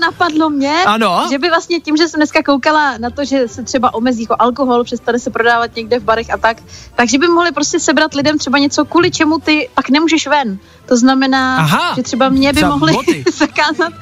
napadlo 0.00 0.50
mě, 0.50 0.74
Ano. 0.86 1.26
že 1.30 1.38
by 1.38 1.48
vlastně 1.48 1.80
tím, 1.80 1.96
že 1.96 2.08
jsem 2.08 2.18
dneska 2.18 2.42
koukala 2.42 2.98
na 2.98 3.10
to, 3.10 3.24
že 3.24 3.48
se 3.48 3.62
třeba 3.62 3.94
omezí 3.94 4.22
jako 4.22 4.36
alkohol, 4.38 4.84
přestane 4.84 5.18
se 5.18 5.30
prodávat 5.30 5.76
někde 5.76 5.98
v 5.98 6.02
barech 6.02 6.30
a 6.30 6.36
tak, 6.36 6.56
takže 6.94 7.18
by 7.18 7.28
mohli 7.28 7.52
prostě 7.52 7.80
sebrat 7.80 8.14
lidem 8.14 8.38
třeba 8.38 8.58
něco, 8.58 8.84
kvůli 8.84 9.10
čemu 9.10 9.38
ty 9.38 9.68
pak 9.74 9.90
nemůžeš 9.90 10.26
ven. 10.26 10.58
To 10.86 10.96
znamená, 10.96 11.56
Aha, 11.58 11.92
že 11.96 12.02
třeba 12.02 12.28
mě 12.28 12.52
by 12.52 12.64
mohli 12.64 12.92
boty. 12.92 13.24
zakázat, 13.36 13.92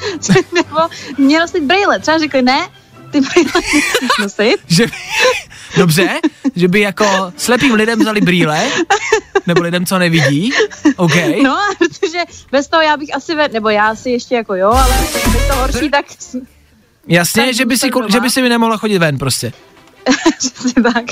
nebo 0.55 0.79
mě 1.19 1.41
nosit 1.41 1.63
brýle. 1.63 1.99
Třeba 1.99 2.19
řekli, 2.19 2.43
ne, 2.43 2.69
ty 3.15 3.21
brýle 3.21 3.53
nosit. 4.21 4.57
Že, 4.67 4.87
dobře, 5.77 6.21
že 6.57 6.69
by 6.69 6.81
jako 6.81 7.33
slepým 7.37 7.75
lidem 7.75 7.99
vzali 8.01 8.21
brýle, 8.21 8.63
nebo 9.47 9.63
lidem, 9.63 9.87
co 9.87 9.99
nevidí, 9.99 10.51
OK. 10.97 11.15
No, 11.43 11.57
protože 11.79 12.19
bez 12.53 12.69
toho 12.69 12.83
já 12.83 12.97
bych 12.97 13.15
asi, 13.17 13.35
ve, 13.35 13.49
nebo 13.49 13.69
já 13.69 13.89
asi 13.89 14.11
ještě 14.11 14.35
jako 14.35 14.55
jo, 14.55 14.71
ale 14.71 14.95
bez 15.13 15.47
toho 15.49 15.61
horší, 15.61 15.91
tak 15.91 16.05
Jasně, 17.09 17.45
tak 17.47 17.55
že 17.55 17.65
by, 17.67 17.79
si, 17.79 17.91
ku- 17.91 18.03
že 18.03 18.07
by 18.07 18.13
doma. 18.13 18.31
si 18.31 18.43
mi 18.43 18.49
nemohla 18.49 18.77
chodit 18.77 18.99
ven 18.99 19.19
prostě. 19.19 19.53
přesně 20.39 20.83
tak. 20.83 21.05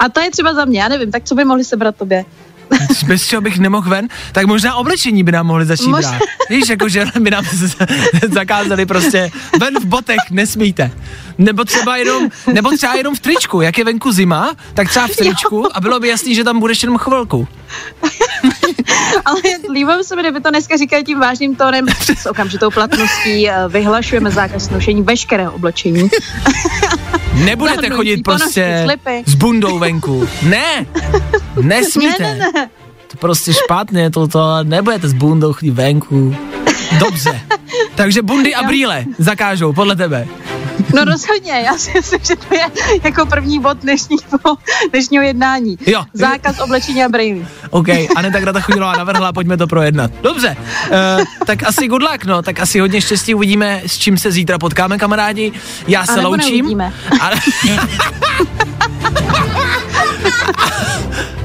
A 0.00 0.08
to 0.08 0.20
je 0.20 0.30
třeba 0.30 0.54
za 0.54 0.64
mě, 0.64 0.80
já 0.80 0.88
nevím, 0.88 1.10
tak 1.12 1.24
co 1.24 1.34
by 1.34 1.44
mohli 1.44 1.64
sebrat 1.64 1.96
tobě? 1.96 2.24
Bez 3.06 3.26
čeho 3.26 3.42
bych 3.42 3.58
nemohl 3.58 3.90
ven, 3.90 4.08
tak 4.32 4.46
možná 4.46 4.74
oblečení 4.74 5.24
by 5.24 5.32
nám 5.32 5.46
mohli 5.46 5.66
začít 5.66 5.86
Mož- 5.86 6.00
brát. 6.10 6.22
Víš, 6.50 6.68
jako 6.68 6.88
že 6.88 7.04
by 7.20 7.30
nám 7.30 7.44
z- 7.52 7.76
zakázali 8.32 8.86
prostě 8.86 9.30
ven 9.60 9.74
v 9.80 9.84
botech 9.84 10.18
nesmíte. 10.30 10.90
Nebo 11.38 11.64
třeba 11.64 11.96
jenom, 11.96 12.28
nebo 12.52 12.70
třeba 12.76 12.94
jenom 12.94 13.14
v 13.14 13.20
tričku, 13.20 13.60
jak 13.60 13.78
je 13.78 13.84
venku 13.84 14.12
zima, 14.12 14.54
tak 14.74 14.88
třeba 14.88 15.06
v 15.06 15.16
tričku 15.16 15.76
a 15.76 15.80
bylo 15.80 16.00
by 16.00 16.08
jasný, 16.08 16.34
že 16.34 16.44
tam 16.44 16.60
budeš 16.60 16.82
jenom 16.82 16.98
chvilku. 16.98 17.48
Ale 19.24 19.40
líbilo 19.72 20.04
se 20.04 20.16
mi, 20.16 20.22
kdyby 20.22 20.40
to 20.40 20.50
dneska 20.50 20.76
říkali 20.76 21.04
tím 21.04 21.20
vážným 21.20 21.56
tónem 21.56 21.86
s 22.16 22.26
okamžitou 22.26 22.70
platností, 22.70 23.48
eh, 23.48 23.54
vyhlašujeme 23.68 24.30
zákaz 24.30 24.70
nošení 24.70 25.02
veškerého 25.02 25.52
oblečení. 25.52 26.10
Nebudete 27.34 27.90
chodit 27.90 28.22
prostě 28.22 28.82
slipy. 28.86 29.22
s 29.26 29.34
bundou 29.34 29.78
venku. 29.78 30.28
Ne, 30.42 30.86
nesmíte. 31.62 32.22
Ne, 32.22 32.34
ne, 32.34 32.50
ne. 32.54 32.70
To 33.06 33.16
prostě 33.16 33.52
špatně, 33.52 34.10
to, 34.10 34.28
to 34.28 34.64
nebudete 34.64 35.08
s 35.08 35.12
bundou 35.12 35.52
chodit 35.52 35.70
venku. 35.70 36.36
Dobře. 36.98 37.40
Takže 37.94 38.22
bundy 38.22 38.54
a 38.54 38.62
brýle 38.62 39.04
zakážou, 39.18 39.72
podle 39.72 39.96
tebe. 39.96 40.26
No 40.94 41.04
rozhodně, 41.04 41.52
já 41.52 41.78
si 41.78 41.90
myslím, 41.94 42.20
že 42.22 42.36
to 42.36 42.54
je 42.54 42.66
jako 43.04 43.26
první 43.26 43.60
bod 43.60 43.78
dnešního, 43.78 44.38
dnešního 44.90 45.24
jednání. 45.24 45.78
Jo. 45.86 46.04
Zákaz 46.12 46.60
oblečení 46.60 47.04
a 47.04 47.08
brýlí. 47.08 47.46
OK, 47.70 47.86
Aneta 48.16 48.40
Grata 48.40 48.60
Chodílová 48.60 48.92
navrhla, 48.96 49.32
pojďme 49.32 49.56
to 49.56 49.66
projednat. 49.66 50.10
Dobře, 50.22 50.56
uh, 50.90 51.24
tak 51.46 51.62
asi 51.62 51.88
good 51.88 52.02
luck, 52.02 52.24
no, 52.24 52.42
tak 52.42 52.60
asi 52.60 52.80
hodně 52.80 53.00
štěstí 53.00 53.34
uvidíme, 53.34 53.82
s 53.86 53.98
čím 53.98 54.18
se 54.18 54.32
zítra 54.32 54.58
potkáme, 54.58 54.98
kamarádi. 54.98 55.52
Já 55.88 56.06
se 56.06 56.12
A 56.12 56.16
nebo 56.16 56.28
loučím. 56.28 56.44
neuvidíme. 56.56 56.92
Ale... 57.20 57.36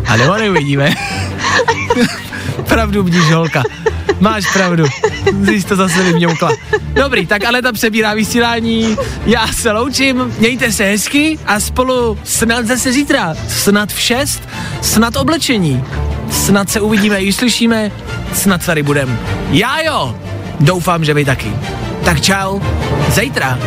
A 0.08 0.18
nebo 0.18 0.36
neuvidíme. 0.36 0.96
pravdu 2.64 3.04
bdíš, 3.04 3.32
holka. 3.32 3.64
Máš 4.20 4.44
pravdu. 4.54 4.86
Jsi 5.46 5.64
to 5.64 5.76
zase 5.76 6.04
vyměukla. 6.04 6.52
Dobrý, 6.94 7.28
tak 7.28 7.44
Aneta 7.44 7.72
přebírá 7.74 8.14
vysílání. 8.14 8.98
Já 9.26 9.48
se 9.48 9.72
loučím, 9.72 10.34
mějte 10.40 10.72
se 10.72 10.84
hezky 10.84 11.40
a 11.46 11.60
spolu 11.60 12.20
snad 12.24 12.66
zase 12.66 12.92
zítra. 12.92 13.36
Snad 13.50 13.94
v 13.94 14.00
šest, 14.00 14.50
snad 14.82 15.16
oblečení. 15.16 15.84
Snad 16.32 16.70
se 16.70 16.82
uvidíme 16.82 17.22
i 17.22 17.34
slyšíme, 17.34 17.92
snad 18.34 18.66
tady 18.66 18.84
budem. 18.84 19.20
Já 19.52 19.82
jo, 19.82 20.16
doufám, 20.60 21.06
že 21.06 21.14
vy 21.14 21.26
taky. 21.26 21.54
Tak 22.04 22.22
čau, 22.22 22.60
zítra. 23.10 23.60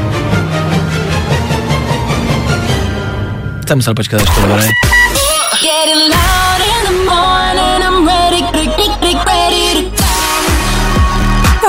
Jsem 3.68 3.78
musel 3.78 3.94
počkat, 3.94 4.22
až 4.22 4.34
to 4.34 4.40
bude. 4.40 4.68
Getting 5.62 6.14
loud 6.14 6.60
in 6.66 6.86
the 6.86 7.10
morning, 7.10 7.47